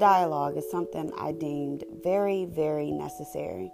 dialogue 0.00 0.56
is 0.56 0.68
something 0.70 1.12
I 1.16 1.32
deemed 1.32 1.84
very, 2.02 2.46
very 2.46 2.90
necessary. 2.90 3.70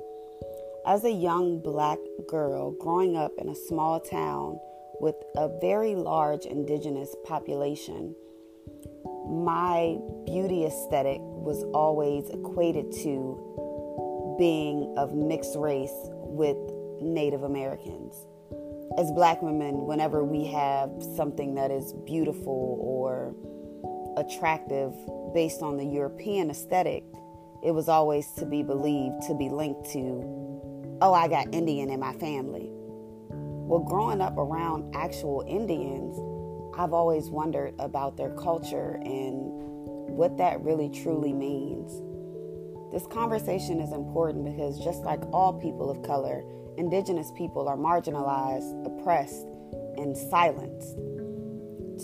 As 0.85 1.05
a 1.05 1.11
young 1.11 1.61
black 1.63 1.99
girl 2.29 2.73
growing 2.73 3.17
up 3.17 3.31
in 3.39 3.49
a 3.49 3.55
small 3.55 4.01
town 4.01 4.59
with 5.01 5.15
a 5.37 5.49
very 5.61 5.95
large 5.95 6.45
indigenous 6.45 7.15
population, 7.25 8.15
my 9.29 9.99
beauty 10.27 10.65
aesthetic 10.65 11.21
was 11.21 11.63
always 11.73 12.29
equated 12.31 12.91
to 13.03 14.37
being 14.37 14.95
of 14.99 15.15
mixed 15.15 15.57
race 15.57 15.95
with 16.13 16.57
Native 17.01 17.45
Americans. 17.45 18.15
As 18.99 19.13
black 19.13 19.43
women, 19.43 19.87
whenever 19.87 20.25
we 20.25 20.45
have 20.47 20.91
something 21.17 21.55
that 21.55 21.71
is 21.71 21.93
beautiful 22.05 22.79
or 22.81 23.35
attractive 24.17 24.95
based 25.35 25.63
on 25.63 25.77
the 25.77 25.85
European 25.85 26.51
aesthetic, 26.51 27.05
it 27.65 27.73
was 27.73 27.89
always 27.89 28.31
to 28.33 28.47
be 28.47 28.63
believed 28.63 29.23
to 29.27 29.35
be 29.35 29.49
linked 29.49 29.91
to, 29.93 30.23
oh, 31.03 31.13
I 31.15 31.29
got 31.29 31.53
Indian 31.55 31.91
in 31.91 32.01
my 32.01 32.13
family. 32.15 32.71
Well, 33.69 33.81
growing 33.81 34.21
up 34.21 34.37
around 34.39 34.95
actual 34.95 35.45
Indians, 35.49 36.17
I've 36.79 36.93
always 36.93 37.31
wondered 37.31 37.75
about 37.79 38.17
their 38.17 38.31
culture 38.31 39.01
and 39.03 39.51
what 40.17 40.37
that 40.39 40.61
really 40.61 40.89
truly 40.89 41.33
means. 41.33 41.91
This 42.93 43.07
conversation 43.09 43.81
is 43.81 43.93
important 43.93 44.45
because 44.45 44.79
just 44.79 45.03
like 45.03 45.21
all 45.33 45.53
people 45.53 45.91
of 45.91 46.03
color, 46.03 46.45
indigenous 46.77 47.33
people 47.37 47.69
are 47.69 47.77
marginalized, 47.77 48.87
oppressed, 48.87 49.47
and 49.97 50.17
silenced. 50.17 50.97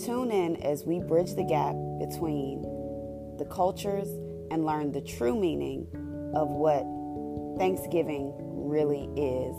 Tune 0.01 0.31
in 0.31 0.55
as 0.63 0.85
we 0.85 0.99
bridge 0.99 1.35
the 1.35 1.43
gap 1.43 1.75
between 1.99 2.63
the 3.37 3.45
cultures 3.45 4.07
and 4.49 4.65
learn 4.65 4.91
the 4.91 5.01
true 5.01 5.39
meaning 5.39 5.85
of 6.35 6.49
what 6.49 6.83
Thanksgiving 7.59 8.33
really 8.67 9.07
is 9.15 9.55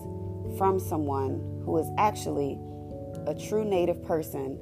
from 0.59 0.81
someone 0.81 1.63
who 1.65 1.79
is 1.79 1.87
actually 1.99 2.59
a 3.27 3.35
true 3.35 3.65
native 3.65 4.03
person 4.03 4.59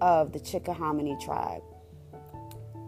of 0.00 0.32
the 0.32 0.40
Chickahominy 0.40 1.16
tribe. 1.24 1.62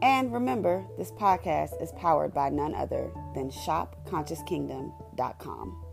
And 0.02 0.32
remember, 0.32 0.84
this 0.98 1.12
podcast 1.12 1.80
is 1.82 1.92
powered 1.92 2.34
by 2.34 2.50
none 2.50 2.74
other 2.74 3.10
than 3.34 3.50
shopconsciouskingdom.com. 3.50 5.85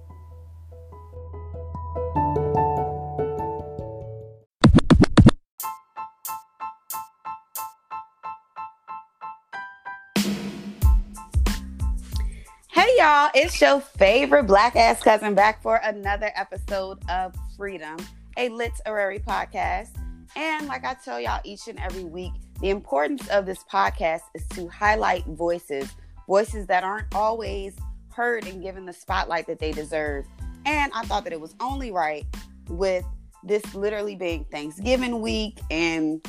it's 13.34 13.60
your 13.60 13.82
favorite 13.82 14.44
black 14.44 14.76
ass 14.76 15.02
cousin 15.02 15.34
back 15.34 15.60
for 15.64 15.78
another 15.78 16.32
episode 16.36 17.00
of 17.10 17.34
Freadom, 17.58 18.00
a 18.38 18.50
literary 18.50 19.18
podcast. 19.18 19.90
And 20.36 20.68
like 20.68 20.86
I 20.86 20.94
tell 20.94 21.20
y'all 21.20 21.42
each 21.44 21.68
and 21.68 21.80
every 21.80 22.04
week, 22.04 22.32
the 22.62 22.70
importance 22.70 23.28
of 23.30 23.48
this 23.48 23.64
podcast 23.72 24.22
is 24.36 24.46
to 24.50 24.68
highlight 24.68 25.26
voices, 25.26 25.90
voices 26.28 26.68
that 26.68 26.84
aren't 26.84 27.14
always 27.16 27.76
heard 28.12 28.46
and 28.46 28.62
given 28.62 28.86
the 28.86 28.94
spotlight 28.94 29.48
that 29.48 29.58
they 29.58 29.72
deserve. 29.72 30.26
And 30.68 30.92
I 30.94 31.02
thought 31.06 31.24
that 31.24 31.34
it 31.34 31.42
was 31.42 31.56
only 31.60 31.92
right 31.92 32.26
with 32.70 33.04
this 33.44 33.74
literally 33.74 34.16
being 34.16 34.46
Thanksgiving 34.52 35.22
week 35.22 35.60
and 35.72 36.24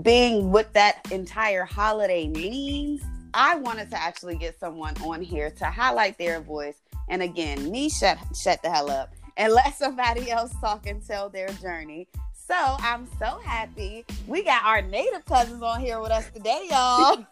being 0.00 0.50
what 0.50 0.72
that 0.72 1.12
entire 1.12 1.64
holiday 1.64 2.26
means. 2.26 3.02
I 3.34 3.56
wanted 3.56 3.90
to 3.90 4.00
actually 4.00 4.36
get 4.36 4.58
someone 4.58 4.94
on 5.02 5.22
here 5.22 5.50
to 5.50 5.64
highlight 5.64 6.18
their 6.18 6.40
voice. 6.40 6.76
And 7.08 7.22
again, 7.22 7.70
me 7.70 7.88
shut 7.88 8.18
shut 8.34 8.62
the 8.62 8.70
hell 8.70 8.90
up 8.90 9.14
and 9.36 9.52
let 9.54 9.74
somebody 9.74 10.30
else 10.30 10.52
talk 10.60 10.86
and 10.86 11.04
tell 11.06 11.28
their 11.28 11.48
journey. 11.48 12.08
So 12.34 12.54
I'm 12.58 13.08
so 13.18 13.38
happy 13.44 14.04
we 14.26 14.42
got 14.42 14.64
our 14.64 14.82
native 14.82 15.24
cousins 15.24 15.62
on 15.62 15.80
here 15.80 16.00
with 16.00 16.10
us 16.10 16.28
today, 16.30 16.66
y'all. 16.70 17.24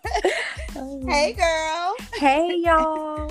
hey, 1.06 1.33
girl. 1.38 1.97
Hey, 2.15 2.62
y'all. 2.65 3.31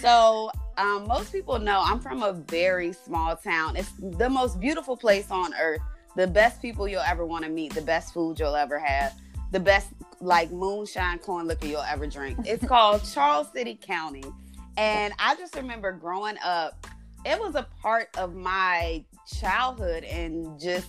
so 0.00 0.50
um, 0.78 1.06
most 1.06 1.32
people 1.32 1.58
know 1.58 1.82
I'm 1.84 2.00
from 2.00 2.22
a 2.22 2.32
very 2.32 2.92
small 2.92 3.36
town. 3.36 3.76
It's 3.76 3.92
the 3.98 4.30
most 4.30 4.60
beautiful 4.60 4.96
place 4.96 5.30
on 5.30 5.52
earth. 5.60 5.80
The 6.16 6.26
best 6.26 6.62
people 6.62 6.88
you'll 6.88 7.00
ever 7.02 7.26
want 7.26 7.44
to 7.44 7.50
meet. 7.50 7.74
The 7.74 7.82
best 7.82 8.14
food 8.14 8.38
you'll 8.38 8.56
ever 8.56 8.78
have. 8.78 9.14
The 9.50 9.60
best 9.60 9.88
like 10.20 10.50
moonshine 10.50 11.18
corn 11.18 11.46
liquor 11.46 11.66
you'll 11.66 11.80
ever 11.82 12.06
drink. 12.06 12.38
It's 12.44 12.66
called 12.66 13.02
Charles 13.14 13.48
City 13.52 13.78
County. 13.80 14.24
And 14.76 15.12
I 15.18 15.34
just 15.36 15.54
remember 15.54 15.92
growing 15.92 16.36
up, 16.44 16.86
it 17.24 17.38
was 17.38 17.54
a 17.54 17.66
part 17.82 18.08
of 18.16 18.34
my 18.34 19.04
childhood 19.26 20.04
and 20.04 20.58
just 20.60 20.88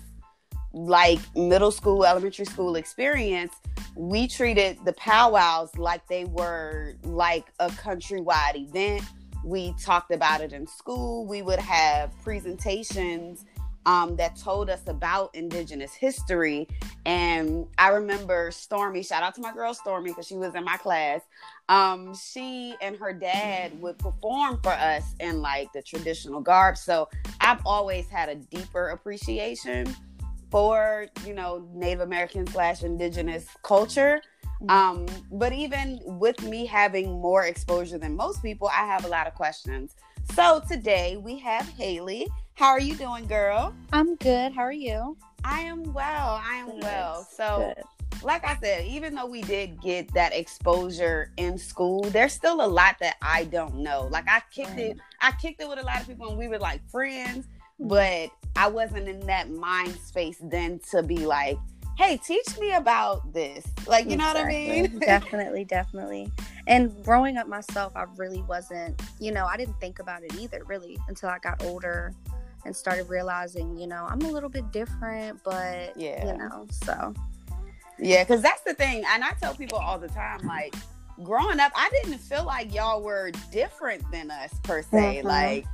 like 0.73 1.19
middle 1.35 1.71
school, 1.71 2.05
elementary 2.05 2.45
school 2.45 2.75
experience, 2.75 3.53
we 3.95 4.27
treated 4.27 4.77
the 4.85 4.93
powwows 4.93 5.75
like 5.77 6.07
they 6.07 6.25
were 6.25 6.93
like 7.03 7.51
a 7.59 7.69
countrywide 7.69 8.55
event. 8.55 9.03
We 9.43 9.73
talked 9.81 10.11
about 10.11 10.41
it 10.41 10.53
in 10.53 10.67
school. 10.67 11.25
We 11.25 11.41
would 11.41 11.59
have 11.59 12.11
presentations 12.23 13.45
um, 13.85 14.15
that 14.17 14.35
told 14.35 14.69
us 14.69 14.81
about 14.87 15.33
Indigenous 15.35 15.93
history. 15.93 16.67
And 17.05 17.65
I 17.77 17.89
remember 17.89 18.51
Stormy, 18.51 19.03
shout 19.03 19.23
out 19.23 19.35
to 19.35 19.41
my 19.41 19.53
girl 19.53 19.73
Stormy 19.73 20.11
because 20.11 20.27
she 20.27 20.35
was 20.35 20.55
in 20.55 20.63
my 20.63 20.77
class. 20.77 21.21
Um, 21.69 22.15
she 22.15 22.75
and 22.81 22.95
her 22.97 23.13
dad 23.13 23.79
would 23.81 23.97
perform 23.97 24.59
for 24.61 24.71
us 24.71 25.03
in 25.19 25.41
like 25.41 25.71
the 25.73 25.81
traditional 25.81 26.41
garb. 26.41 26.77
So 26.77 27.09
I've 27.41 27.65
always 27.65 28.07
had 28.09 28.29
a 28.29 28.35
deeper 28.35 28.89
appreciation 28.89 29.95
for, 30.51 31.07
you 31.25 31.33
know, 31.33 31.67
Native 31.73 32.01
American 32.01 32.47
slash 32.47 32.83
Indigenous 32.83 33.45
culture. 33.63 34.21
Mm-hmm. 34.61 34.69
Um, 34.69 35.05
but 35.31 35.53
even 35.53 35.99
with 36.03 36.41
me 36.43 36.65
having 36.65 37.21
more 37.21 37.45
exposure 37.45 37.97
than 37.97 38.15
most 38.15 38.41
people, 38.43 38.67
I 38.67 38.85
have 38.85 39.05
a 39.05 39.07
lot 39.07 39.27
of 39.27 39.35
questions. 39.35 39.95
So 40.33 40.61
today 40.67 41.17
we 41.17 41.39
have 41.39 41.67
Hailey. 41.69 42.27
How 42.59 42.71
are 42.71 42.81
you 42.81 42.93
doing, 42.95 43.25
girl? 43.25 43.73
I'm 43.93 44.17
good. 44.17 44.51
How 44.51 44.63
are 44.63 44.73
you? 44.73 45.15
I 45.45 45.61
am 45.61 45.93
well. 45.93 46.41
I 46.43 46.55
am 46.55 46.71
good. 46.71 46.83
well. 46.83 47.25
So, 47.31 47.73
good. 47.73 48.21
like 48.21 48.43
I 48.43 48.57
said, 48.57 48.85
even 48.85 49.15
though 49.15 49.27
we 49.27 49.43
did 49.43 49.81
get 49.81 50.13
that 50.13 50.33
exposure 50.33 51.31
in 51.37 51.57
school, 51.57 52.01
there's 52.09 52.33
still 52.33 52.65
a 52.65 52.67
lot 52.67 52.97
that 52.99 53.15
I 53.21 53.45
don't 53.45 53.75
know. 53.75 54.09
Like 54.11 54.25
I 54.27 54.41
kicked 54.53 54.71
right. 54.71 54.79
it, 54.79 54.97
I 55.21 55.31
kicked 55.41 55.61
it 55.61 55.69
with 55.69 55.79
a 55.79 55.83
lot 55.83 56.01
of 56.01 56.07
people, 56.07 56.27
and 56.27 56.37
we 56.37 56.49
were 56.49 56.59
like 56.59 56.85
friends, 56.89 57.45
mm-hmm. 57.79 57.87
but 57.87 58.29
I 58.57 58.67
wasn't 58.67 59.07
in 59.07 59.21
that 59.21 59.49
mind 59.49 59.93
space 59.93 60.41
then 60.43 60.81
to 60.91 61.01
be 61.01 61.25
like, 61.25 61.57
hey, 61.97 62.17
teach 62.17 62.59
me 62.59 62.73
about 62.73 63.31
this. 63.33 63.65
Like, 63.87 64.09
you 64.09 64.17
know 64.17 64.27
what 64.27 64.35
I 64.35 64.43
mean? 64.43 64.99
definitely, 64.99 65.63
definitely. 65.63 66.29
And 66.67 66.91
growing 67.05 67.37
up 67.37 67.47
myself, 67.47 67.93
I 67.95 68.03
really 68.17 68.41
wasn't, 68.49 69.01
you 69.17 69.31
know, 69.31 69.45
I 69.45 69.55
didn't 69.55 69.79
think 69.79 69.99
about 69.99 70.23
it 70.23 70.35
either, 70.37 70.65
really, 70.65 70.97
until 71.07 71.29
I 71.29 71.39
got 71.39 71.63
older 71.63 72.13
and 72.65 72.75
started 72.75 73.09
realizing, 73.09 73.77
you 73.77 73.87
know, 73.87 74.05
I'm 74.09 74.21
a 74.21 74.31
little 74.31 74.49
bit 74.49 74.71
different, 74.71 75.43
but 75.43 75.93
yeah, 75.95 76.31
you 76.31 76.37
know, 76.37 76.67
so 76.71 77.13
yeah, 77.97 78.23
because 78.23 78.41
that's 78.41 78.61
the 78.61 78.73
thing, 78.73 79.03
and 79.07 79.23
I 79.23 79.31
tell 79.41 79.53
people 79.53 79.77
all 79.77 79.99
the 79.99 80.09
time, 80.09 80.45
like 80.45 80.75
growing 81.23 81.59
up, 81.59 81.71
I 81.75 81.89
didn't 81.89 82.19
feel 82.19 82.45
like 82.45 82.73
y'all 82.73 83.01
were 83.01 83.31
different 83.51 84.09
than 84.11 84.31
us 84.31 84.53
per 84.63 84.81
se, 84.81 85.17
mm-hmm. 85.17 85.27
like. 85.27 85.65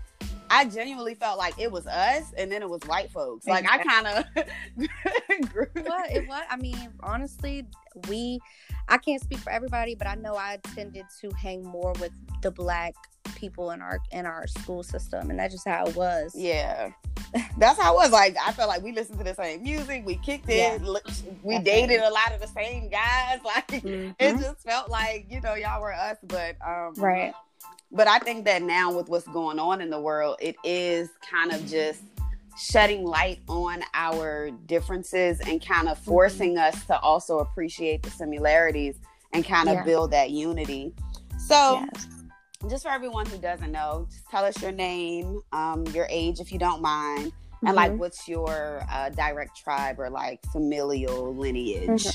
I 0.50 0.66
genuinely 0.66 1.16
felt 1.16 1.38
like 1.38 1.60
it 1.60 1.72
was 1.72 1.88
us, 1.88 2.34
and 2.38 2.52
then 2.52 2.62
it 2.62 2.70
was 2.70 2.82
white 2.86 3.12
folks. 3.12 3.48
Like 3.48 3.70
I 3.70 3.78
kind 3.80 4.08
of. 4.08 4.26
Grew. 5.52 5.68
What 5.74 6.12
it 6.12 6.28
was? 6.28 6.44
I 6.50 6.58
mean, 6.58 6.90
honestly, 7.02 7.66
we. 8.08 8.40
I 8.88 8.98
can't 8.98 9.22
speak 9.22 9.40
for 9.40 9.52
everybody, 9.52 9.96
but 9.96 10.08
I 10.08 10.16
know 10.16 10.36
I 10.36 10.60
tended 10.76 11.06
to 11.22 11.32
hang 11.32 11.64
more 11.64 11.94
with 12.00 12.12
the 12.42 12.52
black 12.52 12.94
people 13.36 13.72
in 13.72 13.82
our 13.82 14.00
in 14.12 14.26
our 14.26 14.48
school 14.48 14.84
system 14.84 15.30
and 15.30 15.38
that's 15.38 15.54
just 15.54 15.68
how 15.68 15.86
it 15.86 15.96
was 15.96 16.34
yeah 16.36 16.90
that's 17.58 17.80
how 17.80 17.94
it 17.94 17.96
was 17.96 18.12
like 18.12 18.36
i 18.46 18.52
felt 18.52 18.70
like 18.70 18.82
we 18.82 18.92
listened 18.92 19.18
to 19.18 19.24
the 19.24 19.34
same 19.34 19.62
music 19.62 20.04
we 20.06 20.16
kicked 20.18 20.50
it 20.50 20.82
yeah. 20.82 20.98
we 21.44 21.60
dated 21.60 22.00
a 22.00 22.10
lot 22.10 22.32
of 22.34 22.40
the 22.40 22.48
same 22.48 22.90
guys 22.90 23.40
like 23.46 23.68
mm-hmm. 23.68 24.12
it 24.20 24.40
just 24.40 24.62
felt 24.62 24.90
like 24.90 25.26
you 25.30 25.42
know 25.42 25.56
y'all 25.56 25.82
were 25.82 25.94
us 25.94 26.18
but 26.24 26.56
um 26.66 26.94
right 26.96 27.34
but 27.92 28.08
i 28.08 28.20
think 28.20 28.46
that 28.46 28.62
now 28.62 28.92
with 28.92 29.10
what's 29.10 29.28
going 29.28 29.60
on 29.60 29.82
in 29.82 29.90
the 29.90 30.00
world 30.00 30.36
it 30.40 30.56
is 30.64 31.10
kind 31.30 31.52
of 31.52 31.66
just 31.66 32.04
shedding 32.58 33.04
light 33.04 33.40
on 33.50 33.82
our 33.94 34.50
differences 34.66 35.40
and 35.42 35.66
kind 35.66 35.90
of 35.90 35.98
forcing 36.00 36.56
mm-hmm. 36.56 36.76
us 36.76 36.86
to 36.86 36.98
also 37.00 37.40
appreciate 37.40 38.02
the 38.02 38.10
similarities 38.10 38.96
and 39.34 39.44
kind 39.46 39.68
of 39.68 39.76
yeah. 39.76 39.84
build 39.84 40.12
that 40.12 40.32
unity 40.32 40.94
so 41.38 41.86
yes 41.94 42.08
just 42.70 42.84
for 42.84 42.90
everyone 42.90 43.26
who 43.26 43.38
doesn't 43.38 43.72
know, 43.72 44.08
just 44.10 44.28
tell 44.30 44.44
us 44.44 44.62
your 44.62 44.72
name, 44.72 45.42
um, 45.52 45.86
your 45.88 46.08
age, 46.10 46.40
if 46.40 46.52
you 46.52 46.60
don't 46.60 46.82
mind, 46.82 47.32
mm-hmm. 47.32 47.68
and 47.68 47.76
like 47.76 47.92
mm-hmm. 47.92 48.00
what's 48.00 48.28
your 48.28 48.84
uh, 48.90 49.10
direct 49.10 49.58
tribe 49.58 50.00
or 50.00 50.10
like 50.10 50.40
familial 50.52 51.36
lineage. 51.36 52.08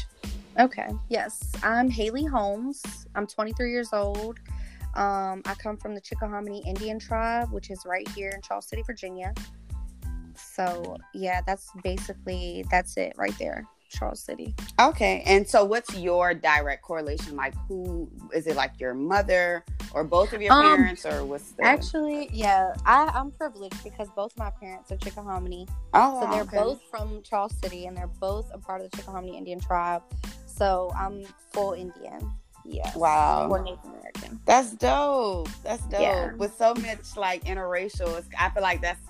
Okay. 0.58 0.88
Yes, 1.08 1.52
I'm 1.62 1.88
Hailey 1.88 2.25
Holmes. 2.25 2.82
I'm 3.14 3.26
23 3.26 3.70
years 3.70 3.93
old. 3.93 4.40
Um, 4.94 5.42
I 5.44 5.54
come 5.54 5.76
from 5.76 5.94
the 5.94 6.00
Chickahominy 6.00 6.66
Indian 6.66 6.98
tribe, 6.98 7.50
which 7.52 7.70
is 7.70 7.84
right 7.87 8.08
here 8.10 8.31
in 8.34 8.42
Charles 8.42 8.66
City, 8.66 8.82
Virginia. 8.87 9.32
So 10.34 10.96
yeah, 11.14 11.40
that's 11.46 11.70
basically 11.82 12.64
that's 12.70 12.96
it 12.96 13.12
right 13.16 13.37
there. 13.38 13.66
Charles 13.90 14.20
City. 14.20 14.54
Okay. 14.81 15.22
And 15.26 15.46
so 15.46 15.64
what's 15.64 15.94
your 15.96 16.32
direct 16.32 16.82
correlation? 16.82 17.37
Like 17.37 17.54
who 17.69 18.08
is 18.32 18.46
it 18.46 18.56
like 18.56 18.72
your 18.78 18.94
mother 18.94 19.64
or 19.92 20.04
both 20.04 20.32
of 20.32 20.40
your 20.40 20.52
um, 20.52 20.62
parents 20.62 21.04
or 21.04 21.25
what's 21.25 21.50
the 21.52 21.64
Actually, 21.64 22.31
yeah. 22.32 22.72
I, 22.87 23.10
I'm 23.12 23.32
privileged 23.32 23.82
because 23.82 24.08
both 24.14 24.37
my 24.38 24.50
parents 24.50 24.92
are 24.92 24.96
Chickahominy. 24.96 25.69
Oh. 25.92 26.20
So 26.20 26.31
they're 26.31 26.42
okay. 26.42 26.56
both 26.56 26.81
from 26.90 27.22
Charles 27.22 27.54
City 27.62 27.87
and 27.87 27.96
they're 27.96 28.06
both 28.06 28.48
a 28.54 28.58
part 28.58 28.81
of 28.81 28.90
the 28.90 28.96
Chickahominy 28.96 29.37
Indian 29.37 29.60
tribe. 29.60 30.02
So 30.46 30.92
I'm 30.96 31.25
full 31.52 31.72
Indian. 31.72 32.32
Yes. 32.65 32.97
Wow. 32.97 33.49
Or 33.51 33.62
Native 33.62 33.85
American. 33.85 34.41
That's 34.47 34.73
dope. 34.73 35.49
That's 35.62 35.83
dope. 35.85 36.01
Yeah. 36.01 36.33
With 36.35 36.57
so 36.57 36.75
much 36.75 37.17
like 37.17 37.45
interracial, 37.45 38.23
I 38.39 38.51
feel 38.51 38.62
like 38.62 38.81
that's 38.81 39.01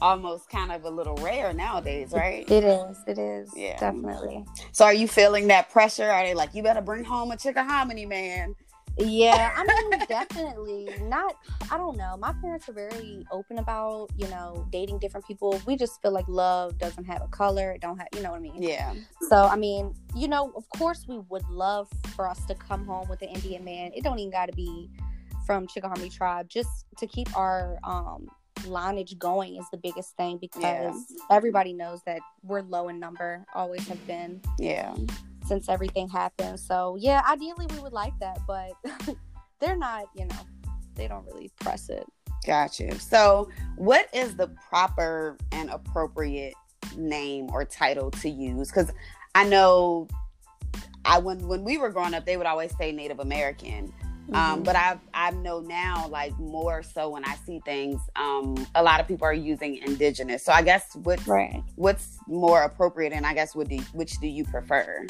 almost 0.00 0.48
kind 0.48 0.72
of 0.72 0.84
a 0.84 0.90
little 0.90 1.16
rare 1.16 1.52
nowadays, 1.52 2.12
right? 2.12 2.50
It 2.50 2.64
is. 2.64 2.96
It 3.06 3.18
is. 3.18 3.50
Yeah. 3.54 3.78
Definitely. 3.78 4.44
So 4.72 4.84
are 4.84 4.94
you 4.94 5.08
feeling 5.08 5.48
that 5.48 5.70
pressure? 5.70 6.10
Are 6.10 6.24
they 6.24 6.34
like, 6.34 6.54
you 6.54 6.62
better 6.62 6.80
bring 6.80 7.04
home 7.04 7.32
a 7.32 7.36
Chickahominy 7.36 8.08
man? 8.08 8.54
Yeah, 8.98 9.52
I 9.56 9.64
mean, 9.64 10.00
definitely 10.08 10.88
not. 11.02 11.36
I 11.70 11.76
don't 11.76 11.96
know. 11.96 12.16
My 12.18 12.32
parents 12.34 12.68
are 12.68 12.72
very 12.72 13.24
open 13.30 13.58
about, 13.58 14.08
you 14.16 14.28
know, 14.28 14.66
dating 14.70 14.98
different 14.98 15.26
people. 15.26 15.60
We 15.66 15.76
just 15.76 16.02
feel 16.02 16.12
like 16.12 16.28
love 16.28 16.78
doesn't 16.78 17.04
have 17.04 17.22
a 17.22 17.28
color. 17.28 17.72
It 17.72 17.80
don't 17.80 17.98
have, 17.98 18.08
you 18.14 18.22
know 18.22 18.30
what 18.30 18.38
I 18.38 18.40
mean? 18.40 18.62
Yeah. 18.62 18.94
So, 19.28 19.44
I 19.44 19.56
mean, 19.56 19.94
you 20.14 20.28
know, 20.28 20.52
of 20.56 20.68
course, 20.70 21.06
we 21.08 21.18
would 21.30 21.48
love 21.48 21.88
for 22.14 22.28
us 22.28 22.44
to 22.46 22.54
come 22.54 22.86
home 22.86 23.08
with 23.08 23.22
an 23.22 23.28
Indian 23.28 23.64
man. 23.64 23.92
It 23.94 24.04
don't 24.04 24.18
even 24.18 24.32
got 24.32 24.46
to 24.46 24.52
be 24.54 24.90
from 25.46 25.66
Chickahominy 25.66 26.12
tribe, 26.12 26.48
just 26.48 26.86
to 26.98 27.06
keep 27.06 27.34
our 27.36 27.78
um 27.82 28.28
lineage 28.66 29.18
going 29.18 29.56
is 29.56 29.64
the 29.70 29.76
biggest 29.76 30.16
thing 30.16 30.38
because 30.38 30.62
yeah. 30.62 30.92
everybody 31.30 31.72
knows 31.72 32.02
that 32.04 32.20
we're 32.42 32.62
low 32.62 32.88
in 32.88 32.98
number, 33.00 33.44
always 33.54 33.86
have 33.88 34.04
been. 34.06 34.40
Yeah. 34.58 34.94
Since 35.50 35.68
everything 35.68 36.08
happened. 36.08 36.60
So, 36.60 36.96
yeah, 36.96 37.22
ideally 37.28 37.66
we 37.74 37.80
would 37.80 37.92
like 37.92 38.16
that, 38.20 38.38
but 38.46 38.70
they're 39.60 39.74
not, 39.74 40.04
you 40.14 40.26
know, 40.26 40.36
they 40.94 41.08
don't 41.08 41.26
really 41.26 41.50
press 41.58 41.88
it. 41.88 42.06
Gotcha. 42.46 42.96
So, 43.00 43.50
what 43.74 44.08
is 44.14 44.36
the 44.36 44.46
proper 44.46 45.36
and 45.50 45.68
appropriate 45.70 46.54
name 46.96 47.50
or 47.50 47.64
title 47.64 48.12
to 48.12 48.30
use? 48.30 48.68
Because 48.68 48.92
I 49.34 49.44
know 49.44 50.06
I 51.04 51.18
when 51.18 51.40
when 51.48 51.64
we 51.64 51.78
were 51.78 51.90
growing 51.90 52.14
up, 52.14 52.26
they 52.26 52.36
would 52.36 52.46
always 52.46 52.72
say 52.76 52.92
Native 52.92 53.18
American. 53.18 53.92
Um, 54.32 54.34
mm-hmm. 54.34 54.36
Um, 54.36 54.62
but 54.62 54.76
I 54.76 54.98
I 55.14 55.32
know 55.32 55.58
now, 55.58 56.06
like 56.06 56.38
more 56.38 56.84
so 56.84 57.10
when 57.10 57.24
I 57.24 57.34
see 57.44 57.60
things, 57.64 58.00
um, 58.14 58.54
a 58.76 58.82
lot 58.84 59.00
of 59.00 59.08
people 59.08 59.26
are 59.26 59.34
using 59.34 59.78
indigenous. 59.78 60.44
So 60.44 60.52
I 60.52 60.62
guess 60.62 60.94
what's 60.94 61.26
right. 61.26 61.64
what's 61.74 62.18
more 62.28 62.62
appropriate, 62.62 63.12
and 63.12 63.26
I 63.26 63.34
guess 63.34 63.56
what 63.56 63.68
do 63.68 63.78
which 63.92 64.18
do 64.20 64.28
you 64.28 64.44
prefer? 64.44 65.06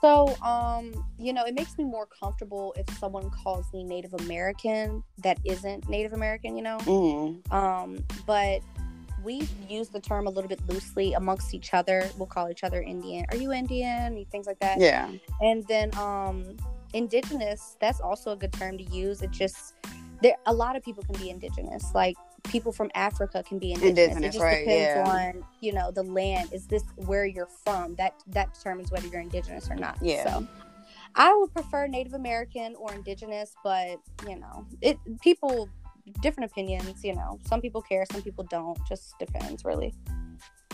So, 0.00 0.36
um, 0.42 0.92
you 1.18 1.32
know, 1.32 1.44
it 1.44 1.54
makes 1.54 1.76
me 1.76 1.84
more 1.84 2.06
comfortable 2.06 2.74
if 2.78 2.88
someone 2.98 3.30
calls 3.30 3.72
me 3.72 3.82
Native 3.82 4.14
American 4.14 5.02
that 5.24 5.38
isn't 5.44 5.88
Native 5.88 6.12
American, 6.12 6.56
you 6.56 6.62
know. 6.62 6.78
Mm-hmm. 6.78 7.52
Um, 7.54 8.04
but 8.26 8.60
we 9.24 9.48
use 9.68 9.88
the 9.88 10.00
term 10.00 10.28
a 10.28 10.30
little 10.30 10.48
bit 10.48 10.60
loosely 10.68 11.14
amongst 11.14 11.52
each 11.52 11.74
other. 11.74 12.08
We'll 12.16 12.26
call 12.26 12.48
each 12.48 12.62
other 12.62 12.80
Indian. 12.80 13.26
Are 13.30 13.36
you 13.36 13.52
Indian? 13.52 14.24
Things 14.30 14.46
like 14.46 14.60
that. 14.60 14.78
Yeah. 14.78 15.10
And 15.40 15.66
then, 15.66 15.92
um, 15.96 16.56
indigenous 16.94 17.76
that's 17.80 18.00
also 18.00 18.32
a 18.32 18.36
good 18.36 18.52
term 18.52 18.78
to 18.78 18.84
use 18.84 19.22
it 19.22 19.30
just 19.30 19.74
there 20.22 20.34
a 20.46 20.52
lot 20.52 20.76
of 20.76 20.82
people 20.82 21.02
can 21.02 21.14
be 21.16 21.30
indigenous 21.30 21.92
like 21.94 22.16
people 22.44 22.72
from 22.72 22.90
africa 22.94 23.42
can 23.46 23.58
be 23.58 23.72
indigenous, 23.72 24.16
indigenous 24.16 24.24
it 24.24 24.38
just 24.38 24.42
right, 24.42 24.58
depends 24.60 25.08
yeah. 25.08 25.36
on 25.36 25.44
you 25.60 25.72
know 25.72 25.90
the 25.90 26.02
land. 26.02 26.52
Is 26.52 26.66
this 26.66 26.82
where 26.96 27.26
you're 27.26 27.48
from? 27.64 27.94
That 27.96 28.14
that 28.28 28.54
determines 28.54 28.90
whether 28.90 29.06
you're 29.08 29.20
indigenous 29.20 29.70
or 29.70 29.76
not 29.76 29.98
yeah. 30.00 30.24
so. 30.24 30.46
I 31.14 31.34
would 31.34 31.52
prefer 31.52 31.86
native 31.86 32.14
american 32.14 32.74
or 32.76 32.92
indigenous 32.92 33.54
but 33.64 33.98
you 34.28 34.38
know 34.38 34.66
it 34.82 34.98
people 35.20 35.68
different 36.22 36.50
opinions 36.50 37.04
you 37.04 37.14
know. 37.14 37.38
Some 37.46 37.60
people 37.60 37.82
care 37.82 38.04
some 38.10 38.22
people 38.22 38.44
don't. 38.44 38.78
Just 38.88 39.18
depends 39.18 39.64
really. 39.64 39.94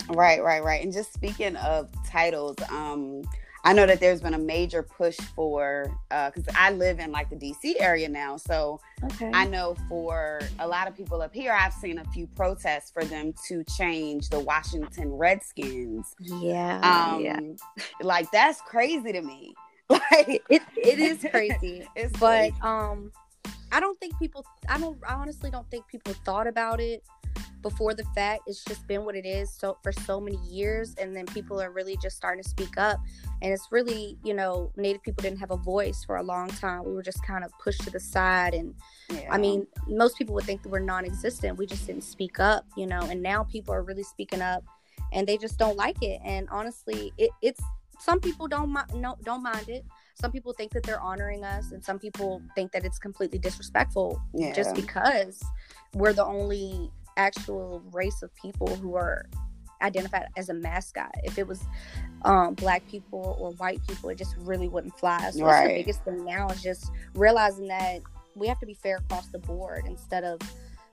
Right 0.09 0.43
right 0.43 0.63
right. 0.63 0.83
And 0.83 0.93
just 0.93 1.13
speaking 1.13 1.57
of 1.57 1.89
titles 2.07 2.57
um 2.71 3.23
I 3.65 3.73
know 3.73 3.87
that 3.87 3.99
there's 3.99 4.21
been 4.21 4.35
a 4.35 4.39
major 4.39 4.83
push 4.83 5.17
for 5.35 5.91
because 6.11 6.47
uh, 6.49 6.53
I 6.55 6.73
live 6.73 6.99
in 6.99 7.11
like 7.11 7.31
the 7.31 7.37
DC 7.37 7.75
area 7.81 8.09
now, 8.09 8.37
so 8.37 8.79
okay. 9.05 9.31
I 9.33 9.47
know 9.47 9.75
for 9.89 10.41
a 10.59 10.69
lot 10.69 10.87
of 10.87 10.95
people 10.95 11.23
up 11.23 11.35
here, 11.35 11.53
I've 11.53 11.73
seen 11.73 11.99
a 11.99 12.05
few 12.13 12.27
protests 12.27 12.91
for 12.91 13.05
them 13.05 13.33
to 13.49 13.65
change 13.65 14.29
the 14.29 14.39
Washington 14.39 15.13
Redskins. 15.13 16.15
Yeah, 16.21 16.81
um, 17.15 17.23
yeah. 17.23 17.41
like 18.03 18.31
that's 18.31 18.61
crazy 18.61 19.13
to 19.13 19.23
me. 19.23 19.55
Like 19.91 20.43
it, 20.49 20.63
it 20.77 20.99
is 20.99 21.27
crazy. 21.31 21.87
it's 21.95 22.19
but 22.19 22.53
crazy. 22.53 22.55
um, 22.63 23.13
I 23.75 23.81
don't 23.81 23.99
think 23.99 24.17
people. 24.19 24.47
I 24.69 24.79
don't. 24.79 24.97
I 25.07 25.15
honestly 25.15 25.51
don't 25.51 25.69
think 25.71 25.87
people 25.89 26.15
thought 26.25 26.47
about 26.47 26.81
it 26.81 27.03
before 27.61 27.95
the 27.95 28.05
fact 28.15 28.43
it's 28.47 28.63
just 28.63 28.87
been 28.87 29.05
what 29.07 29.17
it 29.17 29.25
is 29.25 29.51
so 29.51 29.79
for 29.83 29.91
so 29.91 30.21
many 30.21 30.37
years 30.47 30.95
and 30.99 31.17
then 31.17 31.25
people 31.25 31.61
are 31.61 31.71
really 31.71 31.97
just 31.97 32.15
starting 32.15 32.43
to 32.43 32.49
speak 32.49 32.77
up 32.77 33.01
and 33.41 33.55
it's 33.55 33.69
really 33.71 34.19
you 34.23 34.35
know 34.35 34.71
native 34.77 35.03
people 35.03 35.23
didn't 35.23 35.39
have 35.39 35.51
a 35.51 35.57
voice 35.57 36.05
for 36.05 36.17
a 36.17 36.23
long 36.23 36.47
time 36.49 36.85
we 36.85 36.93
were 36.93 37.03
just 37.03 37.25
kind 37.27 37.43
of 37.43 37.51
pushed 37.59 37.81
to 37.81 37.91
the 37.91 37.99
side 37.99 38.53
and 38.53 38.75
yeah. 39.11 39.27
i 39.31 39.39
mean 39.39 39.67
most 39.89 40.19
people 40.19 40.35
would 40.35 40.45
think 40.45 40.63
that 40.63 40.69
we're 40.69 40.79
non-existent 40.79 41.57
we 41.57 41.65
just 41.65 41.87
didn't 41.87 42.05
speak 42.05 42.39
up 42.39 42.67
you 42.77 42.87
know 42.87 43.01
and 43.01 43.23
now 43.23 43.43
people 43.45 43.73
are 43.73 43.83
really 43.83 44.03
speaking 44.03 44.43
up 44.43 44.63
and 45.13 45.27
they 45.27 45.39
just 45.39 45.59
don't 45.59 45.77
like 45.77 46.01
it 46.03 46.21
and 46.23 46.47
honestly 46.51 47.15
it, 47.17 47.31
it's 47.41 47.63
some 47.99 48.21
people 48.21 48.47
don't 48.47 48.77
no, 48.95 49.17
don't 49.25 49.43
mind 49.43 49.71
it 49.71 49.87
some 50.15 50.31
people 50.31 50.53
think 50.53 50.73
that 50.73 50.83
they're 50.85 51.01
honoring 51.01 51.45
us 51.45 51.73
and 51.73 51.85
some 51.85 51.99
people 51.99 52.41
think 52.55 52.73
that 52.73 52.85
it's 52.85 52.99
completely 52.99 53.39
disrespectful 53.39 54.21
yeah. 54.33 54.53
just 54.53 54.75
because 54.75 55.43
we're 55.95 56.13
the 56.13 56.25
only 56.25 56.91
actual 57.17 57.83
race 57.93 58.23
of 58.23 58.35
people 58.37 58.75
who 58.77 58.95
are 58.95 59.27
identified 59.83 60.27
as 60.37 60.49
a 60.49 60.55
mascot. 60.55 61.15
If 61.25 61.39
it 61.39 61.47
was 61.47 61.65
um, 62.25 62.55
black 62.55 62.87
people 62.89 63.37
or 63.39 63.53
white 63.53 63.81
people, 63.87 64.09
it 64.11 64.19
just 64.19 64.37
really 64.39 64.69
wouldn't 64.69 64.99
fly. 64.99 65.31
So 65.31 65.45
right. 65.45 65.69
the 65.69 65.75
biggest 65.75 66.05
thing 66.05 66.25
now 66.25 66.49
is 66.49 66.63
just 66.63 66.91
realizing 67.15 67.69
that 67.69 68.01
we 68.35 68.49
have 68.49 68.59
to 68.61 68.67
be 68.67 68.75
fair 68.75 68.97
across 68.97 69.29
the 69.29 69.39
board 69.39 69.85
instead 69.87 70.25
of 70.25 70.41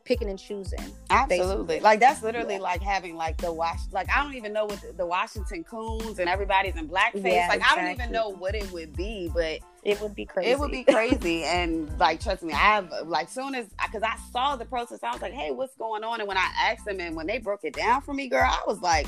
picking 0.06 0.30
and 0.30 0.40
choosing. 0.40 0.80
Absolutely. 1.10 1.66
Basically. 1.66 1.80
Like 1.80 2.00
that's 2.00 2.24
literally 2.24 2.56
yeah. 2.56 2.62
like 2.62 2.82
having 2.82 3.16
like 3.16 3.38
the 3.38 3.52
wash 3.52 3.80
like 3.92 4.10
I 4.10 4.24
don't 4.24 4.36
even 4.36 4.54
know 4.54 4.66
what 4.66 4.82
the, 4.82 4.94
the 4.94 5.06
Washington 5.06 5.64
coons 5.64 6.20
and 6.20 6.30
everybody's 6.30 6.76
in 6.76 6.88
blackface. 6.88 7.24
Yeah, 7.24 7.48
like 7.50 7.60
exactly. 7.60 7.64
I 7.64 7.76
don't 7.76 7.92
even 7.92 8.12
know 8.12 8.30
what 8.30 8.56
it 8.56 8.72
would 8.72 8.96
be, 8.96 9.32
but 9.34 9.60
it 9.84 10.00
would 10.02 10.16
be 10.16 10.26
crazy. 10.26 10.52
It 10.52 10.60
would 10.60 10.72
be 10.72 10.84
crazy. 10.90 11.44
and 11.44 11.98
like 12.00 12.20
trust 12.20 12.44
me, 12.44 12.54
I 12.54 12.58
have 12.58 12.92
like 13.06 13.30
soon 13.30 13.56
as 13.56 13.68
because 13.86 14.04
I 14.04 14.16
saw 14.32 14.56
the 14.56 14.66
protest, 14.66 15.04
I 15.04 15.12
was 15.12 15.22
like, 15.22 15.34
hey, 15.34 15.52
what's 15.52 15.76
going 15.76 16.04
on? 16.04 16.20
And 16.20 16.28
when 16.28 16.38
I 16.38 16.50
asked 16.58 16.86
them 16.86 17.00
and 17.00 17.16
when 17.16 17.28
they 17.28 17.38
broke 17.40 17.62
it 17.64 17.74
down 17.74 18.02
for 18.02 18.14
me, 18.14 18.28
girl, 18.28 18.44
I 18.46 18.62
was 18.68 18.82
like, 18.82 19.08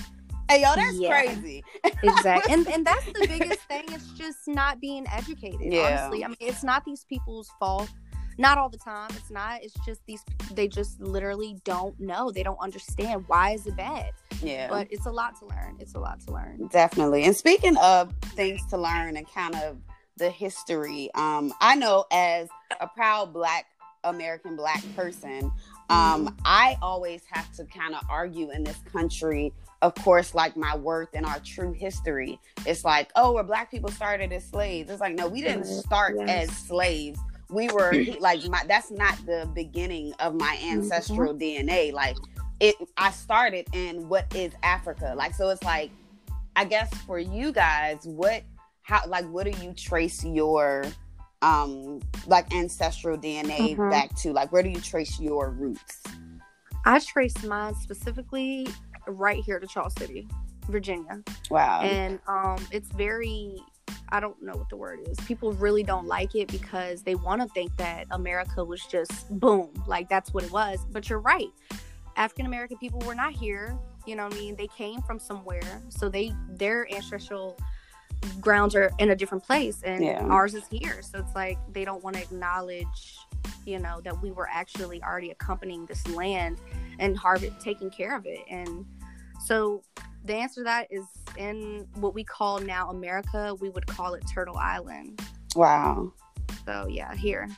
hey 0.49 0.61
yo 0.61 0.75
that's 0.75 0.97
yeah, 0.97 1.09
crazy 1.09 1.63
exactly 2.03 2.53
and 2.53 2.67
and 2.67 2.85
that's 2.85 3.05
the 3.05 3.25
biggest 3.27 3.61
thing 3.61 3.83
it's 3.89 4.11
just 4.11 4.47
not 4.47 4.79
being 4.81 5.05
educated 5.11 5.59
yeah. 5.61 5.99
honestly 6.01 6.23
i 6.23 6.27
mean 6.27 6.37
it's 6.39 6.63
not 6.63 6.83
these 6.85 7.05
people's 7.05 7.49
fault 7.59 7.89
not 8.37 8.57
all 8.57 8.69
the 8.69 8.77
time 8.77 9.09
it's 9.11 9.29
not 9.29 9.63
it's 9.63 9.75
just 9.85 10.05
these 10.05 10.23
they 10.53 10.67
just 10.67 10.99
literally 10.99 11.57
don't 11.63 11.99
know 11.99 12.31
they 12.31 12.43
don't 12.43 12.59
understand 12.59 13.23
why 13.27 13.51
is 13.51 13.65
it 13.67 13.75
bad 13.75 14.11
yeah 14.41 14.67
but 14.69 14.87
it's 14.91 15.05
a 15.05 15.11
lot 15.11 15.37
to 15.37 15.45
learn 15.45 15.75
it's 15.79 15.95
a 15.95 15.99
lot 15.99 16.19
to 16.19 16.31
learn 16.31 16.67
definitely 16.71 17.23
and 17.23 17.35
speaking 17.35 17.77
of 17.77 18.13
things 18.35 18.65
to 18.67 18.77
learn 18.77 19.17
and 19.17 19.31
kind 19.31 19.55
of 19.55 19.77
the 20.17 20.29
history 20.29 21.09
um 21.15 21.53
i 21.61 21.75
know 21.75 22.05
as 22.11 22.47
a 22.81 22.87
proud 22.87 23.33
black 23.33 23.65
american 24.03 24.55
black 24.55 24.83
person 24.95 25.51
um 25.89 26.27
mm-hmm. 26.27 26.35
i 26.45 26.77
always 26.81 27.23
have 27.29 27.51
to 27.51 27.65
kind 27.65 27.95
of 27.95 28.01
argue 28.09 28.51
in 28.51 28.63
this 28.63 28.79
country 28.91 29.51
of 29.81 29.93
course, 29.95 30.33
like 30.33 30.55
my 30.55 30.77
worth 30.77 31.09
and 31.13 31.25
our 31.25 31.41
true 31.41 31.73
history. 31.73 32.39
It's 32.65 32.85
like, 32.85 33.11
oh, 33.17 33.33
where 33.33 33.43
black 33.43 33.69
people 33.69 33.91
started 33.91 34.31
as 34.31 34.45
slaves. 34.45 34.89
It's 34.89 35.01
like, 35.01 35.13
no, 35.13 35.27
we 35.27 35.41
didn't 35.41 35.65
start 35.65 36.15
yes. 36.17 36.49
as 36.49 36.57
slaves 36.57 37.19
we 37.53 37.69
were 37.69 37.93
like 38.19 38.43
my 38.49 38.63
that's 38.67 38.91
not 38.91 39.17
the 39.25 39.49
beginning 39.53 40.13
of 40.19 40.35
my 40.35 40.57
mm-hmm. 40.57 40.79
ancestral 40.79 41.33
mm-hmm. 41.33 41.67
DNA. 41.67 41.93
Like 41.93 42.17
it 42.59 42.75
I 42.97 43.11
started 43.11 43.67
in 43.73 44.09
what 44.09 44.33
is 44.35 44.53
Africa. 44.63 45.13
Like 45.15 45.33
so 45.33 45.49
it's 45.49 45.63
like 45.63 45.91
I 46.55 46.65
guess 46.65 46.93
for 47.05 47.19
you 47.19 47.51
guys, 47.51 47.99
what 48.03 48.43
how 48.81 49.01
like 49.07 49.25
what 49.29 49.45
do 49.45 49.63
you 49.63 49.73
trace 49.73 50.23
your 50.23 50.83
um 51.41 51.99
like 52.27 52.53
ancestral 52.53 53.17
DNA 53.17 53.75
mm-hmm. 53.75 53.89
back 53.89 54.15
to? 54.17 54.31
Like 54.33 54.51
where 54.51 54.63
do 54.63 54.69
you 54.69 54.81
trace 54.81 55.19
your 55.19 55.49
roots? 55.49 56.03
I 56.85 56.99
trace 56.99 57.41
mine 57.43 57.75
specifically 57.75 58.67
right 59.07 59.41
here 59.43 59.59
to 59.59 59.67
Charles 59.67 59.93
City, 59.97 60.27
Virginia. 60.67 61.23
Wow. 61.49 61.81
And 61.81 62.19
um 62.27 62.65
it's 62.71 62.89
very 62.89 63.57
I 64.13 64.19
don't 64.19 64.39
know 64.43 64.53
what 64.53 64.69
the 64.69 64.75
word 64.75 64.99
is. 65.07 65.17
People 65.25 65.53
really 65.53 65.81
don't 65.81 66.05
like 66.05 66.35
it 66.35 66.47
because 66.47 67.01
they 67.01 67.15
want 67.15 67.41
to 67.41 67.47
think 67.47 67.75
that 67.77 68.05
America 68.11 68.63
was 68.63 68.85
just 68.85 69.27
boom, 69.39 69.71
like 69.87 70.07
that's 70.07 70.31
what 70.35 70.43
it 70.43 70.51
was. 70.51 70.85
But 70.91 71.09
you're 71.09 71.19
right. 71.19 71.49
African 72.15 72.45
American 72.45 72.77
people 72.77 72.99
were 72.99 73.15
not 73.15 73.33
here. 73.33 73.75
You 74.05 74.15
know 74.15 74.25
what 74.25 74.35
I 74.35 74.37
mean? 74.37 74.55
They 74.55 74.67
came 74.67 75.01
from 75.01 75.17
somewhere. 75.17 75.81
So 75.89 76.09
they 76.09 76.31
their 76.47 76.87
ancestral 76.93 77.57
grounds 78.39 78.75
are 78.75 78.91
in 78.99 79.09
a 79.09 79.15
different 79.15 79.43
place 79.43 79.81
and 79.83 80.03
yeah. 80.03 80.23
ours 80.27 80.53
is 80.53 80.67
here. 80.67 81.01
So 81.01 81.17
it's 81.17 81.33
like 81.33 81.57
they 81.73 81.83
don't 81.83 82.03
want 82.03 82.15
to 82.15 82.21
acknowledge, 82.21 83.17
you 83.65 83.79
know, 83.79 83.99
that 84.01 84.21
we 84.21 84.29
were 84.29 84.47
actually 84.47 85.01
already 85.01 85.31
accompanying 85.31 85.87
this 85.87 86.05
land 86.09 86.59
and 86.99 87.17
Harvard 87.17 87.59
taking 87.59 87.89
care 87.89 88.15
of 88.15 88.27
it. 88.27 88.41
And 88.47 88.85
so 89.45 89.83
the 90.25 90.35
answer 90.35 90.61
to 90.61 90.63
that 90.65 90.87
is 90.89 91.05
in 91.37 91.87
what 91.95 92.13
we 92.13 92.23
call 92.23 92.59
now 92.59 92.89
America, 92.89 93.55
we 93.59 93.69
would 93.69 93.85
call 93.87 94.13
it 94.13 94.23
Turtle 94.31 94.57
Island. 94.57 95.21
Wow. 95.55 96.13
So 96.65 96.87
yeah, 96.89 97.13
here. 97.15 97.49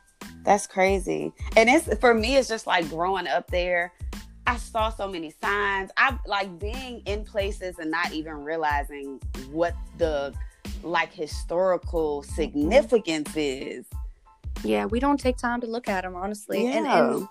That's 0.43 0.67
crazy. 0.67 1.31
And 1.55 1.69
it's 1.69 1.93
for 1.99 2.13
me 2.13 2.37
it's 2.37 2.47
just 2.47 2.67
like 2.67 2.89
growing 2.89 3.27
up 3.27 3.49
there. 3.51 3.93
I 4.47 4.57
saw 4.57 4.89
so 4.89 5.07
many 5.07 5.33
signs. 5.41 5.89
I 5.97 6.17
like 6.27 6.59
being 6.59 7.01
in 7.05 7.23
places 7.23 7.79
and 7.79 7.89
not 7.89 8.11
even 8.11 8.43
realizing 8.43 9.19
what 9.51 9.73
the 9.97 10.33
like 10.83 11.11
historical 11.11 12.21
mm-hmm. 12.21 12.35
significance 12.35 13.35
is. 13.35 13.85
Yeah, 14.63 14.85
we 14.85 14.99
don't 14.99 15.19
take 15.19 15.37
time 15.37 15.61
to 15.61 15.67
look 15.67 15.87
at 15.87 16.03
them 16.03 16.15
honestly. 16.15 16.63
Yeah. 16.63 16.77
And, 16.77 16.87
and 16.87 17.27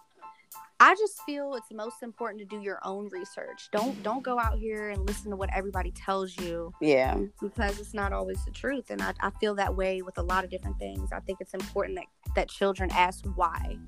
I 0.81 0.95
just 0.95 1.21
feel 1.23 1.55
it's 1.55 1.73
most 1.73 2.03
important 2.03 2.41
to 2.41 2.57
do 2.57 2.63
your 2.63 2.81
own 2.85 3.09
research. 3.11 3.69
Don't 3.73 4.03
don't 4.03 4.23
go 4.23 4.39
out 4.39 4.59
here 4.59 4.91
and 4.91 5.07
listen 5.07 5.31
to 5.31 5.37
what 5.37 5.51
everybody 5.55 5.93
tells 5.93 6.37
you. 6.39 6.73
Yeah. 6.81 7.19
Because 7.41 7.79
it's 7.79 7.95
not 7.95 8.13
always 8.13 8.45
the 8.45 8.51
truth. 8.51 8.91
And 8.91 9.01
I, 9.01 9.15
I 9.21 9.31
feel 9.41 9.55
that 9.55 9.77
way 9.77 10.03
with 10.03 10.19
a 10.19 10.23
lot 10.23 10.45
of 10.45 10.51
different 10.51 10.79
things. 10.79 11.13
I 11.13 11.21
think 11.21 11.39
it's 11.41 11.55
important 11.55 11.99
that, 11.99 12.35
that 12.35 12.49
children 12.49 12.91
ask 12.93 13.25
why. 13.37 13.79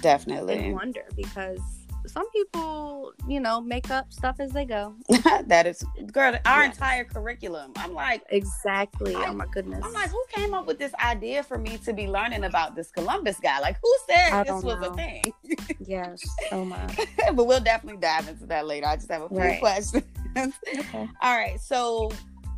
Definitely. 0.00 0.66
And 0.66 0.74
wonder 0.74 1.04
because 1.16 1.60
some 2.06 2.30
people, 2.30 3.12
you 3.28 3.40
know, 3.40 3.60
make 3.60 3.90
up 3.90 4.12
stuff 4.12 4.36
as 4.40 4.52
they 4.52 4.64
go. 4.64 4.94
that 5.46 5.66
is, 5.66 5.84
girl, 6.12 6.36
our 6.44 6.64
yes. 6.64 6.74
entire 6.74 7.04
curriculum. 7.04 7.72
I'm 7.76 7.94
like, 7.94 8.22
exactly. 8.30 9.14
I, 9.14 9.26
oh 9.28 9.34
my 9.34 9.46
goodness. 9.52 9.80
I'm 9.84 9.92
like, 9.92 10.10
who 10.10 10.22
came 10.30 10.54
up 10.54 10.66
with 10.66 10.78
this 10.78 10.92
idea 11.02 11.42
for 11.42 11.58
me 11.58 11.78
to 11.78 11.92
be 11.92 12.08
learning 12.08 12.44
about 12.44 12.74
this 12.74 12.90
Columbus 12.90 13.38
guy? 13.40 13.60
Like, 13.60 13.76
who 13.82 13.96
said 14.08 14.32
I 14.32 14.42
this 14.44 14.62
was 14.62 14.80
know. 14.80 14.90
a 14.90 14.94
thing? 14.94 15.22
yes. 15.80 16.26
Oh 16.52 16.64
my. 16.64 16.78
but 17.34 17.46
we'll 17.46 17.60
definitely 17.60 18.00
dive 18.00 18.28
into 18.28 18.46
that 18.46 18.66
later. 18.66 18.86
I 18.86 18.96
just 18.96 19.10
have 19.10 19.22
a 19.22 19.28
few 19.28 19.38
right. 19.38 19.60
questions. 19.60 20.04
okay. 20.36 21.08
All 21.22 21.36
right. 21.36 21.60
So, 21.60 22.10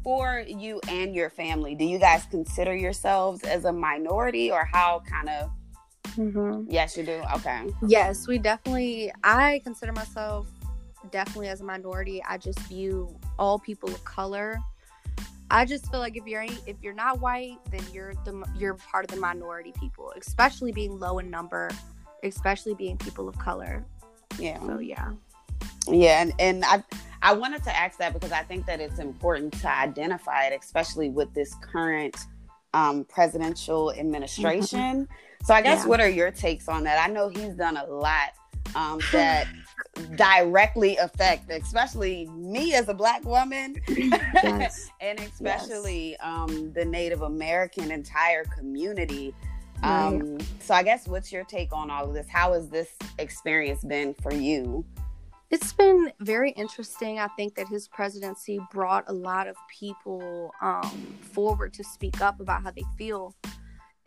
for 0.04 0.44
you 0.46 0.80
and 0.88 1.14
your 1.14 1.28
family, 1.28 1.74
do 1.74 1.84
you 1.84 1.98
guys 1.98 2.24
consider 2.30 2.74
yourselves 2.74 3.42
as 3.42 3.64
a 3.64 3.72
minority, 3.72 4.50
or 4.50 4.64
how 4.64 5.02
kind 5.08 5.28
of 5.28 5.50
Mm-hmm. 6.16 6.70
Yes, 6.70 6.96
you 6.96 7.04
do. 7.04 7.22
Okay. 7.36 7.66
Yes, 7.86 8.26
we 8.26 8.38
definitely. 8.38 9.12
I 9.24 9.60
consider 9.64 9.92
myself 9.92 10.48
definitely 11.10 11.48
as 11.48 11.60
a 11.60 11.64
minority. 11.64 12.22
I 12.24 12.38
just 12.38 12.58
view 12.60 13.14
all 13.38 13.58
people 13.58 13.88
of 13.88 14.04
color. 14.04 14.58
I 15.50 15.64
just 15.64 15.90
feel 15.90 16.00
like 16.00 16.16
if 16.16 16.26
you're 16.26 16.42
if 16.66 16.76
you're 16.82 16.94
not 16.94 17.20
white, 17.20 17.58
then 17.70 17.82
you're 17.92 18.14
the 18.24 18.44
you're 18.58 18.74
part 18.74 19.04
of 19.04 19.10
the 19.10 19.20
minority 19.20 19.72
people, 19.78 20.12
especially 20.16 20.72
being 20.72 20.98
low 20.98 21.18
in 21.18 21.30
number, 21.30 21.70
especially 22.22 22.74
being 22.74 22.98
people 22.98 23.28
of 23.28 23.38
color. 23.38 23.84
Yeah. 24.38 24.60
So 24.60 24.78
yeah. 24.78 25.12
Yeah, 25.86 26.20
and 26.20 26.32
and 26.38 26.64
I 26.64 26.82
I 27.22 27.32
wanted 27.32 27.62
to 27.64 27.76
ask 27.76 27.98
that 27.98 28.12
because 28.12 28.32
I 28.32 28.42
think 28.42 28.66
that 28.66 28.80
it's 28.80 28.98
important 28.98 29.54
to 29.60 29.70
identify 29.70 30.46
it, 30.46 30.58
especially 30.62 31.08
with 31.08 31.32
this 31.32 31.54
current 31.62 32.26
um, 32.74 33.04
presidential 33.04 33.92
administration. 33.92 35.06
Mm-hmm 35.06 35.12
so 35.44 35.54
I 35.54 35.62
guess 35.62 35.82
yeah. 35.82 35.88
what 35.88 36.00
are 36.00 36.08
your 36.08 36.30
takes 36.30 36.68
on 36.68 36.84
that? 36.84 37.02
I 37.02 37.12
know 37.12 37.28
he's 37.28 37.54
done 37.54 37.76
a 37.76 37.86
lot 37.86 38.30
um, 38.74 39.00
that 39.12 39.46
directly 40.16 40.96
affect, 40.96 41.50
especially 41.50 42.26
me 42.28 42.74
as 42.74 42.88
a 42.88 42.94
black 42.94 43.24
woman, 43.24 43.80
yes. 43.88 44.90
and 45.00 45.18
especially 45.20 46.10
yes. 46.10 46.20
um, 46.22 46.72
the 46.72 46.84
Native 46.84 47.22
American 47.22 47.90
entire 47.90 48.44
community. 48.44 49.34
Um, 49.82 50.36
right. 50.36 50.46
So 50.60 50.74
I 50.74 50.82
guess 50.82 51.06
what's 51.06 51.32
your 51.32 51.44
take 51.44 51.72
on 51.72 51.90
all 51.90 52.08
of 52.08 52.14
this? 52.14 52.26
How 52.28 52.52
has 52.52 52.68
this 52.68 52.88
experience 53.18 53.84
been 53.84 54.14
for 54.14 54.32
you? 54.32 54.84
It's 55.50 55.72
been 55.72 56.12
very 56.20 56.50
interesting. 56.50 57.18
I 57.18 57.28
think 57.28 57.54
that 57.54 57.68
his 57.68 57.88
presidency 57.88 58.60
brought 58.70 59.04
a 59.06 59.12
lot 59.12 59.48
of 59.48 59.56
people 59.70 60.52
um, 60.60 61.16
forward 61.22 61.72
to 61.74 61.84
speak 61.84 62.20
up 62.20 62.40
about 62.40 62.62
how 62.62 62.70
they 62.70 62.84
feel 62.98 63.34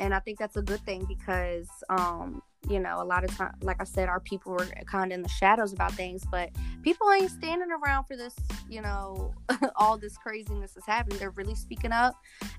and 0.02 0.16
I 0.16 0.20
think 0.20 0.40
that's 0.40 0.58
a 0.58 0.64
good 0.64 0.82
thing 0.82 1.06
because 1.06 1.70
um, 1.90 2.42
you 2.68 2.80
know 2.80 3.02
a 3.02 3.06
lot 3.06 3.24
of 3.24 3.36
time 3.38 3.54
like 3.62 3.78
I 3.80 3.86
said 3.86 4.10
our 4.10 4.20
people 4.20 4.54
were 4.54 4.66
kind 4.86 5.12
of 5.12 5.16
in 5.16 5.22
the 5.22 5.30
shadows 5.30 5.74
about 5.74 5.94
things 5.94 6.26
but 6.30 6.50
people 6.82 7.10
ain't 7.12 7.32
standing 7.32 7.70
around 7.72 8.06
for 8.06 8.18
this 8.18 8.36
you 8.68 8.82
know 8.82 9.34
all 9.76 9.98
this 9.98 10.18
craziness 10.18 10.76
is 10.76 10.86
happening 10.86 11.20
they're 11.20 11.30
really 11.32 11.56
speaking 11.56 11.92
up 11.92 12.16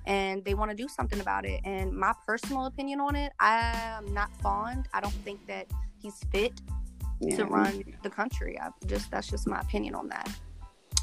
and 0.07 0.45
they 0.45 0.55
want 0.55 0.71
to 0.71 0.77
do 0.77 0.89
something 0.89 1.21
about 1.21 1.45
it 1.45 1.61
and 1.65 1.93
my 1.93 2.13
personal 2.27 2.67
opinion 2.67 3.01
on 3.01 3.17
it 3.17 3.33
I'm 3.41 4.15
not 4.15 4.31
fond 4.41 4.89
I 4.95 5.01
don't 5.01 5.15
think 5.25 5.45
that 5.49 5.67
he's 6.01 6.21
fit 6.31 6.53
yeah. 7.21 7.37
to 7.37 7.45
run 7.45 7.85
the 8.03 8.11
country 8.11 8.59
I 8.61 8.71
just 8.87 9.11
that's 9.11 9.29
just 9.29 9.47
my 9.47 9.61
opinion 9.61 9.95
on 9.95 10.09
that 10.09 10.31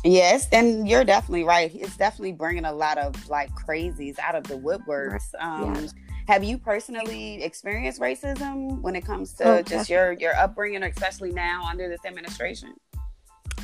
Yes, 0.06 0.48
and 0.54 0.88
you're 0.88 1.04
definitely 1.04 1.44
right. 1.44 1.70
It's 1.76 1.98
definitely 1.98 2.32
bringing 2.32 2.64
a 2.64 2.72
lot 2.72 2.98
of 2.98 3.28
like 3.28 3.54
crazies 3.54 4.18
out 4.18 4.34
of 4.34 4.46
the 4.46 4.54
woodworks. 4.54 5.34
Um, 5.38 5.76
yeah. 5.76 5.82
Have 6.30 6.44
you 6.44 6.60
personally 6.60 7.42
experienced 7.42 8.00
racism 8.00 8.82
when 8.82 8.96
it 8.96 9.04
comes 9.04 9.34
to 9.34 9.44
oh, 9.46 9.62
just 9.64 9.90
your 9.90 10.12
your 10.12 10.36
upbringing, 10.36 10.84
especially 10.84 11.32
now 11.32 11.66
under 11.66 11.90
this 11.90 12.02
administration? 12.06 12.76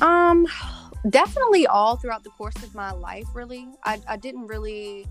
Um, 0.00 0.48
definitely 1.08 1.68
all 1.68 1.94
throughout 1.94 2.24
the 2.24 2.30
course 2.30 2.56
of 2.64 2.74
my 2.74 2.90
life. 2.90 3.26
Really, 3.34 3.68
I 3.84 4.00
I 4.08 4.16
didn't 4.16 4.48
really 4.48 5.06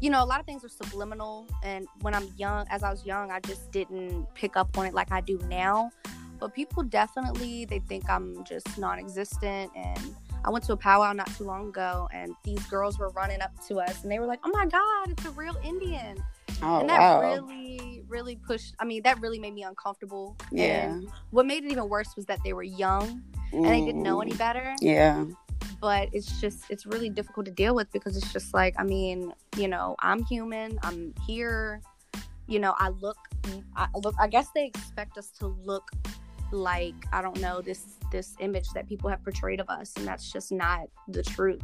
you 0.00 0.10
know, 0.10 0.22
a 0.22 0.26
lot 0.26 0.38
of 0.38 0.46
things 0.46 0.64
are 0.64 0.68
subliminal. 0.68 1.48
And 1.64 1.88
when 2.02 2.14
I'm 2.14 2.28
young, 2.36 2.66
as 2.70 2.84
I 2.84 2.90
was 2.90 3.04
young, 3.04 3.32
I 3.32 3.40
just 3.40 3.72
didn't 3.72 4.32
pick 4.34 4.56
up 4.56 4.78
on 4.78 4.86
it 4.86 4.94
like 4.94 5.10
I 5.10 5.22
do 5.22 5.40
now. 5.48 5.90
But 6.38 6.54
people 6.54 6.84
definitely, 6.84 7.64
they 7.64 7.80
think 7.80 8.08
I'm 8.08 8.44
just 8.44 8.78
non 8.78 9.00
existent. 9.00 9.72
And 9.74 10.14
I 10.44 10.50
went 10.50 10.64
to 10.66 10.72
a 10.72 10.76
powwow 10.76 11.12
not 11.12 11.34
too 11.36 11.44
long 11.44 11.68
ago, 11.68 12.08
and 12.12 12.34
these 12.44 12.64
girls 12.66 12.96
were 13.00 13.10
running 13.10 13.40
up 13.40 13.50
to 13.66 13.80
us 13.80 14.04
and 14.04 14.10
they 14.12 14.20
were 14.20 14.26
like, 14.26 14.40
oh 14.44 14.50
my 14.52 14.66
God, 14.66 15.10
it's 15.10 15.24
a 15.24 15.30
real 15.32 15.56
Indian. 15.64 16.22
Oh, 16.62 16.80
and 16.80 16.88
that 16.88 16.98
wow. 16.98 17.20
really, 17.20 18.02
really 18.08 18.36
pushed. 18.36 18.74
I 18.78 18.84
mean, 18.84 19.02
that 19.04 19.20
really 19.20 19.38
made 19.38 19.54
me 19.54 19.62
uncomfortable. 19.62 20.36
Yeah. 20.50 20.90
And 20.90 21.08
what 21.30 21.46
made 21.46 21.64
it 21.64 21.72
even 21.72 21.88
worse 21.88 22.14
was 22.16 22.26
that 22.26 22.40
they 22.44 22.52
were 22.52 22.62
young 22.62 23.22
mm. 23.52 23.56
and 23.58 23.66
they 23.66 23.80
didn't 23.80 24.02
know 24.02 24.20
any 24.20 24.34
better. 24.34 24.74
Yeah. 24.80 25.24
But 25.80 26.08
it's 26.12 26.40
just, 26.40 26.64
it's 26.70 26.86
really 26.86 27.10
difficult 27.10 27.46
to 27.46 27.52
deal 27.52 27.74
with 27.74 27.90
because 27.92 28.16
it's 28.16 28.32
just 28.32 28.54
like, 28.54 28.74
I 28.78 28.84
mean, 28.84 29.32
you 29.56 29.68
know, 29.68 29.96
I'm 30.00 30.24
human. 30.24 30.78
I'm 30.82 31.14
here. 31.26 31.80
You 32.46 32.58
know, 32.58 32.74
I 32.78 32.88
look, 32.88 33.16
I 33.76 33.86
look. 33.94 34.14
I 34.20 34.26
guess 34.26 34.48
they 34.54 34.66
expect 34.66 35.16
us 35.16 35.30
to 35.38 35.46
look 35.46 35.90
like 36.52 36.94
I 37.12 37.22
don't 37.22 37.40
know 37.40 37.60
this 37.60 37.98
this 38.10 38.36
image 38.40 38.68
that 38.74 38.88
people 38.88 39.08
have 39.08 39.22
portrayed 39.24 39.60
of 39.60 39.68
us, 39.70 39.92
and 39.96 40.06
that's 40.06 40.30
just 40.30 40.52
not 40.52 40.88
the 41.08 41.22
truth. 41.22 41.62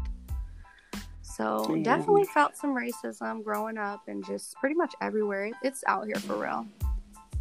So 1.36 1.74
yeah. 1.74 1.82
definitely 1.82 2.24
felt 2.24 2.56
some 2.56 2.74
racism 2.74 3.44
growing 3.44 3.78
up 3.78 4.02
and 4.08 4.24
just 4.24 4.54
pretty 4.56 4.74
much 4.74 4.94
everywhere. 5.00 5.50
It's 5.62 5.84
out 5.86 6.06
here 6.06 6.16
for 6.16 6.36
real. 6.36 6.66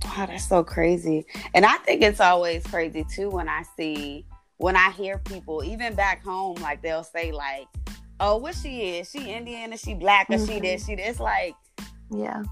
Wow, 0.05 0.25
that's 0.27 0.47
so 0.47 0.63
crazy. 0.63 1.25
And 1.53 1.65
I 1.65 1.77
think 1.77 2.01
it's 2.01 2.19
always 2.19 2.65
crazy 2.65 3.05
too 3.09 3.29
when 3.29 3.49
I 3.49 3.63
see 3.75 4.25
when 4.57 4.75
I 4.75 4.91
hear 4.91 5.19
people, 5.19 5.63
even 5.63 5.95
back 5.95 6.23
home, 6.23 6.55
like 6.61 6.81
they'll 6.81 7.03
say 7.03 7.31
like, 7.31 7.67
"Oh, 8.19 8.37
what 8.37 8.55
she 8.55 8.97
is? 8.97 9.09
She 9.09 9.31
Indian? 9.31 9.73
Is 9.73 9.81
she 9.81 9.93
black? 9.93 10.29
Or 10.29 10.33
mm-hmm. 10.33 10.45
she 10.45 10.59
this? 10.59 10.85
She 10.85 10.95
this?" 10.95 11.09
It's 11.09 11.19
like, 11.19 11.55
yeah, 12.11 12.43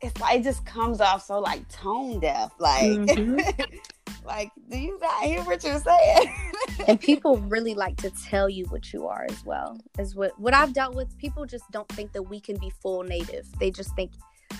it's 0.00 0.18
like 0.20 0.40
it 0.40 0.44
just 0.44 0.64
comes 0.66 1.00
off 1.00 1.24
so 1.24 1.40
like 1.40 1.66
tone 1.68 2.20
deaf. 2.20 2.52
Like, 2.58 2.82
mm-hmm. 2.82 3.62
Like, 4.24 4.50
do 4.70 4.78
you 4.78 4.98
not 5.00 5.24
hear 5.24 5.42
what 5.42 5.62
you're 5.62 5.80
saying? 5.80 6.34
and 6.88 7.00
people 7.00 7.36
really 7.38 7.74
like 7.74 7.96
to 7.98 8.10
tell 8.10 8.48
you 8.48 8.64
what 8.66 8.92
you 8.92 9.06
are 9.06 9.26
as 9.28 9.44
well. 9.44 9.78
Is 9.98 10.14
what 10.14 10.38
what 10.40 10.54
I've 10.54 10.72
dealt 10.72 10.94
with. 10.94 11.16
People 11.18 11.44
just 11.44 11.64
don't 11.70 11.88
think 11.90 12.12
that 12.12 12.22
we 12.22 12.40
can 12.40 12.56
be 12.58 12.70
full 12.82 13.02
native. 13.02 13.46
They 13.58 13.70
just 13.70 13.94
think 13.94 14.12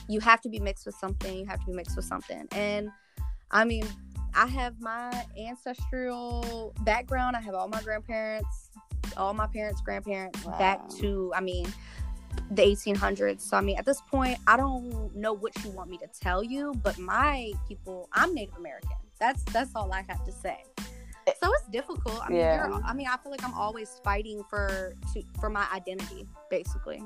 you 0.08 0.20
have 0.20 0.40
to 0.42 0.48
be 0.48 0.60
mixed 0.60 0.86
with 0.86 0.94
something. 0.96 1.36
You 1.36 1.46
have 1.46 1.60
to 1.60 1.66
be 1.66 1.72
mixed 1.72 1.96
with 1.96 2.04
something. 2.04 2.46
And 2.52 2.90
I 3.50 3.64
mean, 3.64 3.86
I 4.34 4.46
have 4.46 4.80
my 4.80 5.24
ancestral 5.38 6.74
background. 6.80 7.36
I 7.36 7.40
have 7.40 7.54
all 7.54 7.68
my 7.68 7.80
grandparents, 7.82 8.70
all 9.16 9.32
my 9.32 9.46
parents' 9.46 9.80
grandparents 9.80 10.44
wow. 10.44 10.58
back 10.58 10.88
to. 11.00 11.32
I 11.34 11.40
mean, 11.40 11.66
the 12.50 12.62
1800s. 12.62 13.40
So 13.40 13.56
I 13.56 13.60
mean, 13.60 13.78
at 13.78 13.86
this 13.86 14.00
point, 14.02 14.38
I 14.46 14.56
don't 14.56 15.14
know 15.14 15.32
what 15.32 15.52
you 15.64 15.70
want 15.70 15.90
me 15.90 15.98
to 15.98 16.06
tell 16.06 16.42
you, 16.42 16.74
but 16.82 16.98
my 16.98 17.52
people, 17.68 18.08
I'm 18.12 18.34
Native 18.34 18.56
American. 18.56 18.90
That's 19.24 19.42
that's 19.44 19.70
all 19.74 19.90
I 19.90 20.04
have 20.06 20.22
to 20.26 20.32
say. 20.32 20.64
So 21.42 21.50
it's 21.54 21.68
difficult. 21.72 22.20
I 22.22 22.28
mean, 22.28 22.82
I 22.84 22.92
mean, 22.92 23.06
I 23.06 23.16
feel 23.16 23.30
like 23.30 23.42
I'm 23.42 23.54
always 23.54 23.98
fighting 24.04 24.44
for 24.50 24.94
to 25.14 25.22
for 25.40 25.48
my 25.48 25.66
identity, 25.72 26.28
basically. 26.50 27.02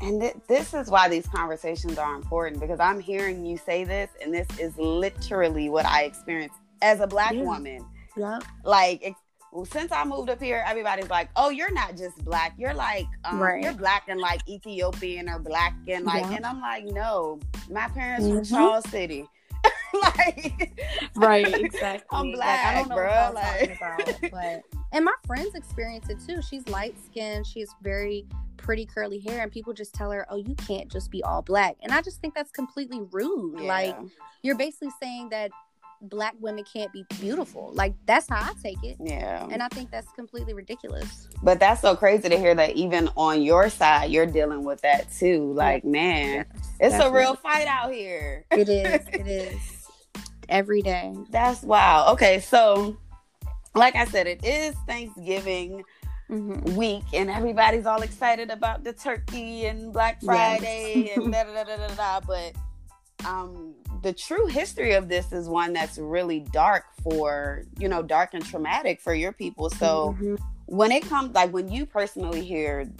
and 0.00 0.20
th- 0.20 0.34
this 0.48 0.74
is 0.74 0.90
why 0.90 1.08
these 1.08 1.28
conversations 1.28 1.96
are 1.96 2.16
important 2.16 2.60
because 2.60 2.80
I'm 2.80 2.98
hearing 2.98 3.46
you 3.46 3.56
say 3.56 3.84
this, 3.84 4.10
and 4.20 4.34
this 4.34 4.48
is 4.58 4.76
literally 4.76 5.68
what 5.68 5.86
I 5.86 6.02
experienced 6.02 6.56
as 6.82 6.98
a 6.98 7.06
black 7.06 7.34
yeah. 7.34 7.42
woman. 7.42 7.86
Yeah. 8.16 8.40
Like, 8.64 9.14
well, 9.52 9.64
since 9.64 9.92
I 9.92 10.02
moved 10.02 10.28
up 10.28 10.42
here, 10.42 10.64
everybody's 10.66 11.08
like, 11.08 11.28
"Oh, 11.36 11.50
you're 11.50 11.72
not 11.72 11.96
just 11.96 12.16
black. 12.24 12.54
You're 12.58 12.74
like, 12.74 13.06
um, 13.24 13.38
right. 13.38 13.62
you're 13.62 13.74
black 13.74 14.08
and 14.08 14.18
like 14.18 14.40
Ethiopian 14.48 15.28
or 15.28 15.38
black 15.38 15.74
and 15.86 16.04
like." 16.04 16.24
Yeah. 16.24 16.34
And 16.38 16.44
I'm 16.44 16.60
like, 16.60 16.86
"No, 16.86 17.38
my 17.70 17.86
parents 17.90 18.26
mm-hmm. 18.26 18.38
from 18.38 18.44
Charles 18.44 18.90
City." 18.90 19.28
like, 20.02 20.80
right, 21.16 21.54
exactly. 21.60 22.06
I'm 22.10 22.32
black, 22.32 22.64
like, 22.64 22.66
I 22.66 22.74
don't 22.78 22.88
know 22.88 22.94
bro. 22.96 23.32
Like, 23.34 23.76
about, 23.76 24.30
but 24.30 24.62
and 24.92 25.04
my 25.04 25.14
friends 25.26 25.54
experience 25.54 26.08
it 26.08 26.18
too. 26.26 26.42
She's 26.42 26.66
light 26.68 26.94
skinned. 27.04 27.46
She's 27.46 27.74
very 27.82 28.26
pretty 28.56 28.86
curly 28.86 29.18
hair, 29.18 29.42
and 29.42 29.52
people 29.52 29.72
just 29.72 29.94
tell 29.94 30.10
her, 30.10 30.26
"Oh, 30.30 30.36
you 30.36 30.54
can't 30.54 30.90
just 30.90 31.10
be 31.10 31.22
all 31.22 31.42
black." 31.42 31.76
And 31.82 31.92
I 31.92 32.00
just 32.02 32.20
think 32.20 32.34
that's 32.34 32.50
completely 32.50 33.00
rude. 33.10 33.60
Yeah. 33.60 33.68
Like 33.68 33.96
you're 34.42 34.56
basically 34.56 34.90
saying 35.00 35.30
that 35.30 35.50
black 36.02 36.34
women 36.40 36.64
can't 36.64 36.92
be 36.92 37.04
beautiful. 37.20 37.70
Like 37.74 37.94
that's 38.06 38.28
how 38.28 38.40
I 38.40 38.52
take 38.62 38.82
it. 38.82 38.96
Yeah. 39.00 39.46
And 39.50 39.62
I 39.62 39.68
think 39.68 39.90
that's 39.90 40.10
completely 40.12 40.52
ridiculous. 40.52 41.28
But 41.42 41.60
that's 41.60 41.80
so 41.80 41.96
crazy 41.96 42.28
to 42.28 42.36
hear 42.36 42.54
that 42.54 42.76
even 42.76 43.08
on 43.16 43.42
your 43.42 43.70
side 43.70 44.10
you're 44.10 44.26
dealing 44.26 44.64
with 44.64 44.80
that 44.82 45.10
too. 45.12 45.52
Like, 45.52 45.84
man, 45.84 46.34
yes, 46.34 46.46
it's 46.80 46.94
definitely. 46.94 47.06
a 47.06 47.22
real 47.22 47.34
fight 47.36 47.66
out 47.66 47.92
here. 47.92 48.44
It 48.50 48.68
is. 48.68 49.00
It 49.12 49.26
is. 49.26 49.88
Every 50.48 50.82
day. 50.82 51.14
That's 51.30 51.62
wow. 51.62 52.12
Okay, 52.12 52.40
so 52.40 52.96
like 53.74 53.96
I 53.96 54.04
said, 54.04 54.26
it 54.26 54.44
is 54.44 54.74
Thanksgiving 54.86 55.84
mm-hmm. 56.30 56.74
week, 56.76 57.04
and 57.14 57.30
everybody's 57.30 57.86
all 57.86 58.02
excited 58.02 58.50
about 58.50 58.84
the 58.84 58.92
turkey 58.92 59.66
and 59.66 59.92
Black 59.92 60.20
Friday 60.22 61.04
yes. 61.06 61.16
and 61.16 61.32
da 61.32 61.44
da 61.44 61.64
da 61.64 61.76
da 61.76 61.94
da. 61.94 62.20
But 62.20 62.54
um, 63.26 63.74
the 64.02 64.12
true 64.12 64.46
history 64.46 64.92
of 64.92 65.08
this 65.08 65.32
is 65.32 65.48
one 65.48 65.72
that's 65.72 65.98
really 65.98 66.40
dark 66.52 66.84
for 67.02 67.64
you 67.78 67.88
know, 67.88 68.02
dark 68.02 68.34
and 68.34 68.44
traumatic 68.44 69.00
for 69.00 69.14
your 69.14 69.32
people. 69.32 69.70
So 69.70 70.16
mm-hmm. 70.18 70.34
when 70.66 70.90
it 70.92 71.04
comes, 71.04 71.34
like 71.34 71.52
when 71.52 71.70
you 71.70 71.86
personally 71.86 72.44
hear 72.44 72.90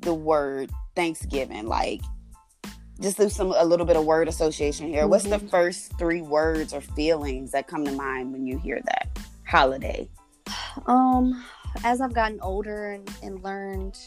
the 0.00 0.14
word 0.14 0.70
Thanksgiving, 0.96 1.66
like 1.66 2.02
just 3.00 3.16
do 3.16 3.28
some 3.28 3.54
a 3.56 3.64
little 3.64 3.86
bit 3.86 3.96
of 3.96 4.04
word 4.04 4.28
association 4.28 4.88
here. 4.88 5.02
Mm-hmm. 5.02 5.10
What's 5.10 5.24
the 5.24 5.36
mm-hmm. 5.36 5.48
first 5.48 5.98
three 5.98 6.22
words 6.22 6.72
or 6.74 6.80
feelings 6.80 7.52
that 7.52 7.66
come 7.66 7.84
to 7.84 7.92
mind 7.92 8.32
when 8.32 8.46
you 8.46 8.58
hear 8.58 8.80
that? 8.84 9.08
holiday? 9.52 10.08
Um, 10.86 11.44
as 11.84 12.00
I've 12.00 12.14
gotten 12.14 12.40
older 12.40 12.92
and, 12.92 13.10
and 13.22 13.44
learned, 13.44 13.98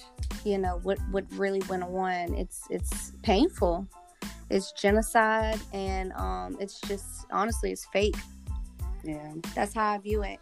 you 0.44 0.58
know, 0.58 0.80
what 0.82 0.98
what 1.12 1.24
really 1.32 1.62
went 1.70 1.84
on, 1.84 2.34
it's 2.34 2.64
it's 2.70 3.12
painful. 3.22 3.88
It's 4.50 4.72
genocide 4.74 5.60
and 5.74 6.14
um 6.14 6.58
it's 6.60 6.80
just 6.82 7.26
honestly 7.32 7.72
it's 7.72 7.86
fake. 7.86 8.16
Yeah. 9.04 9.34
That's 9.54 9.74
how 9.74 9.94
I 9.94 9.98
view 10.00 10.24
it. 10.24 10.40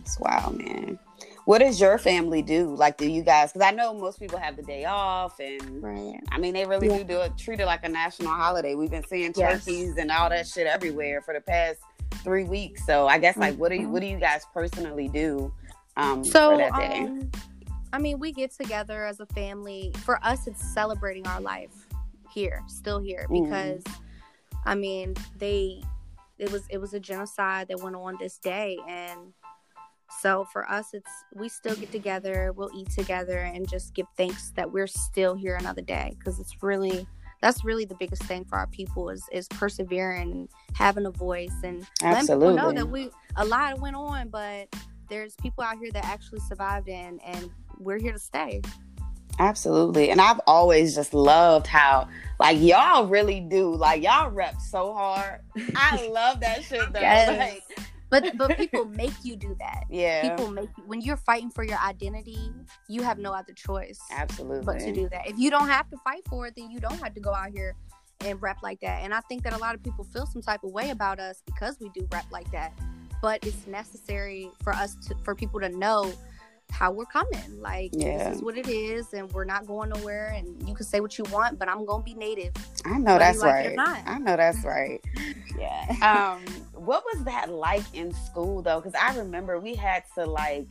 It's 0.00 0.18
wild, 0.18 0.58
man. 0.58 0.98
What 1.44 1.60
does 1.60 1.80
your 1.80 1.96
family 1.96 2.42
do? 2.42 2.74
Like, 2.74 2.98
do 2.98 3.08
you 3.08 3.22
guys? 3.22 3.52
Because 3.52 3.66
I 3.66 3.70
know 3.70 3.94
most 3.94 4.20
people 4.20 4.38
have 4.38 4.56
the 4.56 4.62
day 4.62 4.84
off, 4.84 5.40
and 5.40 5.82
right. 5.82 6.20
I 6.30 6.38
mean, 6.38 6.52
they 6.52 6.66
really 6.66 6.88
yeah. 6.88 6.98
do 6.98 7.04
do 7.04 7.20
it, 7.22 7.38
treat 7.38 7.58
it 7.58 7.64
like 7.64 7.84
a 7.84 7.88
national 7.88 8.32
holiday. 8.32 8.74
We've 8.74 8.90
been 8.90 9.06
seeing 9.06 9.32
turkeys 9.32 9.88
yes. 9.88 9.96
and 9.96 10.10
all 10.10 10.28
that 10.28 10.46
shit 10.46 10.66
everywhere 10.66 11.22
for 11.22 11.32
the 11.32 11.40
past 11.40 11.80
three 12.16 12.44
weeks. 12.44 12.84
So 12.84 13.06
I 13.06 13.18
guess 13.18 13.38
like 13.38 13.56
what 13.56 13.70
do 13.70 13.76
you 13.76 13.88
what 13.88 14.00
do 14.00 14.06
you 14.06 14.18
guys 14.18 14.44
personally 14.52 15.08
do 15.08 15.52
um 15.96 16.22
so, 16.22 16.50
for 16.50 16.58
that 16.58 16.74
day? 16.74 17.00
Um, 17.00 17.30
I 17.94 17.98
mean, 17.98 18.18
we 18.18 18.32
get 18.32 18.50
together 18.50 19.06
as 19.06 19.20
a 19.20 19.26
family. 19.26 19.92
For 20.04 20.22
us, 20.22 20.46
it's 20.46 20.62
celebrating 20.74 21.26
our 21.26 21.40
life 21.40 21.87
here, 22.32 22.62
still 22.66 23.00
here, 23.00 23.26
because 23.30 23.82
mm. 23.82 23.94
I 24.64 24.74
mean, 24.74 25.14
they 25.36 25.82
it 26.38 26.50
was 26.52 26.62
it 26.70 26.78
was 26.78 26.94
a 26.94 27.00
genocide 27.00 27.68
that 27.68 27.80
went 27.80 27.96
on 27.96 28.16
this 28.18 28.38
day, 28.38 28.78
and 28.88 29.32
so 30.20 30.46
for 30.52 30.68
us, 30.70 30.94
it's 30.94 31.10
we 31.34 31.48
still 31.48 31.74
get 31.76 31.92
together, 31.92 32.52
we'll 32.56 32.70
eat 32.74 32.90
together, 32.90 33.38
and 33.38 33.68
just 33.68 33.94
give 33.94 34.06
thanks 34.16 34.50
that 34.56 34.70
we're 34.70 34.86
still 34.86 35.34
here 35.34 35.56
another 35.56 35.82
day, 35.82 36.14
because 36.18 36.38
it's 36.38 36.62
really 36.62 37.06
that's 37.40 37.64
really 37.64 37.84
the 37.84 37.94
biggest 37.94 38.22
thing 38.24 38.44
for 38.44 38.58
our 38.58 38.66
people 38.68 39.10
is 39.10 39.24
is 39.32 39.46
persevering 39.48 40.30
and 40.32 40.48
having 40.74 41.06
a 41.06 41.10
voice 41.10 41.54
and 41.62 41.86
Absolutely. 42.02 42.46
letting 42.46 42.58
people 42.58 42.72
know 42.72 42.78
that 42.80 42.86
we 42.86 43.10
a 43.36 43.44
lot 43.44 43.78
went 43.80 43.96
on, 43.96 44.28
but 44.28 44.68
there's 45.08 45.34
people 45.36 45.62
out 45.64 45.78
here 45.78 45.90
that 45.92 46.04
actually 46.04 46.40
survived 46.40 46.88
and 46.88 47.20
and 47.24 47.50
we're 47.78 47.98
here 47.98 48.12
to 48.12 48.18
stay. 48.18 48.60
Absolutely. 49.38 50.10
And 50.10 50.20
I've 50.20 50.40
always 50.46 50.94
just 50.94 51.14
loved 51.14 51.66
how 51.66 52.08
like 52.40 52.60
y'all 52.60 53.06
really 53.06 53.40
do. 53.40 53.74
Like 53.74 54.02
y'all 54.02 54.30
rep 54.30 54.60
so 54.60 54.92
hard. 54.92 55.40
I 55.74 56.08
love 56.12 56.40
that 56.40 56.64
shit 56.64 56.92
though. 56.92 57.00
Yes. 57.00 57.38
Like 57.38 57.88
but 58.10 58.36
but 58.36 58.56
people 58.56 58.84
make 58.86 59.12
you 59.22 59.36
do 59.36 59.54
that 59.58 59.84
yeah 59.90 60.22
people 60.22 60.50
make 60.50 60.68
you, 60.76 60.82
when 60.86 61.00
you're 61.00 61.16
fighting 61.16 61.50
for 61.50 61.62
your 61.62 61.78
identity 61.78 62.52
you 62.88 63.02
have 63.02 63.18
no 63.18 63.32
other 63.32 63.52
choice 63.52 64.00
absolutely 64.10 64.64
but 64.64 64.78
to 64.78 64.92
do 64.92 65.08
that 65.08 65.26
if 65.26 65.38
you 65.38 65.50
don't 65.50 65.68
have 65.68 65.88
to 65.90 65.96
fight 65.98 66.22
for 66.28 66.46
it 66.46 66.54
then 66.56 66.70
you 66.70 66.80
don't 66.80 66.98
have 66.98 67.14
to 67.14 67.20
go 67.20 67.32
out 67.32 67.50
here 67.50 67.74
and 68.24 68.40
rep 68.42 68.56
like 68.62 68.80
that 68.80 69.02
and 69.04 69.14
i 69.14 69.20
think 69.28 69.42
that 69.42 69.52
a 69.52 69.58
lot 69.58 69.74
of 69.74 69.82
people 69.82 70.04
feel 70.04 70.26
some 70.26 70.42
type 70.42 70.62
of 70.64 70.70
way 70.70 70.90
about 70.90 71.20
us 71.20 71.42
because 71.46 71.78
we 71.80 71.88
do 71.90 72.06
rep 72.12 72.24
like 72.30 72.50
that 72.50 72.72
but 73.20 73.44
it's 73.44 73.66
necessary 73.66 74.50
for 74.62 74.72
us 74.72 74.94
to 74.94 75.14
for 75.24 75.34
people 75.34 75.60
to 75.60 75.68
know 75.68 76.12
how 76.70 76.92
we're 76.92 77.06
coming. 77.06 77.60
Like 77.60 77.90
yeah. 77.92 78.28
this 78.28 78.36
is 78.36 78.42
what 78.42 78.56
it 78.56 78.68
is, 78.68 79.12
and 79.12 79.30
we're 79.32 79.44
not 79.44 79.66
going 79.66 79.90
nowhere. 79.90 80.34
And 80.36 80.68
you 80.68 80.74
can 80.74 80.86
say 80.86 81.00
what 81.00 81.18
you 81.18 81.24
want, 81.30 81.58
but 81.58 81.68
I'm 81.68 81.84
gonna 81.84 82.02
be 82.02 82.14
native. 82.14 82.52
I 82.84 82.98
know 82.98 83.18
that's 83.18 83.38
right. 83.38 83.76
I 83.78 84.18
know 84.18 84.36
that's 84.36 84.64
right. 84.64 85.00
yeah. 85.58 85.96
Um, 86.02 86.44
what 86.74 87.04
was 87.12 87.24
that 87.24 87.50
like 87.50 87.84
in 87.94 88.12
school 88.12 88.62
though? 88.62 88.80
Because 88.80 88.94
I 88.94 89.16
remember 89.16 89.58
we 89.58 89.74
had 89.74 90.04
to 90.14 90.24
like 90.24 90.68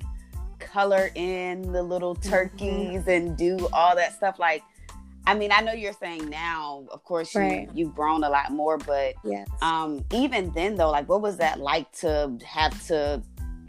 color 0.60 1.10
in 1.16 1.72
the 1.72 1.84
little 1.84 2.16
turkeys 2.16 3.02
mm-hmm. 3.02 3.10
and 3.10 3.38
do 3.38 3.68
all 3.74 3.96
that 3.96 4.14
stuff. 4.14 4.40
Like, 4.40 4.64
I 5.26 5.36
mean, 5.36 5.52
I 5.52 5.62
know 5.62 5.74
you're 5.74 5.94
saying 5.94 6.30
now, 6.30 6.86
of 6.92 7.04
course, 7.04 7.36
right. 7.36 7.70
you, 7.74 7.86
you've 7.86 7.96
grown 7.96 8.24
a 8.24 8.30
lot 8.30 8.52
more, 8.52 8.78
but 8.78 9.16
yes. 9.24 9.48
um, 9.62 10.04
even 10.14 10.52
then 10.52 10.76
though, 10.76 10.90
like, 10.90 11.10
what 11.10 11.22
was 11.22 11.38
that 11.38 11.60
like 11.60 11.92
to 11.98 12.38
have 12.46 12.86
to 12.88 13.22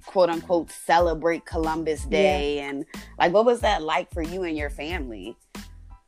quote 0.08 0.30
unquote 0.30 0.70
celebrate 0.70 1.44
Columbus 1.44 2.06
Day 2.06 2.56
yeah. 2.56 2.70
and 2.70 2.86
like 3.18 3.30
what 3.30 3.44
was 3.44 3.60
that 3.60 3.82
like 3.82 4.10
for 4.10 4.22
you 4.22 4.44
and 4.44 4.56
your 4.56 4.70
family? 4.70 5.36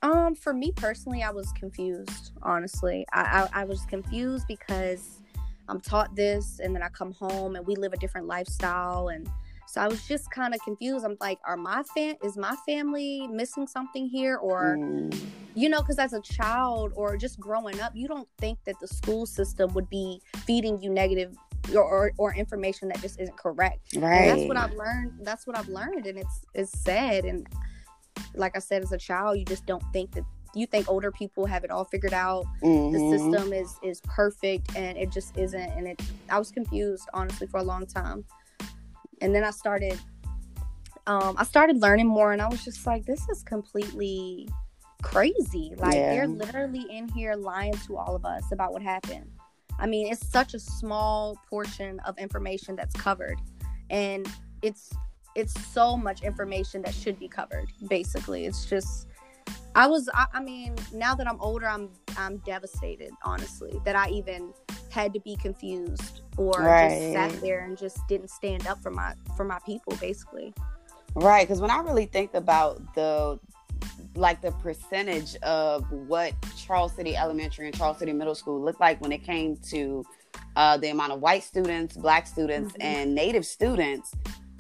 Um, 0.03 0.35
for 0.35 0.55
me 0.55 0.73
personally, 0.75 1.23
I 1.23 1.31
was 1.31 1.53
confused. 1.53 2.33
Honestly, 2.43 3.05
I, 3.13 3.47
I, 3.53 3.61
I 3.61 3.65
was 3.65 3.85
confused 3.91 4.47
because 4.49 5.21
I'm 5.69 5.83
taught 5.83 6.17
this 6.17 6.61
and 6.65 6.75
then 6.75 6.83
I 6.83 6.89
come 6.89 7.13
home 7.13 7.57
and 7.57 7.67
we 7.67 7.77
live 7.77 7.93
a 7.93 7.99
different 7.99 8.27
lifestyle 8.27 9.09
and 9.09 9.29
so 9.67 9.83
I 9.83 9.87
was 9.87 10.09
just 10.09 10.31
kind 10.31 10.55
of 10.55 10.61
confused. 10.63 11.05
I'm 11.05 11.19
like, 11.21 11.39
are 11.45 11.59
my 11.59 11.83
fam 11.95 12.17
is 12.25 12.39
my 12.39 12.57
family 12.67 13.29
missing 13.29 13.67
something 13.67 14.09
here 14.09 14.39
or 14.39 14.79
mm. 14.79 15.15
you 15.55 15.69
know, 15.69 15.83
cuz 15.83 15.99
as 15.99 16.15
a 16.15 16.23
child 16.23 16.93
or 16.97 17.19
just 17.19 17.39
growing 17.39 17.81
up, 17.83 17.95
you 17.95 18.09
don't 18.09 18.29
think 18.39 18.59
that 18.65 18.81
the 18.81 18.89
school 18.89 19.27
system 19.27 19.75
would 19.75 19.91
be 19.91 20.23
feeding 20.47 20.81
you 20.83 20.91
negative 20.91 21.37
or, 21.75 21.83
or, 21.83 22.13
or 22.19 22.35
information 22.35 22.89
that 22.89 23.01
just 23.01 23.21
isn't 23.21 23.37
correct. 23.37 23.97
Right. 23.97 24.29
And 24.29 24.39
that's 24.39 24.49
what 24.49 24.57
I've 24.57 24.75
learned. 24.75 25.13
That's 25.23 25.47
what 25.47 25.57
I've 25.57 25.69
learned 25.69 26.07
and 26.07 26.19
it's 26.19 26.45
it's 26.55 26.79
sad 26.81 27.25
and 27.25 27.47
like 28.35 28.57
I 28.57 28.61
said 28.61 28.83
as 28.83 28.93
a 28.93 28.99
child, 28.99 29.39
you 29.39 29.45
just 29.45 29.67
don't 29.67 29.83
think 29.93 30.13
that 30.13 30.25
you 30.55 30.67
think 30.67 30.89
older 30.89 31.11
people 31.11 31.47
have 31.47 31.65
it 31.65 31.71
all 31.71 31.85
figured 31.85 32.13
out 32.13 32.45
mm-hmm. 32.63 32.93
the 32.93 33.19
system 33.19 33.53
is 33.53 33.79
is 33.83 34.01
perfect 34.03 34.75
and 34.77 34.99
it 34.99 35.11
just 35.11 35.37
isn't 35.37 35.71
and 35.77 35.87
it 35.87 36.03
i 36.29 36.39
was 36.39 36.51
confused 36.51 37.09
honestly 37.15 37.47
for 37.47 37.59
a 37.59 37.63
long 37.63 37.87
time 37.87 38.25
and 39.21 39.35
then 39.35 39.45
i 39.45 39.51
started 39.51 39.99
um 41.07 41.35
i 41.39 41.45
started 41.45 41.81
learning 41.81 42.07
more 42.07 42.33
and 42.33 42.43
i 42.43 42.49
was 42.49 42.65
just 42.65 42.85
like 42.87 43.05
this 43.07 43.29
is 43.29 43.43
completely 43.43 44.49
crazy 45.03 45.73
like 45.77 45.95
yeah. 45.95 46.11
they're 46.11 46.27
literally 46.27 46.85
in 46.91 47.09
here 47.09 47.35
lying 47.35 47.73
to 47.87 47.97
all 47.97 48.15
of 48.15 48.25
us 48.25 48.43
about 48.53 48.73
what 48.73 48.83
happened 48.83 49.31
i 49.81 49.87
mean 49.87 50.07
it's 50.07 50.27
such 50.27 50.55
a 50.55 50.59
small 50.59 51.37
portion 51.49 51.99
of 52.01 52.17
information 52.19 52.77
that's 52.77 52.95
covered 52.95 53.39
and 53.91 54.29
it's 54.63 54.91
it's 55.37 55.55
so 55.69 55.97
much 55.97 56.23
information 56.23 56.83
that 56.83 56.95
should 56.95 57.19
be 57.19 57.29
covered 57.29 57.69
basically 57.89 58.47
it's 58.47 58.67
just 58.67 59.09
I 59.75 59.87
was 59.87 60.09
I, 60.15 60.27
I, 60.35 60.43
mean, 60.43 60.75
now 60.93 61.15
that 61.15 61.29
I'm 61.29 61.41
older, 61.41 61.69
I'm 61.69 61.91
I'm 62.17 62.39
devastated, 62.39 63.13
honestly, 63.23 63.81
that 63.85 63.95
I 63.95 64.09
even 64.11 64.53
had 64.91 65.15
to 65.15 65.21
be 65.21 65.37
confused 65.37 66.23
or 66.37 66.53
right. 66.59 66.89
just 66.89 67.13
sat 67.13 67.41
there 67.41 67.61
and 67.61 67.79
just 67.79 67.99
didn't 68.09 68.31
stand 68.31 68.67
up 68.67 68.83
for 68.83 68.91
my 68.91 69.15
for 69.37 69.45
my 69.45 69.59
people 69.65 69.97
basically. 70.01 70.53
Right, 71.15 71.47
cuz 71.47 71.61
when 71.61 71.71
I 71.71 71.79
really 71.81 72.07
think 72.07 72.35
about 72.35 72.95
the 72.95 73.39
like 74.21 74.43
the 74.43 74.53
percentage 74.53 75.35
of 75.37 75.91
what 75.91 76.35
Charles 76.57 76.95
City 76.95 77.17
Elementary 77.17 77.67
and 77.67 77.77
Charles 77.77 77.99
City 77.99 78.13
Middle 78.13 78.35
School 78.35 78.63
looked 78.63 78.81
like 78.81 79.01
when 79.01 79.13
it 79.13 79.25
came 79.25 79.57
to 79.71 80.05
uh, 80.57 80.77
the 80.77 80.91
amount 80.91 81.13
of 81.13 81.21
white 81.21 81.43
students, 81.43 81.97
black 81.97 82.27
students, 82.27 82.73
mm-hmm. 82.75 82.83
and 82.83 83.15
native 83.15 83.47
students, 83.47 84.15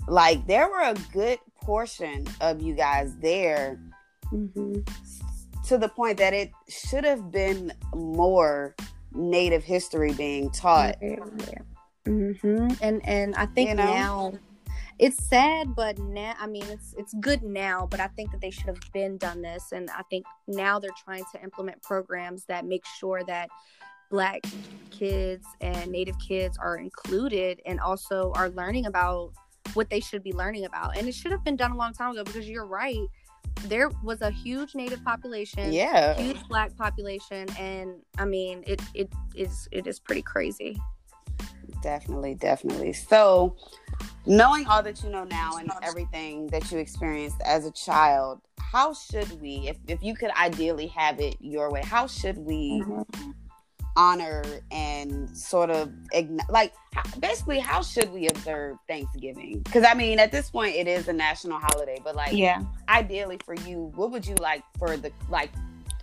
like 0.09 0.44
there 0.46 0.68
were 0.68 0.83
a 0.83 0.94
good 1.12 1.38
portion 1.61 2.27
of 2.40 2.62
you 2.62 2.75
guys 2.75 3.14
there 3.18 3.79
mm-hmm. 4.33 4.81
to 5.66 5.79
the 5.79 5.88
point 5.88 6.16
that 6.18 6.33
it 6.33 6.51
should 6.68 7.05
have 7.05 7.31
been 7.31 7.73
more 7.94 8.75
native 9.12 9.62
history 9.62 10.12
being 10.14 10.51
taught. 10.51 10.96
Yeah. 11.03 11.16
Mm-hmm. 12.07 12.68
And 12.81 13.07
and 13.07 13.35
I 13.35 13.46
think 13.46 13.68
you 13.68 13.75
know? 13.77 13.85
now 13.85 14.33
it's 15.00 15.24
sad, 15.24 15.74
but 15.74 15.98
now 15.98 16.34
I 16.38 16.46
mean 16.46 16.64
it's 16.64 16.94
it's 16.98 17.14
good 17.20 17.42
now, 17.42 17.88
but 17.90 18.00
I 18.00 18.08
think 18.08 18.30
that 18.32 18.40
they 18.42 18.50
should 18.50 18.66
have 18.66 18.80
been 18.92 19.16
done 19.16 19.40
this, 19.40 19.72
and 19.72 19.90
I 19.90 20.02
think 20.10 20.26
now 20.46 20.78
they're 20.78 20.90
trying 21.02 21.24
to 21.32 21.42
implement 21.42 21.82
programs 21.82 22.44
that 22.44 22.66
make 22.66 22.84
sure 22.98 23.22
that 23.24 23.48
black 24.10 24.42
kids 24.90 25.46
and 25.62 25.90
native 25.90 26.16
kids 26.18 26.58
are 26.58 26.76
included 26.76 27.62
and 27.64 27.80
also 27.80 28.32
are 28.34 28.50
learning 28.50 28.86
about 28.86 29.32
what 29.72 29.88
they 29.88 30.00
should 30.00 30.22
be 30.22 30.32
learning 30.32 30.64
about 30.64 30.96
and 30.98 31.06
it 31.06 31.14
should 31.14 31.30
have 31.30 31.44
been 31.44 31.54
done 31.54 31.70
a 31.70 31.76
long 31.76 31.92
time 31.92 32.10
ago 32.10 32.24
because 32.24 32.48
you're 32.48 32.66
right 32.66 33.06
there 33.66 33.88
was 34.02 34.20
a 34.20 34.30
huge 34.30 34.74
native 34.74 35.02
population 35.04 35.72
yeah. 35.72 36.18
huge 36.20 36.42
black 36.48 36.76
population 36.76 37.46
and 37.56 37.94
i 38.18 38.24
mean 38.24 38.64
it 38.66 38.82
it 38.94 39.08
is 39.36 39.68
it 39.70 39.86
is 39.86 40.00
pretty 40.00 40.22
crazy 40.22 40.76
definitely 41.83 42.35
definitely. 42.35 42.92
So 42.92 43.57
knowing 44.26 44.66
all 44.66 44.83
that 44.83 45.03
you 45.03 45.11
know 45.11 45.24
now 45.24 45.57
and 45.57 45.70
everything 45.83 46.46
that 46.48 46.70
you 46.70 46.79
experienced 46.79 47.40
as 47.44 47.64
a 47.64 47.70
child 47.72 48.40
how 48.59 48.92
should 48.92 49.40
we 49.40 49.68
if, 49.68 49.76
if 49.88 50.03
you 50.03 50.14
could 50.14 50.31
ideally 50.33 50.87
have 50.87 51.18
it 51.20 51.37
your 51.40 51.70
way 51.70 51.83
how 51.83 52.07
should 52.07 52.37
we 52.38 52.83
mm-hmm. 52.85 53.31
honor 53.96 54.42
and 54.70 55.37
sort 55.37 55.70
of 55.70 55.90
like 56.48 56.72
basically 57.18 57.59
how 57.59 57.83
should 57.83 58.12
we 58.12 58.29
observe 58.29 58.76
thanksgiving? 58.87 59.61
Because 59.64 59.85
i 59.85 59.94
mean 59.94 60.18
at 60.18 60.31
this 60.31 60.50
point 60.50 60.76
it 60.76 60.87
is 60.87 61.09
a 61.09 61.12
national 61.12 61.59
holiday 61.59 61.98
but 62.05 62.14
like 62.14 62.33
yeah. 62.33 62.62
ideally 62.88 63.38
for 63.44 63.55
you 63.55 63.90
what 63.96 64.11
would 64.11 64.26
you 64.26 64.35
like 64.37 64.62
for 64.79 64.96
the 64.96 65.11
like 65.29 65.50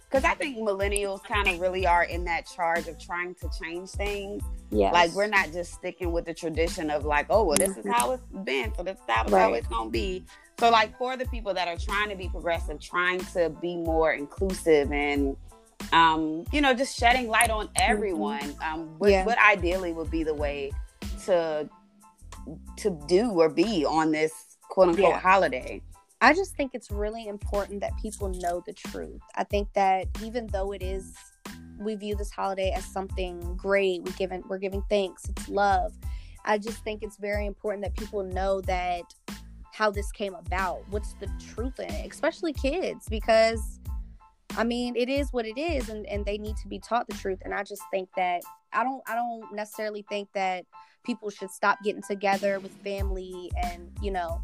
because 0.10 0.24
i 0.24 0.34
think 0.34 0.58
millennials 0.58 1.24
kind 1.24 1.48
of 1.48 1.60
really 1.60 1.86
are 1.86 2.04
in 2.04 2.24
that 2.24 2.46
charge 2.46 2.88
of 2.88 2.98
trying 3.00 3.34
to 3.36 3.50
change 3.62 3.90
things 3.90 4.44
yeah 4.70 4.92
like 4.92 5.12
we're 5.14 5.28
not 5.28 5.52
just 5.52 5.74
sticking 5.74 6.12
with 6.12 6.26
the 6.26 6.34
tradition 6.34 6.90
of 6.90 7.06
like 7.06 7.26
oh 7.30 7.44
well 7.44 7.58
this 7.58 7.70
mm-hmm. 7.70 7.88
is 7.88 7.96
how 7.96 8.12
it's 8.12 8.24
been 8.44 8.74
so 8.76 8.84
this 8.84 8.96
is 8.96 9.04
how, 9.08 9.24
right. 9.24 9.42
how 9.42 9.54
it's 9.54 9.68
gonna 9.68 9.90
be 9.90 10.24
so 10.60 10.70
like 10.70 10.98
for 10.98 11.16
the 11.16 11.26
people 11.26 11.54
that 11.54 11.68
are 11.68 11.78
trying 11.78 12.10
to 12.10 12.16
be 12.16 12.28
progressive 12.30 12.80
trying 12.80 13.20
to 13.20 13.50
be 13.62 13.76
more 13.76 14.14
inclusive 14.14 14.92
and 14.92 15.38
um, 15.92 16.46
you 16.52 16.62
know, 16.62 16.74
just 16.74 16.98
shedding 16.98 17.28
light 17.28 17.50
on 17.50 17.68
mm-hmm. 17.68 17.76
everyone. 17.78 18.56
Um, 18.64 18.98
what, 18.98 19.12
yeah. 19.12 19.26
what 19.26 19.38
ideally 19.40 19.94
would 19.94 20.12
be 20.12 20.24
the 20.24 20.34
way 20.34 20.72
to 21.26 21.70
to 22.78 23.02
do 23.08 23.32
or 23.32 23.50
be 23.50 23.86
on 23.86 24.12
this 24.12 24.58
quote 24.70 24.90
unquote 24.90 25.10
yeah. 25.10 25.20
holiday? 25.20 25.82
I 26.20 26.34
just 26.34 26.56
think 26.56 26.72
it's 26.74 26.90
really 26.90 27.28
important 27.28 27.82
that 27.82 27.96
people 28.02 28.30
know 28.30 28.64
the 28.66 28.74
truth. 28.74 29.22
I 29.36 29.44
think 29.44 29.72
that 29.74 30.08
even 30.24 30.48
though 30.48 30.72
it 30.72 30.82
is 30.82 31.14
we 31.78 31.96
view 31.96 32.16
this 32.16 32.32
holiday 32.32 32.72
as 32.76 32.86
something 32.86 33.56
great, 33.56 34.04
we 34.04 34.12
given 34.14 34.44
we're 34.48 34.58
giving 34.58 34.84
thanks, 34.90 35.30
it's 35.30 35.48
love. 35.48 35.94
I 36.46 36.58
just 36.58 36.84
think 36.84 37.04
it's 37.04 37.18
very 37.18 37.46
important 37.46 37.84
that 37.84 37.96
people 37.96 38.24
know 38.24 38.62
that 38.62 39.04
how 39.74 39.92
this 39.92 40.12
came 40.12 40.34
about, 40.34 40.82
what's 40.90 41.14
the 41.14 41.30
truth 41.54 41.80
in 41.80 41.92
it, 41.92 42.12
especially 42.12 42.54
kids, 42.54 43.06
because 43.10 43.80
I 44.58 44.64
mean, 44.64 44.96
it 44.96 45.08
is 45.08 45.32
what 45.32 45.46
it 45.46 45.60
is, 45.60 45.90
and, 45.90 46.08
and 46.08 46.26
they 46.26 46.40
need 46.40 46.58
to 46.58 46.68
be 46.68 46.80
taught 46.80 47.08
the 47.08 47.16
truth. 47.16 47.40
And 47.46 47.54
I 47.54 47.64
just 47.64 47.84
think 47.92 48.10
that 48.16 48.42
I 48.74 48.84
don't 48.84 49.04
I 49.08 49.14
don't 49.14 49.54
necessarily 49.54 50.04
think 50.10 50.30
that 50.34 50.66
people 51.06 51.30
should 51.30 51.52
stop 51.52 51.78
getting 51.84 52.02
together 52.02 52.60
with 52.60 52.72
family 52.84 53.52
and 53.64 53.92
you 54.02 54.12
know 54.12 54.42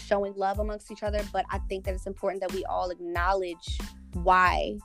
showing 0.00 0.34
love 0.34 0.58
amongst 0.58 0.90
each 0.90 1.02
other. 1.02 1.20
But 1.32 1.44
I 1.50 1.58
think 1.68 1.84
that 1.84 1.94
it's 1.94 2.06
important 2.06 2.40
that 2.42 2.52
we 2.52 2.64
all 2.64 2.90
acknowledge 2.90 3.78
why 4.14 4.78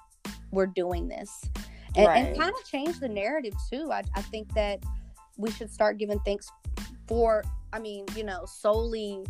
we're 0.51 0.67
doing 0.67 1.07
this 1.07 1.43
and, 1.95 2.07
right. 2.07 2.27
and 2.27 2.39
kind 2.39 2.53
of 2.53 2.65
change 2.65 2.99
the 2.99 3.09
narrative 3.09 3.53
too. 3.71 3.91
I, 3.91 4.03
I 4.15 4.21
think 4.21 4.53
that 4.53 4.83
we 5.37 5.51
should 5.51 5.71
start 5.71 5.97
giving 5.97 6.19
thanks 6.19 6.49
for 7.07 7.43
I 7.73 7.79
mean, 7.79 8.05
you 8.15 8.23
know, 8.23 8.45
solely 8.45 9.25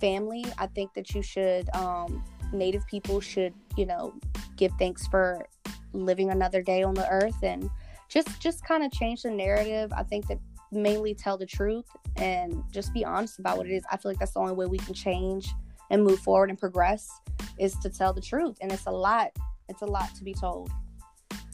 family. 0.00 0.44
I 0.58 0.68
think 0.68 0.94
that 0.94 1.14
you 1.14 1.22
should 1.22 1.68
um 1.74 2.22
native 2.52 2.86
people 2.86 3.20
should 3.20 3.54
you 3.76 3.86
know 3.86 4.14
give 4.56 4.72
thanks 4.78 5.06
for 5.08 5.46
living 5.92 6.30
another 6.30 6.62
day 6.62 6.82
on 6.82 6.94
the 6.94 7.08
earth 7.08 7.42
and 7.42 7.68
just 8.08 8.40
just 8.40 8.64
kind 8.64 8.84
of 8.84 8.92
change 8.92 9.22
the 9.22 9.30
narrative 9.30 9.92
i 9.96 10.02
think 10.02 10.26
that 10.28 10.38
mainly 10.72 11.14
tell 11.14 11.36
the 11.36 11.46
truth 11.46 11.86
and 12.16 12.62
just 12.70 12.92
be 12.92 13.04
honest 13.04 13.38
about 13.38 13.56
what 13.56 13.66
it 13.66 13.72
is 13.72 13.82
i 13.90 13.96
feel 13.96 14.10
like 14.10 14.18
that's 14.18 14.32
the 14.32 14.40
only 14.40 14.54
way 14.54 14.66
we 14.66 14.78
can 14.78 14.94
change 14.94 15.48
and 15.90 16.02
move 16.02 16.18
forward 16.20 16.50
and 16.50 16.58
progress 16.58 17.10
is 17.58 17.76
to 17.76 17.90
tell 17.90 18.12
the 18.12 18.20
truth 18.20 18.56
and 18.60 18.72
it's 18.72 18.86
a 18.86 18.90
lot 18.90 19.30
it's 19.68 19.82
a 19.82 19.86
lot 19.86 20.14
to 20.14 20.24
be 20.24 20.34
told 20.34 20.70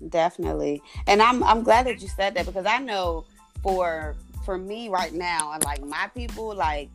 definitely 0.09 0.81
and 1.07 1.21
i'm 1.21 1.43
i'm 1.45 1.63
glad 1.63 1.87
that 1.87 2.01
you 2.01 2.09
said 2.09 2.35
that 2.35 2.47
because 2.47 2.67
i 2.67 2.79
know 2.79 3.25
for 3.63 4.17
for 4.45 4.57
me 4.57 4.89
right 4.89 5.13
now 5.13 5.53
and 5.53 5.65
like 5.65 5.83
my 5.83 6.09
people 6.15 6.55
like 6.55 6.89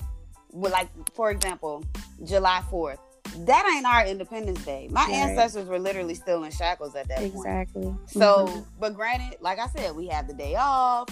like 0.53 0.89
for 1.13 1.31
example 1.31 1.83
july 2.23 2.61
4th 2.71 2.99
that 3.39 3.71
ain't 3.75 3.85
our 3.85 4.05
Independence 4.05 4.63
Day. 4.63 4.87
My 4.91 5.05
right. 5.05 5.13
ancestors 5.13 5.67
were 5.67 5.79
literally 5.79 6.15
still 6.15 6.43
in 6.43 6.51
shackles 6.51 6.95
at 6.95 7.07
that 7.07 7.21
exactly. 7.23 7.83
point. 7.83 7.97
Exactly. 8.03 8.19
So, 8.19 8.45
mm-hmm. 8.45 8.59
but 8.79 8.93
granted, 8.93 9.37
like 9.41 9.59
I 9.59 9.67
said, 9.67 9.95
we 9.95 10.07
have 10.07 10.27
the 10.27 10.33
day 10.33 10.55
off. 10.55 11.07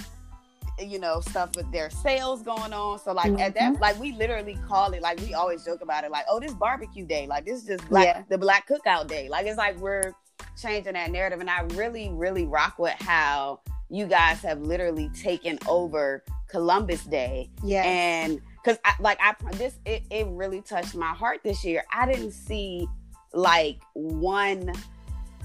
You 0.81 0.99
know, 0.99 1.21
stuff 1.21 1.55
with 1.55 1.71
their 1.71 1.89
sales 1.89 2.41
going 2.41 2.73
on. 2.73 2.99
So, 2.99 3.13
like 3.13 3.31
mm-hmm. 3.31 3.41
at 3.41 3.53
that, 3.55 3.73
mm-hmm. 3.73 3.81
like 3.81 3.99
we 3.99 4.13
literally 4.13 4.57
call 4.67 4.93
it, 4.93 5.01
like 5.01 5.19
we 5.21 5.33
always 5.33 5.63
joke 5.63 5.81
about 5.81 6.03
it, 6.03 6.11
like, 6.11 6.25
oh, 6.29 6.39
this 6.39 6.53
barbecue 6.53 7.05
day, 7.05 7.27
like 7.27 7.45
this 7.45 7.61
is 7.61 7.67
just 7.67 7.89
black, 7.89 8.05
yeah. 8.05 8.23
the 8.29 8.37
black 8.37 8.67
cookout 8.67 9.07
day. 9.07 9.29
Like 9.29 9.45
it's 9.45 9.57
like 9.57 9.77
we're 9.79 10.13
changing 10.61 10.93
that 10.93 11.11
narrative, 11.11 11.39
and 11.39 11.49
I 11.49 11.61
really, 11.73 12.09
really 12.09 12.45
rock 12.45 12.79
with 12.79 12.95
how 12.99 13.61
you 13.89 14.05
guys 14.05 14.41
have 14.41 14.61
literally 14.61 15.09
taken 15.09 15.59
over 15.67 16.23
Columbus 16.47 17.03
Day. 17.05 17.49
Yeah. 17.63 17.83
And 17.83 18.41
because 18.63 18.79
I, 18.85 18.93
like 18.99 19.19
I 19.21 19.35
this 19.53 19.79
it, 19.85 20.03
it 20.09 20.27
really 20.27 20.61
touched 20.61 20.95
my 20.95 21.13
heart 21.13 21.41
this 21.43 21.63
year. 21.63 21.83
I 21.93 22.11
didn't 22.11 22.31
see 22.31 22.87
like 23.33 23.81
one 23.93 24.73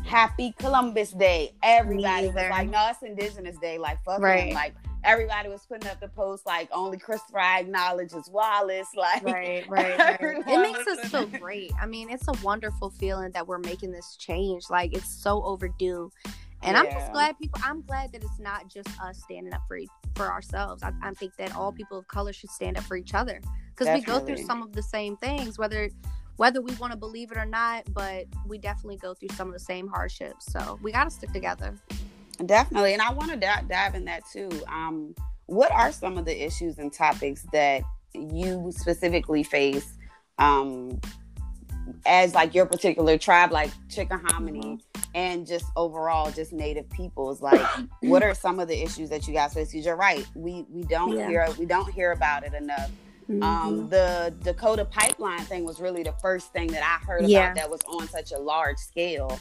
happy 0.05 0.55
Columbus 0.59 1.11
Day. 1.12 1.53
Everybody 1.62 2.29
was 2.29 2.37
like, 2.37 2.68
no, 2.68 2.88
it's 2.90 3.03
Indigenous 3.03 3.57
Day. 3.59 3.79
Like 3.79 4.03
fuck 4.05 4.20
right. 4.20 4.46
Them. 4.46 4.55
Like 4.55 4.75
everybody 5.07 5.49
was 5.49 5.64
putting 5.64 5.88
up 5.88 6.01
the 6.01 6.09
post 6.09 6.45
like 6.45 6.69
only 6.73 6.99
Christopher 6.99 7.38
acknowledges 7.38 8.29
Wallace. 8.29 8.88
Like 8.97 9.23
right, 9.25 9.64
right, 9.69 9.99
right. 9.99 10.21
It 10.21 10.61
makes 10.61 10.87
us 10.87 11.11
feel 11.11 11.27
great. 11.27 11.71
I 11.81 11.87
mean, 11.87 12.09
it's 12.11 12.27
a 12.29 12.33
wonderful 12.42 12.90
feeling 12.90 13.31
that 13.33 13.47
we're 13.47 13.59
making 13.59 13.92
this 13.92 14.16
change. 14.16 14.64
Like 14.71 14.95
it's 14.95 15.09
so 15.09 15.42
overdue. 15.45 16.11
And 16.62 16.75
yeah. 16.75 16.81
I'm 16.81 16.90
just 16.90 17.12
glad 17.12 17.38
people. 17.38 17.61
I'm 17.62 17.83
glad 17.83 18.12
that 18.12 18.25
it's 18.25 18.38
not 18.38 18.69
just 18.69 18.88
us 19.01 19.23
standing 19.23 19.53
up 19.53 19.61
for 19.69 19.79
for 20.14 20.33
ourselves. 20.33 20.83
I, 20.83 20.92
I 21.03 21.12
think 21.12 21.37
that 21.37 21.55
all 21.55 21.73
people 21.73 21.99
of 21.99 22.09
color 22.09 22.33
should 22.33 22.51
stand 22.51 22.79
up 22.79 22.85
for 22.85 22.97
each 22.97 23.14
other 23.14 23.40
because 23.71 23.95
we 23.95 24.01
go 24.03 24.19
through 24.19 24.38
some 24.38 24.62
of 24.62 24.73
the 24.73 24.83
same 24.83 25.16
things, 25.19 25.59
whether 25.59 25.90
whether 26.37 26.61
we 26.61 26.75
want 26.77 26.92
to 26.92 26.99
believe 26.99 27.31
it 27.31 27.37
or 27.37 27.47
not. 27.47 27.85
But 27.92 28.27
we 28.47 28.59
definitely 28.59 28.97
go 28.97 29.14
through 29.14 29.31
some 29.31 29.49
of 29.49 29.55
the 29.55 29.61
same 29.61 29.87
hardships. 29.87 30.51
So 30.51 30.79
we 30.83 30.90
got 30.90 31.05
to 31.05 31.11
stick 31.11 31.33
together. 31.33 31.75
Definitely, 32.44 32.92
and 32.92 33.03
I 33.03 33.12
want 33.12 33.31
to 33.31 33.37
d- 33.37 33.66
dive 33.68 33.94
in 33.94 34.05
that 34.05 34.22
too. 34.31 34.51
Um, 34.68 35.14
what 35.46 35.70
are 35.70 35.92
some 35.92 36.18
of 36.18 36.25
the 36.25 36.44
issues 36.44 36.79
and 36.79 36.92
topics 36.92 37.46
that 37.53 37.83
you 38.14 38.72
specifically 38.75 39.42
face 39.42 39.94
um, 40.38 41.01
as 42.05 42.35
like 42.35 42.55
your 42.55 42.66
particular 42.66 43.16
tribe, 43.16 43.53
like 43.53 43.70
Chickahominy, 43.88 44.64
mm-hmm. 44.64 45.01
and 45.14 45.46
just 45.46 45.66
overall, 45.77 46.31
just 46.31 46.53
Native 46.53 46.88
peoples. 46.90 47.40
Like, 47.40 47.61
what 48.01 48.22
are 48.22 48.35
some 48.35 48.61
of 48.61 48.68
the 48.68 48.83
issues 48.83 49.09
that 49.11 49.27
you 49.27 49.35
guys 49.35 49.55
face? 49.55 49.70
Because 49.70 49.87
you're 49.87 49.96
right, 49.96 50.27
we 50.35 50.66
we 50.70 50.83
don't 50.83 51.16
yeah. 51.16 51.29
hear 51.29 51.49
we 51.59 51.64
don't 51.64 51.90
hear 51.90 52.12
about 52.12 52.44
it 52.44 52.55
enough. 52.55 52.90
Um, 53.29 53.35
mm-hmm. 53.35 53.42
Um, 53.42 53.88
the 53.88 54.35
Dakota 54.42 54.85
pipeline 54.85 55.40
thing 55.40 55.64
was 55.64 55.81
really 55.81 56.03
the 56.05 56.14
first 56.22 56.53
thing 56.53 56.68
that 56.68 56.83
I 56.83 57.05
heard 57.05 57.27
yeah. 57.27 57.46
about 57.46 57.57
that 57.57 57.70
was 57.70 57.81
on 57.88 58.07
such 58.09 58.33
a 58.33 58.38
large 58.38 58.79
scale. 58.79 59.38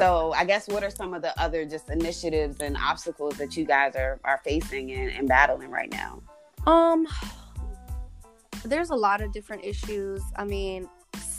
So 0.00 0.32
I 0.34 0.44
guess 0.44 0.68
what 0.68 0.82
are 0.82 0.90
some 0.90 1.14
of 1.14 1.22
the 1.22 1.38
other 1.40 1.64
just 1.64 1.90
initiatives 1.90 2.60
and 2.60 2.76
obstacles 2.76 3.36
that 3.36 3.56
you 3.56 3.64
guys 3.64 3.94
are 3.94 4.20
are 4.24 4.40
facing 4.44 4.92
and, 4.92 5.10
and 5.10 5.28
battling 5.28 5.70
right 5.70 5.90
now? 5.90 6.22
Um 6.66 7.06
there's 8.64 8.90
a 8.90 8.94
lot 8.94 9.20
of 9.20 9.32
different 9.32 9.64
issues. 9.64 10.22
I 10.36 10.44
mean, 10.44 10.88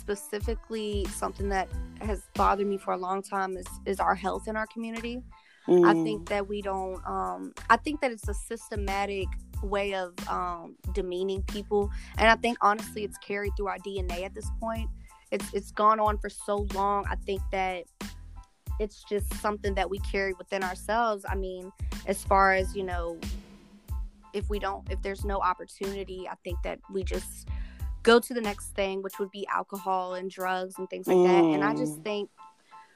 specifically 0.07 1.05
something 1.13 1.49
that 1.49 1.67
has 1.99 2.23
bothered 2.35 2.67
me 2.67 2.77
for 2.77 2.93
a 2.93 2.97
long 2.97 3.21
time 3.21 3.57
is 3.57 3.67
is 3.85 3.99
our 3.99 4.15
health 4.15 4.47
in 4.47 4.55
our 4.55 4.67
community. 4.67 5.21
Mm. 5.67 5.85
I 5.85 5.93
think 6.03 6.29
that 6.29 6.47
we 6.47 6.61
don't 6.61 7.05
um 7.05 7.53
I 7.69 7.77
think 7.77 8.01
that 8.01 8.11
it's 8.11 8.27
a 8.29 8.33
systematic 8.33 9.27
way 9.63 9.95
of 9.95 10.13
um 10.29 10.75
demeaning 10.93 11.41
people 11.43 11.89
and 12.17 12.29
I 12.29 12.35
think 12.35 12.57
honestly 12.61 13.03
it's 13.03 13.17
carried 13.17 13.51
through 13.57 13.67
our 13.67 13.79
DNA 13.79 14.23
at 14.23 14.33
this 14.33 14.49
point. 14.61 14.89
It's 15.31 15.53
it's 15.53 15.71
gone 15.71 15.99
on 15.99 16.17
for 16.19 16.29
so 16.29 16.67
long. 16.73 17.05
I 17.09 17.15
think 17.15 17.41
that 17.51 17.83
it's 18.79 19.03
just 19.03 19.33
something 19.35 19.73
that 19.75 19.89
we 19.89 19.99
carry 19.99 20.33
within 20.33 20.63
ourselves. 20.63 21.25
I 21.27 21.35
mean, 21.35 21.71
as 22.05 22.23
far 22.23 22.53
as, 22.53 22.75
you 22.75 22.83
know, 22.83 23.19
if 24.33 24.49
we 24.49 24.59
don't 24.59 24.89
if 24.91 25.01
there's 25.01 25.25
no 25.25 25.39
opportunity, 25.39 26.27
I 26.29 26.35
think 26.43 26.61
that 26.63 26.79
we 26.91 27.03
just 27.03 27.47
go 28.03 28.19
to 28.19 28.33
the 28.33 28.41
next 28.41 28.69
thing, 28.69 29.01
which 29.01 29.19
would 29.19 29.31
be 29.31 29.47
alcohol 29.47 30.15
and 30.15 30.29
drugs 30.29 30.75
and 30.77 30.89
things 30.89 31.07
like 31.07 31.17
mm. 31.17 31.27
that. 31.27 31.43
And 31.43 31.63
I 31.63 31.75
just 31.75 31.99
mm. 31.99 32.03
think 32.03 32.29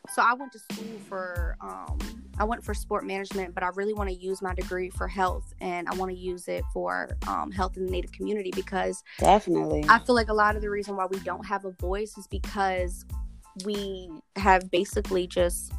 so 0.09 0.21
I 0.21 0.33
went 0.33 0.51
to 0.53 0.59
school 0.59 0.99
for 1.07 1.57
um, 1.61 1.99
I 2.37 2.43
went 2.43 2.63
for 2.63 2.73
sport 2.73 3.05
management, 3.05 3.53
but 3.53 3.63
I 3.63 3.69
really 3.75 3.93
want 3.93 4.09
to 4.09 4.15
use 4.15 4.41
my 4.41 4.53
degree 4.53 4.89
for 4.89 5.07
health, 5.07 5.53
and 5.61 5.87
I 5.87 5.93
want 5.93 6.11
to 6.11 6.17
use 6.17 6.47
it 6.47 6.63
for 6.73 7.09
um, 7.27 7.51
health 7.51 7.77
in 7.77 7.85
the 7.85 7.91
Native 7.91 8.11
community 8.11 8.51
because 8.55 9.03
definitely 9.19 9.85
I 9.87 9.99
feel 9.99 10.15
like 10.15 10.29
a 10.29 10.33
lot 10.33 10.55
of 10.55 10.61
the 10.61 10.69
reason 10.69 10.95
why 10.95 11.05
we 11.05 11.19
don't 11.19 11.45
have 11.45 11.65
a 11.65 11.71
voice 11.71 12.17
is 12.17 12.27
because 12.27 13.05
we 13.65 14.09
have 14.35 14.69
basically 14.71 15.27
just 15.27 15.71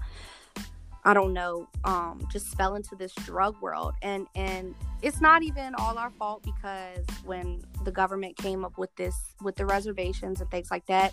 I 1.04 1.14
don't 1.14 1.32
know, 1.32 1.68
um, 1.84 2.24
just 2.30 2.56
fell 2.56 2.76
into 2.76 2.94
this 2.94 3.12
drug 3.14 3.60
world, 3.60 3.94
and 4.02 4.26
and 4.36 4.74
it's 5.02 5.20
not 5.20 5.42
even 5.42 5.74
all 5.74 5.98
our 5.98 6.10
fault 6.10 6.44
because 6.44 7.04
when 7.24 7.62
the 7.84 7.90
government 7.90 8.36
came 8.36 8.64
up 8.64 8.78
with 8.78 8.94
this 8.94 9.16
with 9.42 9.56
the 9.56 9.66
reservations 9.66 10.40
and 10.40 10.48
things 10.50 10.70
like 10.70 10.86
that, 10.86 11.12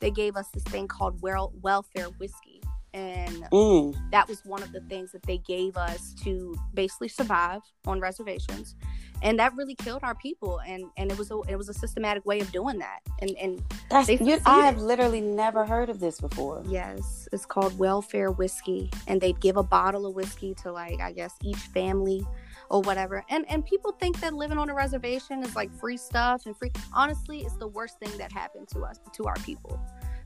they 0.00 0.10
gave 0.10 0.36
us 0.36 0.48
this 0.52 0.64
thing 0.64 0.88
called 0.88 1.22
wel- 1.22 1.52
welfare 1.62 2.06
whiskey. 2.18 2.60
And 2.94 3.44
mm. 3.52 4.10
that 4.10 4.26
was 4.28 4.44
one 4.44 4.62
of 4.62 4.72
the 4.72 4.80
things 4.80 5.12
that 5.12 5.22
they 5.22 5.38
gave 5.38 5.76
us 5.76 6.14
to 6.24 6.56
basically 6.74 7.08
survive 7.08 7.60
on 7.86 8.00
reservations 8.00 8.74
and 9.22 9.38
that 9.38 9.54
really 9.56 9.74
killed 9.74 10.00
our 10.02 10.14
people 10.14 10.60
and 10.66 10.84
and 10.96 11.10
it 11.10 11.18
was 11.18 11.30
a 11.30 11.40
it 11.48 11.56
was 11.56 11.68
a 11.68 11.74
systematic 11.74 12.24
way 12.26 12.40
of 12.40 12.50
doing 12.52 12.78
that 12.78 13.00
and 13.20 13.30
and 13.38 13.62
That's, 13.90 14.08
you, 14.08 14.38
i 14.46 14.64
have 14.66 14.78
literally 14.78 15.20
never 15.20 15.64
heard 15.64 15.90
of 15.90 16.00
this 16.00 16.20
before 16.20 16.62
yes 16.66 17.28
it's 17.32 17.46
called 17.46 17.78
welfare 17.78 18.30
whiskey 18.30 18.90
and 19.06 19.20
they'd 19.20 19.40
give 19.40 19.56
a 19.56 19.62
bottle 19.62 20.06
of 20.06 20.14
whiskey 20.14 20.54
to 20.62 20.72
like 20.72 21.00
i 21.00 21.12
guess 21.12 21.34
each 21.42 21.56
family 21.56 22.26
or 22.70 22.82
whatever. 22.82 23.24
And 23.28 23.44
and 23.48 23.64
people 23.64 23.92
think 23.92 24.20
that 24.20 24.34
living 24.34 24.58
on 24.58 24.68
a 24.68 24.74
reservation 24.74 25.42
is 25.42 25.56
like 25.56 25.72
free 25.72 25.96
stuff 25.96 26.46
and 26.46 26.56
free. 26.56 26.70
Honestly, 26.92 27.40
it's 27.40 27.56
the 27.56 27.68
worst 27.68 27.98
thing 27.98 28.16
that 28.18 28.32
happened 28.32 28.68
to 28.68 28.80
us 28.80 28.98
to 29.12 29.24
our 29.24 29.36
people 29.36 29.80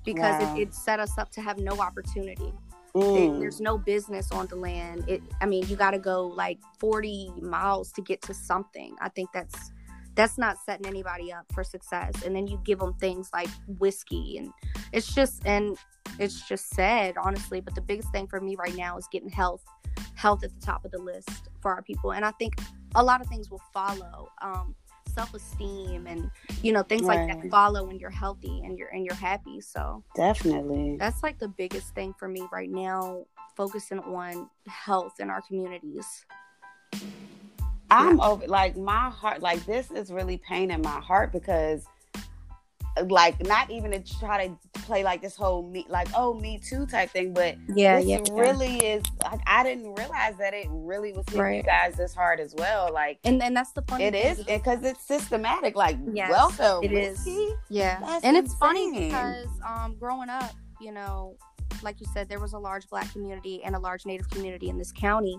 because 0.05 0.43
wow. 0.43 0.57
it, 0.57 0.63
it, 0.63 0.75
set 0.75 0.99
us 0.99 1.17
up 1.19 1.31
to 1.31 1.41
have 1.41 1.59
no 1.59 1.79
opportunity. 1.79 2.53
Mm. 2.95 3.41
there's 3.41 3.61
no 3.61 3.79
business 3.79 4.31
on 4.33 4.47
the 4.49 4.57
land. 4.57 5.05
It 5.09 5.23
I 5.41 5.47
mean, 5.47 5.67
you 5.67 5.77
got 5.77 5.93
to 5.93 5.99
go 5.99 6.27
like 6.27 6.59
40 6.79 7.33
miles 7.41 7.91
to 7.93 8.03
get 8.03 8.21
to 8.23 8.35
something. 8.35 8.97
I 9.01 9.09
think 9.09 9.31
that's 9.33 9.73
that's 10.15 10.37
not 10.37 10.59
setting 10.67 10.87
anybody 10.87 11.33
up 11.33 11.47
for 11.55 11.65
success. 11.65 12.23
And 12.25 12.37
then 12.37 12.47
you 12.47 12.61
give 12.65 12.79
them 12.79 12.93
things 12.95 13.31
like 13.33 13.49
whiskey 13.67 14.37
and 14.39 14.53
it's 14.93 15.15
just 15.15 15.47
and 15.47 15.79
it's 16.19 16.47
just 16.47 16.69
sad 16.75 17.15
honestly, 17.23 17.61
but 17.61 17.75
the 17.75 17.81
biggest 17.81 18.11
thing 18.13 18.27
for 18.27 18.41
me 18.41 18.57
right 18.57 18.77
now 18.77 18.99
is 18.99 19.09
getting 19.11 19.31
health 19.31 19.65
health 20.15 20.45
at 20.45 20.51
the 20.55 20.65
top 20.65 20.85
of 20.85 20.91
the 20.91 20.99
list 20.99 21.49
for 21.61 21.73
our 21.73 21.83
people. 21.83 22.13
And 22.13 22.25
I 22.25 22.31
think 22.33 22.55
a 22.95 23.03
lot 23.03 23.21
of 23.21 23.27
things 23.27 23.51
will 23.51 23.63
follow. 23.73 24.29
Um, 24.43 24.75
self-esteem 25.15 26.07
and 26.07 26.31
you 26.63 26.73
know 26.73 26.83
things 26.83 27.03
right. 27.03 27.29
like 27.29 27.43
that 27.43 27.51
follow 27.51 27.85
when 27.85 27.99
you're 27.99 28.11
healthy 28.11 28.63
and 28.65 28.79
you're 28.79 28.89
and 28.89 29.05
you're 29.05 29.15
happy 29.15 29.61
so 29.61 30.03
definitely 30.15 30.97
that's 30.99 31.23
like 31.23 31.39
the 31.39 31.49
biggest 31.49 31.95
thing 31.95 32.15
for 32.19 32.29
me 32.29 32.47
right 32.53 32.71
now 32.71 33.25
focusing 33.57 33.99
on 34.01 34.49
health 34.67 35.15
in 35.21 35.31
our 35.31 35.43
communities 35.43 36.25
i'm 37.91 38.19
yeah. 38.19 38.25
over 38.25 38.47
like 38.47 38.77
my 38.77 39.11
heart 39.11 39.43
like 39.43 39.65
this 39.67 39.91
is 39.91 40.11
really 40.11 40.39
pain 40.49 40.71
in 40.71 40.81
my 40.81 41.01
heart 41.01 41.33
because 41.33 41.85
like 43.09 43.41
not 43.47 43.71
even 43.71 43.91
to 43.91 44.19
try 44.19 44.47
to 44.47 44.81
play 44.81 45.03
like 45.03 45.23
this 45.23 45.37
whole 45.37 45.69
me 45.69 45.87
like 45.89 46.09
oh 46.15 46.35
me 46.35 46.59
too 46.59 46.85
type 46.87 47.11
thing 47.11 47.33
but 47.33 47.57
yeah 47.75 47.99
this 47.99 48.07
yeah. 48.07 48.19
really 48.31 48.77
is 48.79 49.03
like 49.23 49.41
i 49.47 49.63
didn't 49.63 49.95
realize 49.95 50.37
that 50.37 50.53
it 50.53 50.67
really 50.71 51.13
was 51.13 51.25
hitting 51.27 51.41
right. 51.41 51.57
you 51.57 51.63
guys 51.63 51.95
this 51.95 52.15
hard 52.15 52.39
as 52.39 52.55
well 52.59 52.93
like 52.93 53.19
and 53.25 53.43
and 53.43 53.57
that's 53.57 53.73
the 53.73 53.83
funny 53.83 54.05
it 54.05 54.15
is 54.15 54.45
because 54.45 54.83
it's 54.83 55.03
systematic 55.05 55.75
like 55.75 55.97
yes, 56.13 56.31
welfare 56.31 56.81
it 56.83 56.93
is. 56.93 57.27
Yeah. 57.69 58.01
That's 58.01 58.25
and 58.25 58.37
insane. 58.37 58.45
it's 58.45 58.55
funny 58.55 59.07
because 59.07 59.49
um 59.67 59.97
growing 59.99 60.29
up 60.29 60.53
you 60.81 60.93
know 60.93 61.37
like 61.83 62.01
you 62.01 62.07
said 62.13 62.29
there 62.29 62.41
was 62.41 62.53
a 62.53 62.59
large 62.59 62.89
black 62.89 63.11
community 63.13 63.63
and 63.65 63.75
a 63.75 63.79
large 63.79 64.07
native 64.07 64.29
community 64.31 64.69
in 64.69 64.79
this 64.79 64.93
county 64.93 65.39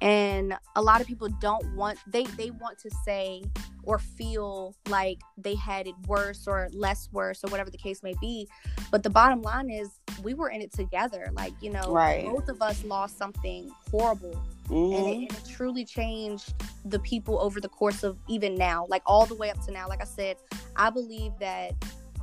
and 0.00 0.54
a 0.76 0.82
lot 0.82 1.00
of 1.00 1.06
people 1.06 1.28
don't 1.40 1.74
want 1.74 1.98
they 2.06 2.24
they 2.36 2.50
want 2.50 2.78
to 2.78 2.90
say 3.04 3.42
or 3.84 3.98
feel 3.98 4.74
like 4.88 5.20
they 5.38 5.54
had 5.54 5.86
it 5.86 5.94
worse 6.06 6.46
or 6.46 6.68
less 6.72 7.08
worse 7.12 7.42
or 7.44 7.50
whatever 7.50 7.70
the 7.70 7.78
case 7.78 8.02
may 8.02 8.14
be 8.20 8.48
but 8.90 9.02
the 9.02 9.10
bottom 9.10 9.42
line 9.42 9.70
is 9.70 10.00
we 10.22 10.34
were 10.34 10.48
in 10.48 10.60
it 10.60 10.72
together 10.72 11.30
like 11.34 11.52
you 11.60 11.70
know 11.70 11.92
right. 11.92 12.26
both 12.26 12.48
of 12.48 12.60
us 12.62 12.84
lost 12.84 13.18
something 13.18 13.70
horrible 13.90 14.42
mm-hmm. 14.68 14.74
and, 14.74 14.92
it, 14.92 14.96
mm-hmm. 14.96 15.36
and, 15.36 15.46
it, 15.46 15.50
truly 15.50 15.84
changed 15.84 16.54
the 16.86 16.98
people 17.00 17.38
over 17.40 17.60
the 17.60 17.68
course 17.68 18.02
of 18.02 18.18
even 18.28 18.54
now 18.54 18.86
like 18.88 19.02
all 19.06 19.26
the 19.26 19.34
way 19.34 19.50
up 19.50 19.60
to 19.64 19.70
now 19.70 19.88
like 19.88 20.00
i 20.00 20.06
said 20.06 20.36
i 20.76 20.90
believe 20.90 21.32
that 21.38 21.72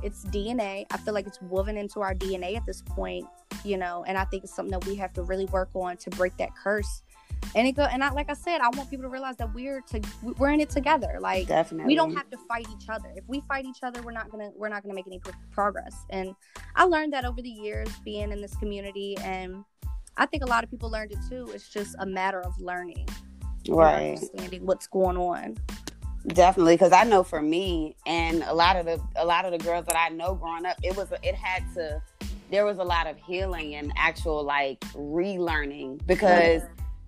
it's 0.02 0.24
dna 0.26 0.84
i 0.90 0.96
feel 0.98 1.14
like 1.14 1.26
it's 1.26 1.40
woven 1.42 1.76
into 1.76 2.00
our 2.00 2.14
dna 2.14 2.56
at 2.56 2.66
this 2.66 2.82
point 2.82 3.26
you 3.64 3.76
know 3.76 4.04
and 4.06 4.18
i 4.18 4.24
think 4.24 4.44
it's 4.44 4.54
something 4.54 4.72
that 4.72 4.84
we 4.86 4.94
have 4.96 5.12
to 5.12 5.22
really 5.22 5.46
work 5.46 5.70
on 5.74 5.96
to 5.96 6.10
break 6.10 6.36
that 6.36 6.50
curse 6.56 7.02
and 7.54 7.66
it 7.66 7.72
go 7.72 7.82
and 7.82 8.02
I, 8.02 8.10
like 8.10 8.30
I 8.30 8.34
said, 8.34 8.60
I 8.60 8.68
want 8.70 8.90
people 8.90 9.04
to 9.04 9.08
realize 9.08 9.36
that 9.36 9.52
we're 9.54 9.80
to 9.90 10.00
we're 10.38 10.50
in 10.50 10.60
it 10.60 10.70
together. 10.70 11.18
Like 11.20 11.46
definitely, 11.46 11.86
we 11.86 11.94
don't 11.94 12.14
have 12.14 12.30
to 12.30 12.38
fight 12.48 12.66
each 12.74 12.88
other. 12.88 13.12
If 13.14 13.24
we 13.26 13.40
fight 13.40 13.64
each 13.64 13.82
other, 13.82 14.02
we're 14.02 14.12
not 14.12 14.30
gonna 14.30 14.50
we're 14.56 14.68
not 14.68 14.82
gonna 14.82 14.94
make 14.94 15.06
any 15.06 15.20
progress. 15.50 15.94
And 16.10 16.34
I 16.76 16.84
learned 16.84 17.12
that 17.12 17.24
over 17.24 17.42
the 17.42 17.50
years 17.50 17.88
being 18.04 18.32
in 18.32 18.40
this 18.40 18.54
community, 18.56 19.16
and 19.22 19.64
I 20.16 20.26
think 20.26 20.42
a 20.42 20.46
lot 20.46 20.64
of 20.64 20.70
people 20.70 20.90
learned 20.90 21.12
it 21.12 21.18
too. 21.28 21.50
It's 21.54 21.68
just 21.68 21.94
a 21.98 22.06
matter 22.06 22.40
of 22.40 22.58
learning, 22.60 23.08
right? 23.68 24.14
Understanding 24.14 24.66
what's 24.66 24.86
going 24.86 25.16
on. 25.16 25.58
Definitely, 26.28 26.74
because 26.74 26.92
I 26.92 27.04
know 27.04 27.24
for 27.24 27.42
me 27.42 27.96
and 28.06 28.44
a 28.44 28.54
lot 28.54 28.76
of 28.76 28.86
the 28.86 29.00
a 29.16 29.26
lot 29.26 29.44
of 29.44 29.52
the 29.52 29.58
girls 29.58 29.86
that 29.86 29.96
I 29.96 30.08
know 30.08 30.34
growing 30.34 30.64
up, 30.64 30.76
it 30.82 30.96
was 30.96 31.12
it 31.22 31.34
had 31.34 31.64
to 31.74 32.00
there 32.50 32.64
was 32.64 32.78
a 32.78 32.84
lot 32.84 33.06
of 33.06 33.16
healing 33.18 33.74
and 33.74 33.92
actual 33.96 34.42
like 34.42 34.80
relearning 34.94 36.04
because. 36.06 36.62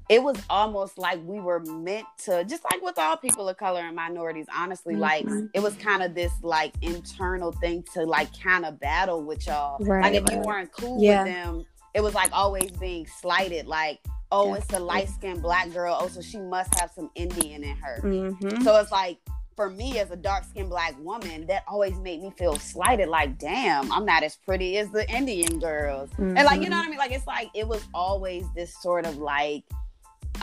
It 0.09 0.23
was 0.23 0.37
almost 0.51 0.99
like 0.99 1.21
we 1.25 1.41
were 1.41 1.61
meant 1.61 2.07
to 2.19 2.45
just 2.45 2.63
like 2.71 2.83
with 2.83 2.99
all 2.99 3.17
people 3.17 3.49
of 3.49 3.57
color 3.57 3.81
and 3.81 3.97
minorities 3.97 4.47
honestly 4.55 4.95
mm-hmm. 4.95 5.03
like 5.03 5.27
it 5.55 5.63
was 5.63 5.75
kind 5.77 6.03
of 6.03 6.15
this 6.15 6.33
like 6.43 6.75
internal 6.83 7.53
thing 7.53 7.85
to 7.95 8.05
like 8.05 8.29
kind 8.41 8.65
of 8.65 8.79
battle 8.81 9.25
with 9.25 9.47
y'all 9.47 9.79
right, 9.81 10.03
like 10.03 10.15
if 10.15 10.25
right. 10.25 10.33
you 10.33 10.39
weren't 10.41 10.73
cool 10.73 11.03
yeah. 11.03 11.23
with 11.23 11.33
them 11.33 11.67
it 11.95 12.03
was 12.03 12.15
like 12.15 12.31
always 12.33 12.71
being 12.73 13.07
slighted 13.07 13.67
like 13.67 13.99
oh 14.31 14.49
yeah. 14.49 14.57
it's 14.57 14.73
a 14.73 14.79
light-skinned 14.79 15.43
black 15.43 15.73
girl 15.73 15.97
oh 16.01 16.09
so 16.09 16.21
she 16.21 16.39
must 16.39 16.79
have 16.79 16.91
some 16.91 17.11
indian 17.15 17.65
in 17.65 17.77
her 17.77 18.01
mm-hmm. 18.03 18.63
so 18.63 18.77
it's 18.77 18.93
like 18.93 19.19
for 19.57 19.71
me 19.71 20.01
as 20.01 20.11
a 20.11 20.17
dark-skinned 20.17 20.69
black 20.69 20.99
woman 20.99 21.47
that 21.47 21.63
always 21.69 21.97
made 22.01 22.21
me 22.21 22.31
feel 22.37 22.57
slighted 22.57 23.09
like 23.09 23.39
damn 23.39 23.91
i'm 23.93 24.05
not 24.05 24.23
as 24.23 24.37
pretty 24.37 24.77
as 24.79 24.91
the 24.91 25.09
indian 25.11 25.59
girls 25.61 26.11
mm-hmm. 26.11 26.37
and 26.37 26.45
like 26.45 26.61
you 26.61 26.69
know 26.69 26.77
what 26.77 26.87
i 26.87 26.91
mean 26.91 26.99
like 26.99 27.13
it's 27.13 27.27
like 27.27 27.49
it 27.55 27.67
was 27.67 27.85
always 27.95 28.45
this 28.55 28.75
sort 28.83 29.07
of 29.07 29.17
like 29.19 29.63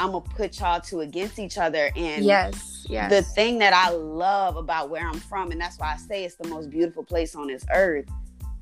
I'm 0.02 0.12
gonna 0.12 0.22
put 0.22 0.60
y'all 0.60 0.82
two 0.82 1.02
against 1.02 1.38
each 1.38 1.58
other. 1.58 1.92
And 1.96 2.26
yes, 2.26 2.86
yes. 2.90 3.12
The 3.12 3.22
thing 3.22 3.60
that 3.60 3.74
I 3.74 3.92
love 3.92 4.56
about 4.56 4.90
where 4.90 5.08
I'm 5.08 5.20
from, 5.20 5.52
and 5.52 5.62
that's 5.62 5.78
why 5.78 5.94
I 5.94 5.98
say 5.98 6.26
it's 6.26 6.36
the 6.36 6.48
most 6.48 6.72
beautiful 6.72 7.04
place 7.04 7.36
on 7.36 7.48
this 7.48 7.64
earth. 7.72 8.06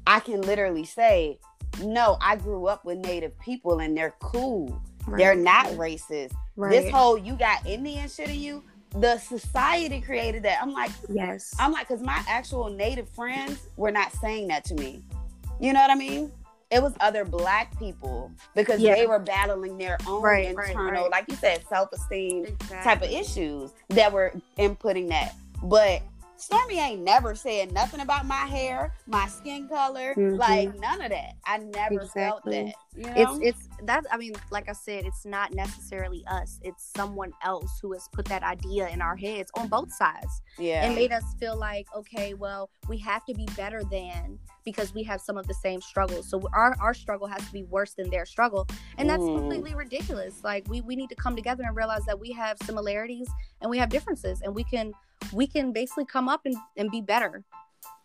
I 0.06 0.20
can 0.20 0.42
literally 0.42 0.84
say, 0.84 1.40
no, 1.82 2.18
I 2.22 2.36
grew 2.36 2.66
up 2.68 2.84
with 2.84 2.98
Native 2.98 3.38
people, 3.40 3.80
and 3.80 3.96
they're 3.96 4.16
cool. 4.20 4.82
Right. 5.08 5.18
They're 5.18 5.36
not 5.36 5.68
racist. 5.68 6.34
Right. 6.58 6.72
This 6.72 6.92
whole 6.92 7.18
you 7.18 7.36
got 7.36 7.66
Indian 7.66 8.10
shit 8.10 8.30
in 8.30 8.40
you. 8.40 8.64
The 8.92 9.18
society 9.20 10.02
created 10.02 10.44
that. 10.44 10.60
I'm 10.62 10.74
like, 10.74 10.92
yes. 11.08 11.56
I'm 11.58 11.72
like, 11.72 11.88
because 11.88 12.04
my 12.04 12.22
actual 12.28 12.70
Native 12.70 13.08
friends 13.10 13.60
were 13.78 13.92
not 13.92 14.12
saying 14.14 14.50
that 14.50 14.66
to 14.66 14.76
me. 14.76 15.04
You 15.62 15.74
know 15.74 15.80
what 15.80 15.92
I 15.92 15.96
mean? 15.96 16.32
It 16.72 16.82
was 16.82 16.94
other 17.00 17.26
black 17.26 17.78
people 17.80 18.32
because 18.56 18.80
yeah. 18.80 18.94
they 18.96 19.08
were 19.08 19.20
battling 19.20 19.78
their 19.78 19.98
own 20.08 20.22
right, 20.22 20.46
internal, 20.46 20.86
right, 20.86 20.94
right. 20.94 21.12
like 21.12 21.26
you 21.28 21.36
said, 21.36 21.64
self 21.68 21.92
esteem 21.92 22.46
exactly. 22.46 22.78
type 22.84 23.02
of 23.02 23.10
issues 23.10 23.72
that 23.90 24.12
were 24.12 24.34
inputting 24.58 25.10
that. 25.10 25.36
But 25.64 26.04
Stormy 26.40 26.80
ain't 26.80 27.02
never 27.02 27.36
said 27.36 27.74
nothing 27.74 28.00
about 28.00 28.26
my 28.26 28.46
hair, 28.46 28.94
my 29.08 29.28
skin 29.28 29.68
color, 29.68 30.14
mm-hmm. 30.16 30.36
like 30.36 30.80
none 30.80 31.02
of 31.02 31.10
that. 31.10 31.34
I 31.46 31.58
never 31.58 32.02
exactly. 32.02 32.14
felt 32.14 32.46
that. 32.46 32.74
You 32.96 33.04
know? 33.04 33.40
It's 33.42 33.58
it's 33.58 33.70
that 33.84 34.06
I 34.10 34.18
mean, 34.18 34.34
like 34.50 34.70
I 34.70 34.74
said, 34.74 35.06
it's 35.06 35.26
not 35.26 35.54
necessarily 35.54 36.24
us. 36.28 36.60
It's 36.64 36.92
someone 36.96 37.34
else 37.44 37.80
who 37.82 37.92
has 37.92 38.08
put 38.14 38.26
that 38.26 38.44
idea 38.44 38.88
in 38.88 39.02
our 39.02 39.18
heads 39.18 39.52
on 39.56 39.68
both 39.68 39.94
sides. 39.94 40.42
Yeah. 40.58 40.86
And 40.86 40.96
made 40.96 41.12
us 41.12 41.24
feel 41.40 41.58
like, 41.58 41.88
okay, 41.96 42.34
well, 42.34 42.70
we 42.88 42.98
have 43.00 43.26
to 43.26 43.34
be 43.34 43.46
better 43.58 43.84
than 43.84 44.40
because 44.64 44.94
we 44.94 45.04
have 45.04 45.20
some 45.20 45.38
of 45.38 45.48
the 45.48 45.54
same 45.54 45.82
struggles. 45.82 46.30
So 46.30 46.42
our, 46.54 46.76
our 46.80 46.94
struggle 46.94 47.28
has 47.28 47.46
to 47.46 47.52
be 47.52 47.64
worse 47.64 47.94
than 47.94 48.10
their 48.10 48.26
struggle. 48.26 48.68
And 48.98 49.10
that's 49.10 49.24
mm. 49.24 49.38
completely 49.38 49.76
ridiculous. 49.76 50.44
Like 50.44 50.68
we, 50.70 50.82
we 50.82 50.96
need 50.96 51.10
to 51.10 51.16
come 51.16 51.36
together 51.36 51.64
and 51.66 51.76
realize 51.76 52.06
that 52.06 52.20
we 52.20 52.32
have 52.34 52.58
similarities 52.64 53.30
and 53.62 53.70
we 53.70 53.78
have 53.78 53.90
differences 53.90 54.42
and 54.42 54.54
we 54.54 54.64
can 54.64 54.94
we 55.32 55.48
can 55.48 55.72
basically 55.72 56.06
come 56.06 56.30
up 56.30 56.42
and, 56.46 56.56
and 56.78 56.90
be 56.92 57.02
better. 57.02 57.44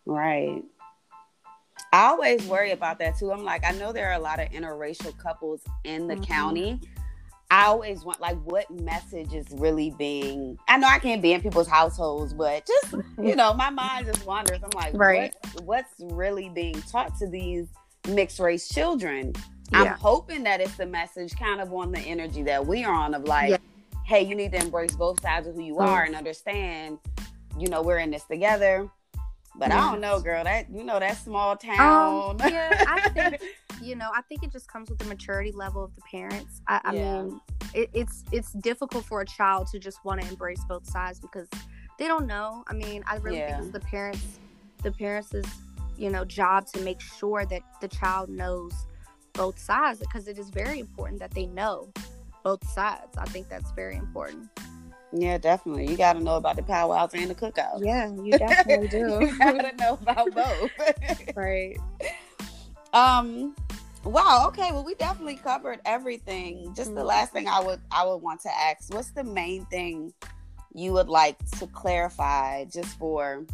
Right. 0.05 0.63
I 1.91 2.05
always 2.07 2.45
worry 2.45 2.71
about 2.71 2.99
that 2.99 3.17
too. 3.17 3.31
I'm 3.31 3.43
like, 3.43 3.65
I 3.65 3.71
know 3.71 3.91
there 3.91 4.09
are 4.09 4.15
a 4.15 4.19
lot 4.19 4.39
of 4.39 4.49
interracial 4.49 5.17
couples 5.17 5.61
in 5.83 6.07
the 6.07 6.15
mm-hmm. 6.15 6.23
county. 6.23 6.81
I 7.51 7.65
always 7.65 8.03
want 8.03 8.19
like 8.19 8.37
what 8.43 8.69
message 8.71 9.33
is 9.33 9.45
really 9.51 9.91
being 9.91 10.57
I 10.67 10.77
know 10.77 10.87
I 10.87 10.97
can't 10.97 11.21
be 11.21 11.31
in 11.31 11.41
people's 11.41 11.67
households, 11.67 12.33
but 12.33 12.65
just 12.65 12.95
you 13.21 13.35
know, 13.35 13.53
my 13.53 13.69
mind 13.69 14.07
just 14.07 14.25
wanders. 14.25 14.59
I'm 14.63 14.71
like, 14.73 14.93
right. 14.95 15.35
what's 15.63 15.93
really 15.99 16.49
being 16.49 16.81
taught 16.83 17.17
to 17.19 17.27
these 17.27 17.67
mixed 18.07 18.39
race 18.39 18.67
children? 18.67 19.33
yeah. 19.71 19.81
I'm 19.81 19.87
hoping 19.99 20.43
that 20.43 20.61
it's 20.61 20.75
the 20.75 20.85
message 20.85 21.35
kind 21.35 21.61
of 21.61 21.73
on 21.73 21.91
the 21.91 21.99
energy 21.99 22.43
that 22.43 22.65
we 22.65 22.83
are 22.83 22.93
on 22.93 23.13
of 23.13 23.23
like, 23.23 23.51
yeah. 23.51 23.57
Hey, 24.05 24.21
you 24.21 24.35
need 24.35 24.51
to 24.51 24.59
embrace 24.59 24.95
both 24.95 25.19
sides 25.21 25.47
of 25.47 25.55
who 25.55 25.61
you 25.61 25.79
are 25.79 26.03
and 26.03 26.15
understand, 26.15 26.99
you 27.57 27.67
know, 27.67 27.81
we're 27.81 27.97
in 27.97 28.11
this 28.11 28.23
together. 28.23 28.89
But 29.57 29.71
I 29.71 29.79
don't 29.79 30.01
know, 30.01 30.19
girl. 30.19 30.43
That 30.43 30.69
you 30.69 30.83
know, 30.83 30.99
that 30.99 31.17
small 31.17 31.51
um, 31.51 31.57
town. 31.57 32.41
Um, 32.41 32.49
yeah, 32.51 32.83
I 32.87 33.09
think 33.09 33.41
you 33.81 33.95
know, 33.95 34.11
I 34.13 34.21
think 34.23 34.43
it 34.43 34.51
just 34.51 34.67
comes 34.67 34.89
with 34.89 34.99
the 34.99 35.05
maturity 35.05 35.53
level 35.53 35.83
of 35.83 35.95
the 35.95 36.01
parents. 36.11 36.61
I, 36.67 36.81
I 36.83 36.93
yeah. 36.93 37.23
mean, 37.23 37.41
it, 37.73 37.89
it's 37.93 38.25
it's 38.33 38.51
difficult 38.51 39.05
for 39.05 39.21
a 39.21 39.25
child 39.25 39.67
to 39.67 39.79
just 39.79 40.03
want 40.03 40.21
to 40.21 40.27
embrace 40.27 40.61
both 40.67 40.85
sides 40.85 41.21
because 41.21 41.47
they 41.97 42.05
don't 42.05 42.27
know. 42.27 42.65
I 42.67 42.73
mean, 42.73 43.03
I 43.07 43.15
really 43.17 43.37
yeah. 43.37 43.55
think 43.55 43.63
it's 43.63 43.73
the 43.73 43.79
parents, 43.79 44.39
the 44.83 44.91
parents' 44.91 45.33
you 45.97 46.09
know 46.09 46.25
job 46.25 46.67
to 46.73 46.81
make 46.81 46.99
sure 46.99 47.45
that 47.45 47.61
the 47.79 47.87
child 47.87 48.29
knows 48.29 48.73
both 49.31 49.57
sides 49.57 49.99
because 49.99 50.27
it 50.27 50.37
is 50.37 50.49
very 50.49 50.79
important 50.79 51.19
that 51.21 51.31
they 51.31 51.45
know 51.45 51.93
both 52.45 52.65
sides. 52.69 53.17
I 53.17 53.25
think 53.25 53.49
that's 53.49 53.71
very 53.71 53.97
important. 53.97 54.47
Yeah, 55.11 55.37
definitely. 55.37 55.87
You 55.87 55.97
got 55.97 56.13
to 56.13 56.19
know 56.19 56.35
about 56.35 56.55
the 56.55 56.63
powwows 56.63 57.13
and 57.13 57.29
the 57.29 57.35
cookouts. 57.35 57.83
Yeah, 57.83 58.13
you 58.13 58.31
definitely 58.37 58.87
do. 58.87 59.17
you 59.19 59.37
got 59.37 59.53
to 59.53 59.75
know 59.75 59.97
about 60.01 60.33
both. 60.35 60.71
right. 61.35 61.77
Um. 62.93 63.55
Wow. 64.03 64.45
Okay. 64.49 64.71
Well, 64.71 64.85
we 64.85 64.93
definitely 64.95 65.37
covered 65.37 65.79
everything. 65.85 66.73
Just 66.75 66.89
mm-hmm. 66.89 66.99
the 66.99 67.03
last 67.03 67.33
thing 67.33 67.47
I 67.47 67.59
would 67.59 67.81
I 67.91 68.05
would 68.05 68.17
want 68.17 68.41
to 68.41 68.49
ask: 68.55 68.93
What's 68.93 69.11
the 69.11 69.23
main 69.23 69.65
thing 69.65 70.13
you 70.73 70.93
would 70.93 71.09
like 71.09 71.37
to 71.59 71.67
clarify, 71.67 72.65
just 72.65 72.97
for 72.99 73.45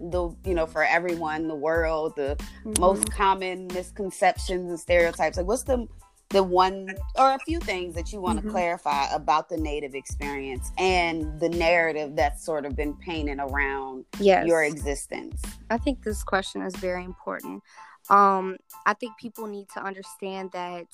the 0.00 0.34
you 0.44 0.54
know 0.54 0.66
for 0.66 0.82
everyone, 0.82 1.46
the 1.46 1.54
world, 1.54 2.16
the 2.16 2.36
mm-hmm. 2.64 2.80
most 2.80 3.12
common 3.12 3.68
misconceptions 3.68 4.68
and 4.68 4.80
stereotypes? 4.80 5.36
Like, 5.36 5.46
what's 5.46 5.62
the 5.62 5.86
the 6.30 6.42
one 6.42 6.94
or 7.16 7.34
a 7.34 7.38
few 7.40 7.58
things 7.58 7.94
that 7.94 8.12
you 8.12 8.20
want 8.20 8.38
to 8.38 8.42
mm-hmm. 8.42 8.52
clarify 8.52 9.12
about 9.12 9.48
the 9.48 9.56
native 9.56 9.94
experience 9.94 10.70
and 10.78 11.38
the 11.40 11.48
narrative 11.48 12.14
that's 12.14 12.44
sort 12.44 12.64
of 12.64 12.76
been 12.76 12.94
painted 12.94 13.38
around 13.40 14.04
yes. 14.18 14.46
your 14.46 14.64
existence 14.64 15.42
i 15.70 15.76
think 15.76 16.02
this 16.02 16.22
question 16.22 16.62
is 16.62 16.74
very 16.76 17.04
important 17.04 17.62
um, 18.10 18.56
i 18.86 18.94
think 18.94 19.16
people 19.18 19.46
need 19.46 19.68
to 19.74 19.82
understand 19.82 20.50
that 20.52 20.86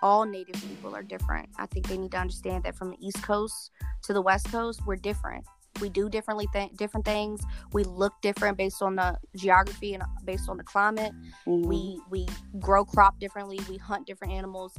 all 0.00 0.24
native 0.24 0.60
people 0.66 0.94
are 0.96 1.02
different 1.02 1.48
i 1.58 1.66
think 1.66 1.86
they 1.86 1.98
need 1.98 2.10
to 2.10 2.18
understand 2.18 2.64
that 2.64 2.74
from 2.74 2.90
the 2.90 3.06
east 3.06 3.22
coast 3.22 3.70
to 4.02 4.14
the 4.14 4.22
west 4.22 4.50
coast 4.50 4.80
we're 4.86 4.96
different 4.96 5.44
we 5.80 5.88
do 5.88 6.08
differently 6.08 6.46
th- 6.52 6.72
different 6.76 7.04
things. 7.04 7.40
We 7.72 7.84
look 7.84 8.12
different 8.22 8.56
based 8.56 8.82
on 8.82 8.96
the 8.96 9.18
geography 9.36 9.94
and 9.94 10.02
based 10.24 10.48
on 10.48 10.56
the 10.56 10.64
climate. 10.64 11.12
Mm-hmm. 11.46 11.68
we 11.68 12.00
we 12.10 12.26
grow 12.58 12.84
crop 12.84 13.18
differently. 13.18 13.60
We 13.68 13.76
hunt 13.76 14.06
different 14.06 14.32
animals. 14.32 14.74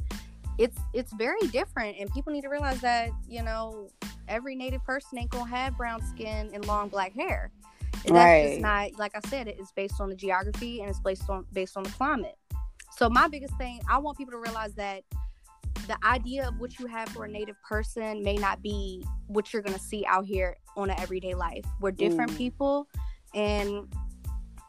It's 0.58 0.78
it's 0.92 1.12
very 1.14 1.40
different 1.48 1.96
and 1.98 2.10
people 2.12 2.32
need 2.32 2.42
to 2.42 2.48
realize 2.48 2.80
that 2.80 3.10
you 3.28 3.42
know 3.42 3.88
every 4.28 4.54
native 4.54 4.84
person 4.84 5.18
ain't 5.18 5.30
gonna 5.30 5.50
have 5.50 5.76
brown 5.76 6.04
skin 6.04 6.50
and 6.52 6.64
long 6.66 6.88
black 6.88 7.12
hair. 7.14 7.50
And 8.06 8.16
that's 8.16 8.24
right. 8.24 8.48
just 8.48 8.60
not 8.60 8.98
like 8.98 9.12
i 9.14 9.28
said 9.28 9.46
it 9.46 9.58
is 9.60 9.72
based 9.76 10.00
on 10.00 10.08
the 10.08 10.16
geography 10.16 10.80
and 10.80 10.88
it's 10.88 11.00
based 11.00 11.28
on 11.28 11.46
based 11.52 11.76
on 11.76 11.82
the 11.82 11.90
climate. 11.90 12.36
So 12.96 13.08
my 13.08 13.28
biggest 13.28 13.56
thing 13.56 13.80
i 13.88 13.98
want 13.98 14.18
people 14.18 14.32
to 14.32 14.38
realize 14.38 14.74
that 14.74 15.02
the 15.86 15.96
idea 16.04 16.48
of 16.48 16.58
what 16.58 16.78
you 16.78 16.86
have 16.86 17.08
for 17.10 17.24
a 17.24 17.28
native 17.28 17.56
person 17.62 18.22
may 18.22 18.36
not 18.36 18.62
be 18.62 19.04
what 19.26 19.52
you're 19.52 19.62
going 19.62 19.76
to 19.76 19.82
see 19.82 20.04
out 20.06 20.24
here 20.24 20.56
on 20.76 20.90
an 20.90 20.98
everyday 21.00 21.34
life. 21.34 21.64
We're 21.80 21.92
different 21.92 22.32
mm. 22.32 22.36
people 22.38 22.88
and 23.34 23.86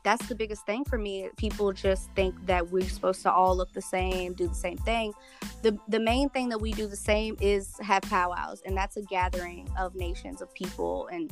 that's 0.04 0.26
the 0.28 0.36
biggest 0.36 0.66
thing 0.66 0.84
for 0.84 0.98
me. 0.98 1.30
People 1.38 1.72
just 1.74 2.10
think 2.16 2.34
that 2.48 2.72
we're 2.72 2.90
supposed 2.90 3.22
to 3.22 3.32
all 3.32 3.56
look 3.56 3.72
the 3.74 3.82
same, 3.82 4.34
do 4.34 4.48
the 4.48 4.56
same 4.56 4.78
thing. 4.78 5.14
The 5.62 5.78
the 5.90 6.00
main 6.00 6.30
thing 6.30 6.50
that 6.50 6.60
we 6.60 6.72
do 6.72 6.88
the 6.88 6.96
same 6.96 7.38
is 7.40 7.76
have 7.82 8.02
powwows 8.04 8.62
and 8.66 8.76
that's 8.76 8.98
a 8.98 9.04
gathering 9.04 9.70
of 9.78 9.96
nations 9.96 10.42
of 10.42 10.52
people 10.54 11.08
and 11.12 11.32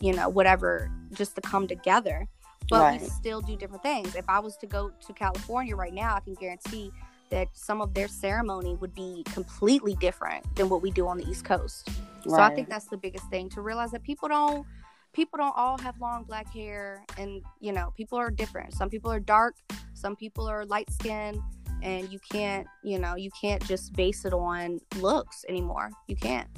you 0.00 0.12
know 0.12 0.28
whatever 0.28 0.90
just 1.12 1.34
to 1.36 1.40
come 1.40 1.66
together. 1.66 2.28
But 2.68 2.80
right. 2.80 3.00
we 3.00 3.08
still 3.08 3.40
do 3.40 3.56
different 3.56 3.82
things. 3.82 4.14
If 4.14 4.28
I 4.28 4.38
was 4.38 4.56
to 4.58 4.66
go 4.66 4.92
to 5.06 5.12
California 5.12 5.74
right 5.74 5.94
now, 5.94 6.14
I 6.14 6.20
can 6.20 6.34
guarantee 6.34 6.92
that 7.30 7.48
some 7.52 7.80
of 7.80 7.94
their 7.94 8.08
ceremony 8.08 8.76
would 8.76 8.94
be 8.94 9.22
completely 9.32 9.94
different 9.96 10.44
than 10.56 10.68
what 10.68 10.82
we 10.82 10.90
do 10.90 11.06
on 11.06 11.16
the 11.16 11.28
East 11.28 11.44
Coast. 11.44 11.88
Right. 12.26 12.36
So 12.36 12.40
I 12.40 12.54
think 12.54 12.68
that's 12.68 12.86
the 12.86 12.96
biggest 12.96 13.28
thing 13.30 13.48
to 13.50 13.62
realize 13.62 13.90
that 13.92 14.02
people 14.02 14.28
don't 14.28 14.66
people 15.12 15.38
don't 15.38 15.56
all 15.56 15.76
have 15.78 16.00
long 16.00 16.24
black 16.24 16.52
hair 16.52 17.04
and 17.18 17.42
you 17.60 17.72
know, 17.72 17.92
people 17.96 18.18
are 18.18 18.30
different. 18.30 18.74
Some 18.74 18.90
people 18.90 19.10
are 19.10 19.20
dark, 19.20 19.56
some 19.94 20.16
people 20.16 20.46
are 20.46 20.64
light 20.66 20.90
skinned 20.90 21.40
and 21.82 22.12
you 22.12 22.18
can't, 22.30 22.66
you 22.82 22.98
know, 22.98 23.16
you 23.16 23.30
can't 23.40 23.64
just 23.66 23.94
base 23.94 24.24
it 24.24 24.32
on 24.32 24.80
looks 24.98 25.44
anymore. 25.48 25.90
You 26.08 26.16
can't. 26.16 26.48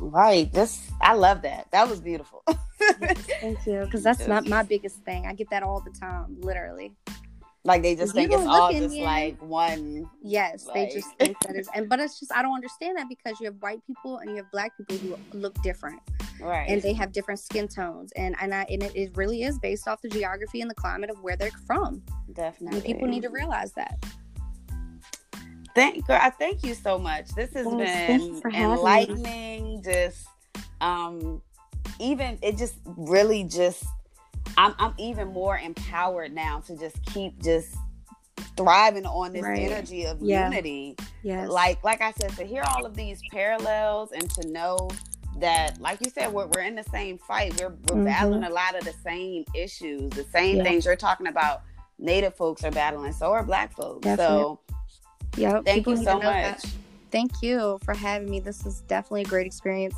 Right. 0.00 0.52
This 0.52 0.90
I 1.00 1.14
love 1.14 1.42
that. 1.42 1.68
That 1.70 1.88
was 1.88 2.00
beautiful. 2.00 2.42
yes, 3.00 3.18
thank 3.40 3.66
you. 3.66 3.80
Because 3.84 4.02
that's 4.02 4.26
not 4.26 4.48
my 4.48 4.62
biggest 4.62 4.96
thing. 5.04 5.26
I 5.26 5.34
get 5.34 5.50
that 5.50 5.62
all 5.62 5.80
the 5.80 5.90
time, 5.90 6.36
literally. 6.40 6.92
Like 7.64 7.82
they 7.82 7.94
just 7.94 8.12
think 8.12 8.32
it's 8.32 8.42
all 8.42 8.72
just 8.72 8.96
like 8.96 9.40
one. 9.40 10.10
Yes, 10.20 10.66
like... 10.66 10.74
they 10.74 10.94
just 10.94 11.16
think 11.18 11.38
that 11.40 11.54
is, 11.56 11.68
and 11.74 11.88
but 11.88 12.00
it's 12.00 12.18
just 12.18 12.32
I 12.34 12.42
don't 12.42 12.54
understand 12.54 12.98
that 12.98 13.08
because 13.08 13.38
you 13.40 13.46
have 13.46 13.54
white 13.60 13.80
people 13.86 14.18
and 14.18 14.30
you 14.30 14.36
have 14.36 14.50
black 14.50 14.72
people 14.76 14.96
who 14.96 15.16
look 15.38 15.54
different, 15.62 16.00
right? 16.40 16.68
And 16.68 16.82
they 16.82 16.92
have 16.92 17.12
different 17.12 17.38
skin 17.38 17.68
tones, 17.68 18.10
and 18.16 18.34
and 18.40 18.52
I, 18.52 18.66
and 18.68 18.82
it, 18.82 18.96
it 18.96 19.16
really 19.16 19.44
is 19.44 19.60
based 19.60 19.86
off 19.86 20.02
the 20.02 20.08
geography 20.08 20.60
and 20.60 20.68
the 20.68 20.74
climate 20.74 21.08
of 21.08 21.22
where 21.22 21.36
they're 21.36 21.50
from. 21.64 22.02
Definitely, 22.32 22.78
and 22.78 22.84
people 22.84 23.06
need 23.06 23.22
to 23.22 23.30
realize 23.30 23.72
that. 23.74 24.04
Thank 25.76 26.04
girl, 26.06 26.18
I 26.20 26.30
thank 26.30 26.64
you 26.64 26.74
so 26.74 26.98
much. 26.98 27.28
This 27.28 27.52
has 27.54 27.66
yes, 27.78 28.20
been 28.40 28.54
enlightening. 28.54 29.84
Just 29.84 30.26
um, 30.80 31.40
even 32.00 32.38
it 32.42 32.58
just 32.58 32.74
really 32.84 33.44
just 33.44 33.84
I'm, 34.56 34.74
I'm 34.78 34.94
even 34.98 35.28
more 35.28 35.58
empowered 35.58 36.32
now 36.32 36.60
to 36.66 36.76
just 36.76 37.04
keep 37.06 37.42
just 37.42 37.74
thriving 38.56 39.06
on 39.06 39.32
this 39.32 39.42
right. 39.42 39.60
energy 39.60 40.04
of 40.04 40.20
yeah. 40.20 40.48
unity. 40.48 40.96
Yes. 41.22 41.48
Like 41.48 41.82
like 41.84 42.00
I 42.00 42.12
said, 42.12 42.30
to 42.36 42.44
hear 42.44 42.62
all 42.66 42.84
of 42.84 42.94
these 42.94 43.22
parallels 43.30 44.12
and 44.12 44.30
to 44.30 44.48
know 44.48 44.90
that, 45.38 45.80
like 45.80 46.00
you 46.04 46.10
said, 46.10 46.32
we're, 46.32 46.46
we're 46.46 46.62
in 46.62 46.74
the 46.74 46.84
same 46.84 47.18
fight. 47.18 47.58
We're, 47.58 47.68
we're 47.68 47.74
mm-hmm. 47.74 48.04
battling 48.04 48.44
a 48.44 48.50
lot 48.50 48.76
of 48.76 48.84
the 48.84 48.92
same 49.04 49.44
issues, 49.54 50.10
the 50.10 50.24
same 50.24 50.58
yeah. 50.58 50.62
things 50.64 50.84
you're 50.84 50.96
talking 50.96 51.26
about. 51.26 51.62
Native 51.98 52.34
folks 52.34 52.64
are 52.64 52.70
battling, 52.70 53.12
so 53.12 53.32
are 53.32 53.44
Black 53.44 53.72
folks. 53.72 54.02
Definitely. 54.02 54.36
So, 54.36 54.60
yeah, 55.36 55.60
thank 55.64 55.86
you 55.86 55.96
so 55.96 56.14
much. 56.14 56.24
That. 56.62 56.66
Thank 57.10 57.30
you 57.42 57.78
for 57.84 57.94
having 57.94 58.28
me. 58.28 58.40
This 58.40 58.66
is 58.66 58.80
definitely 58.82 59.22
a 59.22 59.26
great 59.26 59.46
experience. 59.46 59.94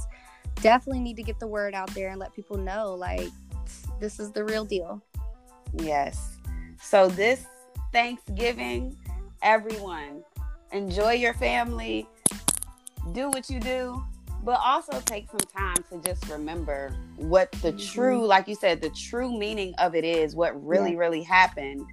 Definitely 0.57 1.01
need 1.01 1.17
to 1.17 1.23
get 1.23 1.41
the 1.41 1.47
word 1.47 1.75
out 1.75 1.93
there 1.95 2.11
and 2.11 2.21
let 2.21 2.35
people 2.35 2.59
know, 2.59 2.95
like 2.95 3.31
this 4.01 4.21
is 4.21 4.33
the 4.33 4.45
real 4.45 4.65
deal. 4.65 5.03
Yes. 5.75 6.37
So 6.81 7.09
this 7.09 7.47
Thanksgiving, 7.93 8.97
everyone, 9.43 10.23
enjoy 10.73 11.13
your 11.13 11.35
family, 11.35 12.07
do 13.13 13.29
what 13.31 13.49
you 13.49 13.61
do, 13.61 14.03
but 14.43 14.61
also 14.63 15.01
take 15.01 15.29
some 15.31 15.39
time 15.57 15.77
to 15.91 16.07
just 16.07 16.29
remember 16.29 16.95
what 17.17 17.51
the 17.53 17.73
mm-hmm. 17.73 17.93
true, 17.95 18.27
like 18.27 18.47
you 18.47 18.55
said, 18.55 18.83
the 18.83 18.91
true 18.91 19.37
meaning 19.37 19.75
of 19.79 19.95
it 19.95 20.05
is, 20.05 20.37
what 20.37 20.63
really, 20.65 20.93
yeah. 20.93 20.99
really 20.99 21.23
happened. 21.23 21.87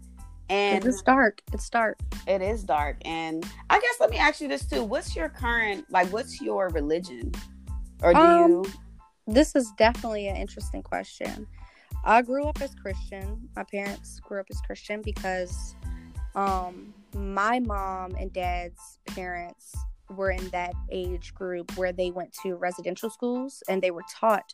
And 0.49 0.83
it's 0.85 1.01
dark. 1.01 1.41
It's 1.53 1.69
dark. 1.69 1.97
It 2.27 2.41
is 2.41 2.63
dark. 2.63 2.97
And 3.05 3.45
I 3.69 3.79
guess 3.79 3.95
let 4.01 4.09
me 4.09 4.17
ask 4.17 4.41
you 4.41 4.49
this 4.49 4.65
too. 4.65 4.83
What's 4.83 5.15
your 5.15 5.29
current 5.29 5.85
like 5.89 6.11
what's 6.11 6.41
your 6.41 6.67
religion? 6.69 7.31
Or 8.03 8.13
do 8.13 8.19
um, 8.19 8.51
you 8.51 8.65
this 9.27 9.55
is 9.55 9.71
definitely 9.77 10.27
an 10.27 10.35
interesting 10.35 10.83
question. 10.83 11.47
I 12.03 12.21
grew 12.21 12.47
up 12.47 12.61
as 12.61 12.73
Christian. 12.75 13.49
My 13.55 13.63
parents 13.63 14.19
grew 14.19 14.39
up 14.39 14.47
as 14.49 14.59
Christian 14.61 15.01
because 15.01 15.75
um, 16.35 16.93
my 17.13 17.59
mom 17.59 18.15
and 18.19 18.31
dad's 18.33 18.99
parents 19.07 19.75
were 20.09 20.31
in 20.31 20.49
that 20.49 20.73
age 20.91 21.33
group 21.33 21.77
where 21.77 21.93
they 21.93 22.11
went 22.11 22.35
to 22.43 22.55
residential 22.55 23.09
schools 23.09 23.63
and 23.69 23.81
they 23.81 23.91
were 23.91 24.03
taught 24.11 24.53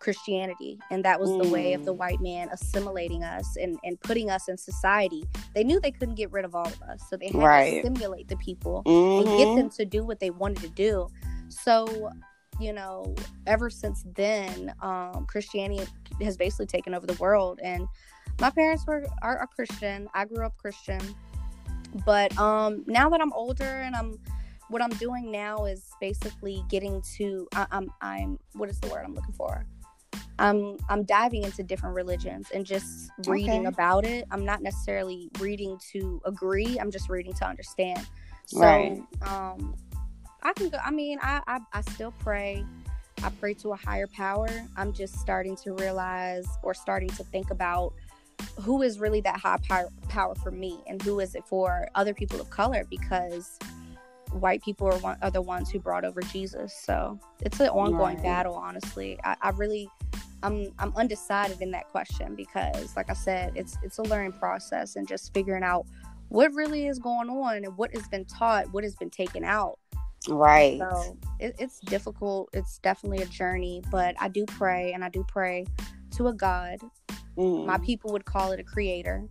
Christianity. 0.00 0.78
And 0.90 1.04
that 1.04 1.18
was 1.18 1.30
mm. 1.30 1.42
the 1.42 1.48
way 1.48 1.72
of 1.72 1.84
the 1.84 1.94
mm. 1.94 1.98
white 1.98 2.20
man 2.20 2.48
assimilating 2.52 3.24
us 3.24 3.56
and, 3.56 3.78
and 3.84 4.00
putting 4.00 4.30
us 4.30 4.48
in 4.48 4.56
society. 4.56 5.24
They 5.54 5.64
knew 5.64 5.80
they 5.80 5.90
couldn't 5.90 6.14
get 6.14 6.30
rid 6.30 6.44
of 6.44 6.54
all 6.54 6.66
of 6.66 6.80
us. 6.82 7.02
So 7.08 7.16
they 7.16 7.26
had 7.26 7.36
right. 7.36 7.82
to 7.82 7.88
simulate 7.88 8.28
the 8.28 8.36
people 8.36 8.82
mm-hmm. 8.86 9.28
and 9.28 9.38
get 9.38 9.46
mm-hmm. 9.48 9.56
them 9.56 9.70
to 9.70 9.84
do 9.84 10.04
what 10.04 10.20
they 10.20 10.30
wanted 10.30 10.62
to 10.62 10.68
do. 10.68 11.08
So 11.48 12.10
you 12.60 12.72
know, 12.72 13.14
ever 13.46 13.68
since 13.68 14.04
then, 14.14 14.72
um, 14.80 15.26
Christianity 15.28 15.82
has 16.22 16.36
basically 16.36 16.66
taken 16.66 16.94
over 16.94 17.06
the 17.06 17.14
world. 17.14 17.60
And 17.62 17.86
my 18.40 18.50
parents 18.50 18.86
were 18.86 19.06
are, 19.22 19.38
are 19.38 19.46
Christian. 19.46 20.08
I 20.14 20.24
grew 20.24 20.44
up 20.44 20.56
Christian, 20.56 21.00
but 22.04 22.36
um, 22.38 22.84
now 22.86 23.08
that 23.10 23.20
I'm 23.20 23.32
older 23.32 23.64
and 23.64 23.94
I'm 23.94 24.18
what 24.68 24.82
I'm 24.82 24.90
doing 24.90 25.30
now 25.30 25.66
is 25.66 25.90
basically 26.00 26.64
getting 26.68 27.02
to 27.16 27.46
I, 27.54 27.66
I'm 27.70 27.90
I'm 28.00 28.38
what 28.54 28.68
is 28.68 28.80
the 28.80 28.88
word 28.88 29.02
I'm 29.04 29.14
looking 29.14 29.34
for? 29.34 29.66
I'm 30.38 30.78
I'm 30.88 31.04
diving 31.04 31.44
into 31.44 31.62
different 31.62 31.94
religions 31.94 32.48
and 32.52 32.64
just 32.66 33.10
reading 33.26 33.66
okay. 33.66 33.68
about 33.68 34.04
it. 34.04 34.26
I'm 34.30 34.44
not 34.44 34.62
necessarily 34.62 35.30
reading 35.38 35.78
to 35.92 36.20
agree. 36.24 36.78
I'm 36.78 36.90
just 36.90 37.08
reading 37.08 37.34
to 37.34 37.46
understand. 37.46 38.04
So 38.46 38.60
right. 38.60 39.02
um 39.26 39.76
I 40.42 40.52
can 40.54 40.68
go 40.70 40.78
I 40.84 40.90
mean 40.90 41.18
I, 41.22 41.40
I 41.46 41.60
I 41.72 41.80
still 41.82 42.12
pray. 42.18 42.64
I 43.22 43.30
pray 43.40 43.54
to 43.54 43.72
a 43.72 43.76
higher 43.76 44.06
power. 44.06 44.48
I'm 44.76 44.92
just 44.92 45.18
starting 45.18 45.56
to 45.56 45.72
realize 45.74 46.46
or 46.62 46.74
starting 46.74 47.08
to 47.10 47.24
think 47.24 47.50
about 47.50 47.92
who 48.60 48.82
is 48.82 48.98
really 48.98 49.20
that 49.22 49.38
high 49.38 49.58
power, 49.68 49.88
power 50.08 50.34
for 50.34 50.50
me 50.50 50.80
and 50.86 51.00
who 51.02 51.20
is 51.20 51.34
it 51.34 51.44
for 51.46 51.88
other 51.94 52.14
people 52.14 52.40
of 52.40 52.50
color 52.50 52.84
because 52.90 53.58
white 54.32 54.62
people 54.62 54.88
are, 54.88 54.98
one, 54.98 55.16
are 55.22 55.30
the 55.30 55.42
ones 55.42 55.70
who 55.70 55.78
brought 55.78 56.04
over 56.04 56.20
Jesus. 56.20 56.74
So 56.74 57.18
it's 57.40 57.60
an 57.60 57.68
ongoing 57.68 58.16
right. 58.16 58.22
battle, 58.22 58.54
honestly. 58.54 59.18
I, 59.24 59.36
I 59.40 59.50
really 59.50 59.88
I'm 60.42 60.72
I'm 60.78 60.92
undecided 60.94 61.62
in 61.62 61.70
that 61.70 61.88
question 61.88 62.34
because 62.34 62.96
like 62.96 63.08
I 63.08 63.14
said, 63.14 63.52
it's 63.54 63.78
it's 63.82 63.98
a 63.98 64.02
learning 64.02 64.32
process 64.32 64.96
and 64.96 65.08
just 65.08 65.32
figuring 65.32 65.62
out 65.62 65.86
what 66.28 66.52
really 66.52 66.86
is 66.86 66.98
going 66.98 67.30
on 67.30 67.64
and 67.64 67.76
what 67.78 67.94
has 67.94 68.06
been 68.08 68.24
taught, 68.26 68.70
what 68.72 68.84
has 68.84 68.94
been 68.96 69.10
taken 69.10 69.44
out. 69.44 69.78
Right. 70.28 70.78
So 70.78 71.16
it, 71.38 71.56
it's 71.58 71.80
difficult. 71.80 72.50
It's 72.52 72.78
definitely 72.78 73.22
a 73.22 73.26
journey, 73.26 73.82
but 73.90 74.14
I 74.18 74.28
do 74.28 74.44
pray 74.46 74.92
and 74.92 75.04
I 75.04 75.08
do 75.08 75.24
pray 75.28 75.66
to 76.16 76.28
a 76.28 76.32
God. 76.32 76.78
Mm. 77.36 77.66
My 77.66 77.78
people 77.78 78.12
would 78.12 78.24
call 78.24 78.52
it 78.52 78.60
a 78.60 78.64
creator. 78.64 79.24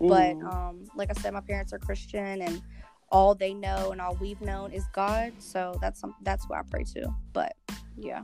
Mm. 0.00 0.08
But 0.08 0.52
um, 0.52 0.86
like 0.94 1.10
I 1.10 1.20
said, 1.20 1.32
my 1.32 1.40
parents 1.40 1.72
are 1.72 1.78
Christian 1.78 2.42
and 2.42 2.62
all 3.10 3.34
they 3.34 3.52
know 3.52 3.90
and 3.90 4.00
all 4.00 4.16
we've 4.20 4.40
known 4.40 4.72
is 4.72 4.84
God. 4.92 5.32
So 5.38 5.76
that's 5.80 6.00
some, 6.00 6.14
that's 6.22 6.48
what 6.48 6.58
I 6.58 6.62
pray 6.70 6.84
to. 6.94 7.12
But 7.32 7.54
yeah. 7.96 8.22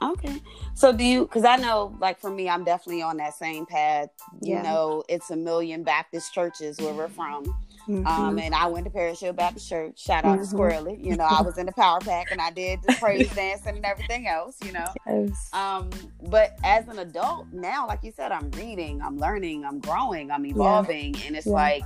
Okay. 0.00 0.40
So 0.74 0.92
do 0.92 1.02
you 1.02 1.26
cuz 1.26 1.44
I 1.44 1.56
know 1.56 1.96
like 2.00 2.20
for 2.20 2.30
me 2.30 2.48
I'm 2.48 2.62
definitely 2.62 3.02
on 3.02 3.16
that 3.16 3.34
same 3.34 3.66
path. 3.66 4.10
Yeah. 4.40 4.58
You 4.58 4.62
know, 4.62 5.02
it's 5.08 5.30
a 5.30 5.36
million 5.36 5.82
Baptist 5.82 6.32
churches 6.32 6.78
where 6.78 6.94
we're 6.94 7.08
from. 7.08 7.44
Mm-hmm. 7.88 8.06
Um, 8.06 8.38
and 8.38 8.54
I 8.54 8.66
went 8.66 8.84
to 8.84 8.90
Parish 8.90 9.20
Hill 9.20 9.32
Baptist 9.32 9.68
Church. 9.68 9.98
Shout 9.98 10.24
out 10.24 10.38
mm-hmm. 10.38 10.50
to 10.50 10.56
Squirrely. 10.56 11.02
You 11.02 11.16
know, 11.16 11.24
I 11.24 11.42
was 11.42 11.56
in 11.56 11.66
the 11.66 11.72
Power 11.72 12.00
Pack 12.00 12.30
and 12.30 12.40
I 12.40 12.50
did 12.50 12.80
the 12.82 12.94
praise 12.94 13.30
dancing 13.34 13.76
and 13.76 13.84
everything 13.84 14.26
else. 14.26 14.56
You 14.64 14.72
know. 14.72 14.86
Yes. 15.06 15.50
Um, 15.52 15.90
but 16.28 16.58
as 16.64 16.86
an 16.88 16.98
adult 16.98 17.46
now, 17.52 17.86
like 17.86 18.00
you 18.02 18.12
said, 18.12 18.30
I'm 18.30 18.50
reading, 18.52 19.00
I'm 19.00 19.18
learning, 19.18 19.64
I'm 19.64 19.80
growing, 19.80 20.30
I'm 20.30 20.44
evolving, 20.44 21.14
yeah. 21.14 21.26
and 21.26 21.36
it's 21.36 21.46
yeah. 21.46 21.52
like 21.52 21.82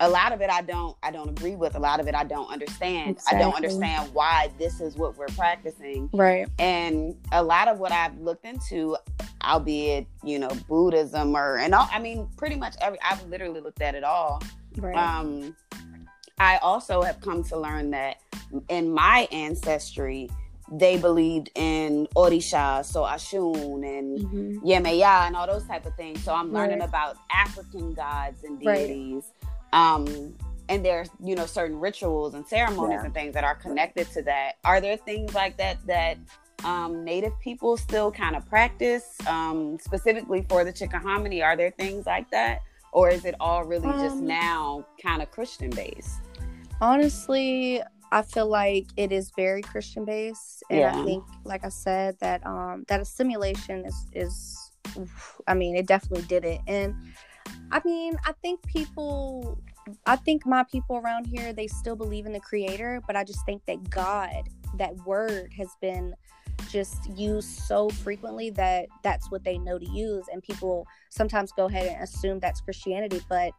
a 0.00 0.08
lot 0.08 0.32
of 0.32 0.40
it 0.40 0.50
I 0.50 0.62
don't 0.62 0.96
I 1.02 1.10
don't 1.10 1.28
agree 1.28 1.56
with. 1.56 1.74
A 1.74 1.78
lot 1.78 2.00
of 2.00 2.08
it 2.08 2.14
I 2.14 2.24
don't 2.24 2.50
understand. 2.50 3.10
Exactly. 3.10 3.38
I 3.38 3.42
don't 3.42 3.54
understand 3.54 4.12
why 4.14 4.50
this 4.58 4.80
is 4.80 4.96
what 4.96 5.16
we're 5.16 5.26
practicing. 5.28 6.08
Right. 6.12 6.48
And 6.58 7.14
a 7.32 7.42
lot 7.42 7.68
of 7.68 7.78
what 7.78 7.92
I've 7.92 8.18
looked 8.18 8.46
into, 8.46 8.96
albeit 9.44 10.06
you 10.24 10.38
know 10.38 10.50
Buddhism 10.68 11.36
or 11.36 11.58
and 11.58 11.74
all, 11.74 11.88
I 11.92 11.98
mean 11.98 12.28
pretty 12.36 12.56
much 12.56 12.74
every 12.80 12.98
I've 13.02 13.24
literally 13.28 13.60
looked 13.60 13.82
at 13.82 13.94
it 13.94 14.04
all. 14.04 14.42
Right. 14.76 14.96
Um, 14.96 15.56
I 16.38 16.58
also 16.58 17.02
have 17.02 17.20
come 17.20 17.44
to 17.44 17.58
learn 17.58 17.90
that 17.90 18.16
in 18.68 18.92
my 18.92 19.28
ancestry, 19.30 20.30
they 20.72 20.96
believed 20.96 21.50
in 21.54 22.06
Orisha, 22.16 22.84
so 22.84 23.02
Oshun 23.02 23.86
and 23.86 24.18
mm-hmm. 24.18 24.66
Yemaya 24.66 25.26
and 25.26 25.36
all 25.36 25.46
those 25.46 25.66
type 25.66 25.84
of 25.84 25.94
things. 25.96 26.22
So 26.22 26.32
I'm 26.32 26.52
learning 26.52 26.78
right. 26.78 26.88
about 26.88 27.16
African 27.32 27.92
gods 27.92 28.44
and 28.44 28.60
deities. 28.60 29.24
Right 29.42 29.46
um 29.72 30.34
and 30.68 30.84
there's 30.84 31.10
you 31.22 31.34
know 31.34 31.46
certain 31.46 31.78
rituals 31.78 32.34
and 32.34 32.46
ceremonies 32.46 32.98
yeah. 33.00 33.04
and 33.04 33.14
things 33.14 33.34
that 33.34 33.44
are 33.44 33.54
connected 33.54 34.10
to 34.12 34.22
that 34.22 34.52
are 34.64 34.80
there 34.80 34.96
things 34.96 35.34
like 35.34 35.56
that 35.56 35.84
that 35.86 36.18
um, 36.62 37.04
native 37.04 37.32
people 37.40 37.78
still 37.78 38.12
kind 38.12 38.36
of 38.36 38.46
practice 38.46 39.16
um, 39.26 39.78
specifically 39.80 40.44
for 40.48 40.62
the 40.62 40.72
chickahominy 40.72 41.42
are 41.42 41.56
there 41.56 41.70
things 41.70 42.04
like 42.04 42.30
that 42.30 42.60
or 42.92 43.08
is 43.10 43.24
it 43.24 43.34
all 43.40 43.64
really 43.64 43.88
um, 43.88 44.00
just 44.00 44.16
now 44.16 44.84
kind 45.02 45.22
of 45.22 45.30
christian 45.30 45.70
based 45.70 46.20
honestly 46.80 47.80
i 48.12 48.22
feel 48.22 48.48
like 48.48 48.86
it 48.96 49.12
is 49.12 49.30
very 49.36 49.62
christian 49.62 50.04
based 50.04 50.62
and 50.70 50.80
yeah. 50.80 51.00
i 51.00 51.04
think 51.04 51.24
like 51.44 51.64
i 51.64 51.68
said 51.68 52.16
that 52.20 52.44
um 52.46 52.84
that 52.88 53.00
assimilation 53.00 53.84
is 53.84 54.06
is 54.12 54.72
i 55.46 55.54
mean 55.54 55.76
it 55.76 55.86
definitely 55.86 56.26
did 56.26 56.44
it 56.44 56.60
and 56.66 56.94
I 57.72 57.80
mean, 57.84 58.16
I 58.24 58.32
think 58.42 58.62
people, 58.66 59.60
I 60.06 60.16
think 60.16 60.46
my 60.46 60.64
people 60.64 60.96
around 60.96 61.26
here, 61.26 61.52
they 61.52 61.66
still 61.66 61.96
believe 61.96 62.26
in 62.26 62.32
the 62.32 62.40
creator, 62.40 63.00
but 63.06 63.16
I 63.16 63.24
just 63.24 63.44
think 63.46 63.64
that 63.66 63.90
God, 63.90 64.48
that 64.78 64.94
word 65.06 65.52
has 65.56 65.68
been 65.80 66.14
just 66.68 67.08
used 67.16 67.48
so 67.48 67.88
frequently 67.88 68.50
that 68.50 68.86
that's 69.02 69.30
what 69.30 69.44
they 69.44 69.58
know 69.58 69.78
to 69.78 69.90
use. 69.90 70.26
And 70.32 70.42
people 70.42 70.86
sometimes 71.10 71.52
go 71.52 71.66
ahead 71.66 71.86
and 71.86 72.02
assume 72.02 72.40
that's 72.40 72.60
Christianity, 72.60 73.20
but 73.28 73.52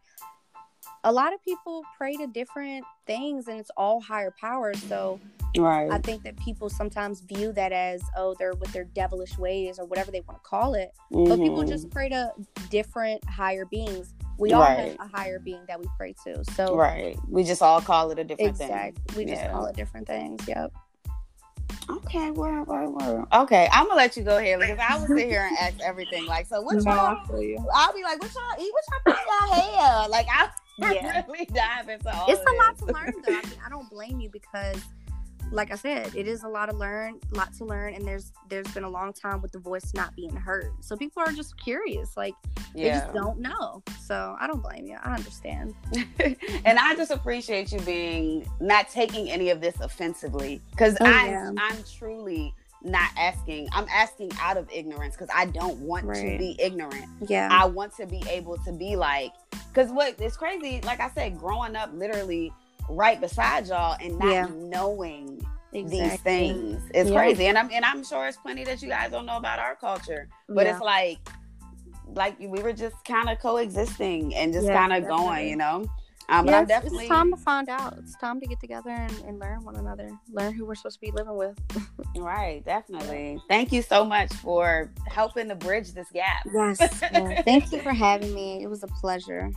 a 1.04 1.12
lot 1.12 1.34
of 1.34 1.44
people 1.44 1.84
pray 1.98 2.16
to 2.16 2.28
different 2.28 2.86
things 3.08 3.48
and 3.48 3.60
it's 3.60 3.72
all 3.76 4.02
higher 4.02 4.34
power. 4.40 4.74
So 4.74 5.20
Right. 5.58 5.92
I 5.92 5.98
think 5.98 6.24
that 6.24 6.38
people 6.38 6.70
sometimes 6.70 7.22
view 7.22 7.52
that 7.54 7.72
as, 7.72 8.02
oh, 8.16 8.36
they're 8.40 8.54
with 8.54 8.72
their 8.72 8.86
devilish 8.86 9.38
ways 9.38 9.80
or 9.80 9.86
whatever 9.86 10.12
they 10.12 10.22
want 10.22 10.42
to 10.42 10.50
call 10.50 10.76
it. 10.76 10.92
Mm-hmm. 11.12 11.30
But 11.30 11.40
people 11.40 11.64
just 11.64 11.86
mm-hmm. 11.88 11.94
pray 11.94 12.10
to 12.10 12.32
different 12.70 13.24
higher 13.26 13.66
beings. 13.66 14.14
We 14.38 14.54
all 14.54 14.62
right. 14.62 14.98
have 14.98 15.12
a 15.12 15.18
higher 15.18 15.40
being 15.40 15.62
that 15.68 15.80
we 15.80 15.88
pray 15.98 16.16
to. 16.26 16.44
So 16.54 16.76
Right. 16.76 17.18
We 17.28 17.44
just 17.44 17.62
all 17.62 17.82
call 17.82 18.12
it 18.12 18.20
a 18.20 18.24
different 18.24 18.52
exactly. 18.52 19.02
thing. 19.08 19.18
We 19.18 19.26
just 19.26 19.44
yeah. 19.44 19.52
call 19.52 19.66
it 19.66 19.76
different 19.76 20.08
things. 20.08 20.48
Yep. 20.48 20.72
Okay, 21.90 22.32
word, 22.32 22.68
word, 22.68 22.90
word. 22.90 23.26
Okay, 23.34 23.68
I'm 23.72 23.86
gonna 23.86 23.96
let 23.96 24.16
you 24.16 24.24
go 24.24 24.38
ahead 24.38 24.60
because 24.60 24.80
I 24.80 24.98
will 24.98 25.08
sit 25.08 25.28
here 25.28 25.48
and 25.48 25.58
ask 25.58 25.80
everything. 25.84 26.26
Like, 26.26 26.48
so 26.48 26.62
what 26.62 26.84
y'all? 26.84 27.18
I'll 27.74 27.94
be 27.94 28.04
like, 28.04 28.22
what 28.22 28.32
y'all 28.34 28.64
eat? 28.64 28.72
What 28.72 28.84
y'all 28.92 29.14
put 29.14 29.16
y'all 29.28 29.62
hair? 29.62 30.10
Like, 30.10 30.28
I 30.30 30.50
yeah. 30.94 31.24
really 31.28 31.46
dive 31.46 31.90
into 31.90 32.16
all. 32.16 32.26
It's 32.30 32.42
a 32.42 32.54
lot 32.56 32.78
to 32.80 32.86
learn, 32.86 33.14
though. 33.26 33.34
I 33.34 33.42
mean, 33.50 33.60
I 33.66 33.70
don't 33.70 33.90
blame 33.90 34.20
you 34.20 34.30
because 34.30 34.78
like 35.52 35.72
I 35.72 35.76
said, 35.76 36.16
it 36.16 36.28
is 36.28 36.44
a 36.44 36.48
lot 36.48 36.70
to 36.70 36.76
learn, 36.76 37.20
lot 37.32 37.54
to 37.56 37.66
learn, 37.66 37.94
and 37.94 38.08
there's 38.08 38.32
there's 38.50 38.68
been 38.74 38.84
a 38.84 38.90
long 38.90 39.14
time 39.14 39.42
with 39.42 39.52
the 39.52 39.60
voice 39.60 39.94
not 39.94 40.16
being 40.16 40.36
heard. 40.36 40.72
So 40.80 40.96
people 40.96 41.22
are 41.22 41.32
just 41.32 41.58
curious, 41.58 42.16
like 42.16 42.34
yeah. 42.74 42.84
they 42.84 43.00
just 43.00 43.14
don't 43.14 43.40
know. 43.40 43.84
So 44.02 44.36
I 44.40 44.48
don't 44.48 44.64
blame 44.64 44.86
you. 44.88 44.98
I 45.04 45.14
understand. 45.14 45.76
and 46.66 46.80
I 46.80 46.96
just 46.96 47.12
appreciate 47.12 47.72
you 47.72 47.80
being 47.82 48.50
not 48.60 48.90
taking 48.90 49.30
any 49.30 49.50
of 49.50 49.62
this 49.62 49.80
offensively 49.82 50.62
because 50.72 50.98
oh, 51.02 51.06
I 51.06 51.30
yeah. 51.30 51.52
I'm 51.58 51.78
truly 51.98 52.54
not 52.84 53.12
asking. 53.18 53.68
I'm 53.74 53.88
asking 53.90 54.32
out 54.40 54.58
of 54.58 54.70
ignorance 54.74 55.16
because 55.16 55.30
I 55.36 55.46
don't 55.46 55.80
want 55.80 56.06
right. 56.06 56.32
to 56.32 56.38
be 56.38 56.56
ignorant. 56.60 57.06
Yeah. 57.28 57.50
I 57.52 57.66
want 57.66 57.96
to 57.98 58.06
be 58.06 58.24
able 58.30 58.58
to 58.58 58.72
be 58.72 58.96
like 58.96 59.34
because 59.74 59.92
what 59.92 60.20
is 60.20 60.36
crazy, 60.38 60.82
like 60.84 61.00
I 61.00 61.10
said, 61.12 61.38
growing 61.38 61.76
up 61.76 61.92
literally 61.94 62.52
right 62.90 63.20
beside 63.20 63.68
y'all 63.68 63.98
and 64.02 64.18
not 64.20 64.32
yeah. 64.32 64.48
knowing 64.54 65.41
exactly. 65.74 66.00
these 66.00 66.20
things. 66.22 66.92
It's 66.94 67.10
yeah. 67.10 67.16
crazy. 67.16 67.48
And 67.48 67.58
I'm 67.58 67.70
and 67.72 67.86
I'm 67.86 68.04
sure 68.04 68.28
it's 68.28 68.38
plenty 68.38 68.64
that 68.66 68.82
you 68.82 68.90
guys 68.90 69.12
don't 69.12 69.26
know 69.26 69.38
about 69.38 69.60
our 69.60 69.76
culture. 69.76 70.28
But 70.48 70.66
yeah. 70.66 70.74
it's 70.74 70.82
like 70.82 71.20
like 72.14 72.40
we 72.40 72.62
were 72.62 72.74
just 72.74 72.96
kind 73.06 73.30
of 73.30 73.40
coexisting 73.40 74.36
and 74.36 74.54
just 74.54 74.68
kind 74.68 74.94
of 74.94 75.08
going, 75.08 75.48
you 75.48 75.56
know. 75.56 75.86
Um, 76.30 76.46
but 76.46 76.54
I'm 76.54 76.66
definitely 76.66 77.00
it's 77.00 77.10
time 77.10 77.32
to 77.32 77.38
find 77.38 77.68
out. 77.68 77.98
It's 77.98 78.16
time 78.16 78.40
to 78.40 78.48
get 78.48 78.60
together 78.62 78.90
and, 78.90 79.12
and 79.26 79.40
learn 79.40 79.66
one 79.66 79.76
another, 79.76 80.10
learn 80.32 80.54
who 80.54 80.66
we're 80.66 80.76
supposed 80.76 81.00
to 81.02 81.02
be 81.02 81.12
living 81.12 81.36
with. 81.36 81.60
right, 82.16 82.64
definitely. 82.64 83.38
Thank 83.50 83.74
you 83.74 83.82
so 83.82 84.06
much 84.06 84.32
for 84.36 84.94
helping 85.08 85.50
to 85.50 85.56
bridge 85.56 85.92
this 85.92 86.08
gap. 86.14 86.48
Yes, 86.54 86.80
yeah. 87.02 87.42
thank 87.42 87.72
you 87.74 87.80
for 87.84 87.92
having 87.92 88.34
me. 88.34 88.64
It 88.64 88.70
was 88.70 88.84
a 88.84 88.88
pleasure. 88.88 89.52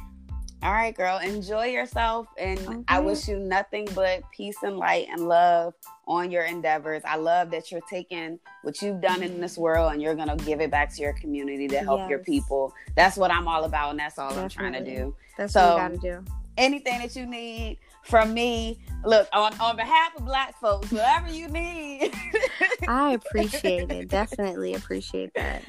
All 0.65 0.73
right, 0.73 0.97
girl. 0.97 1.19
Enjoy 1.19 1.67
yourself. 1.67 2.27
And 2.39 2.59
okay. 2.59 2.79
I 2.89 2.99
wish 2.99 3.29
you 3.29 3.39
nothing 3.39 3.87
but 3.95 4.23
peace 4.31 4.57
and 4.63 4.79
light 4.79 5.09
and 5.11 5.29
love 5.29 5.75
on 6.07 6.31
your 6.31 6.45
endeavors. 6.45 7.03
I 7.05 7.17
love 7.17 7.51
that 7.51 7.71
you're 7.71 7.83
taking 7.91 8.39
what 8.63 8.81
you've 8.81 9.03
done 9.03 9.23
in 9.23 9.43
this 9.43 9.59
world 9.59 9.93
and 9.93 10.01
you're 10.01 10.15
going 10.15 10.35
to 10.35 10.43
give 10.43 10.63
it 10.63 10.71
back 10.71 10.95
to 10.95 11.03
your 11.03 11.13
community 11.13 11.69
to 11.69 11.81
help 11.81 12.01
yes. 12.01 12.11
your 12.11 12.19
people. 12.21 12.73
That's 12.97 13.19
what 13.19 13.31
I'm 13.31 13.47
all 13.47 13.65
about. 13.65 13.91
And 13.91 13.99
that's 13.99 14.19
all 14.19 14.31
Definitely. 14.31 14.45
I'm 14.45 14.73
trying 14.73 14.85
to 14.85 14.97
do. 14.97 15.17
That's 15.37 15.53
so, 15.53 15.77
what 15.77 15.93
you 15.93 15.99
got 15.99 16.03
to 16.03 16.23
do. 16.25 16.33
Anything 16.57 17.01
that 17.01 17.15
you 17.15 17.27
need 17.27 17.79
from 18.03 18.33
me, 18.33 18.79
look, 19.05 19.29
on, 19.35 19.53
on 19.61 19.77
behalf 19.77 20.17
of 20.17 20.25
Black 20.25 20.59
folks, 20.59 20.91
whatever 20.91 21.29
you 21.29 21.49
need. 21.49 22.15
I 22.89 23.13
appreciate 23.13 23.91
it. 23.91 24.09
Definitely 24.09 24.73
appreciate 24.73 25.35
that. 25.35 25.63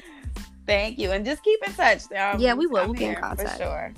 Thank 0.66 0.98
you. 0.98 1.10
And 1.10 1.22
just 1.22 1.42
keep 1.44 1.60
in 1.66 1.74
touch. 1.74 2.10
Um, 2.12 2.40
yeah, 2.40 2.54
we 2.54 2.66
will. 2.66 2.86
We'll 2.86 2.94
be 2.94 3.04
in 3.04 3.16
contact. 3.16 3.58
For 3.58 3.64
sure. 3.64 3.92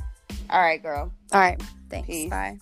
All 0.50 0.60
right, 0.60 0.82
girl. 0.82 1.12
All 1.32 1.40
right. 1.40 1.62
Thanks. 1.90 2.06
Peace. 2.06 2.30
Bye. 2.30 2.58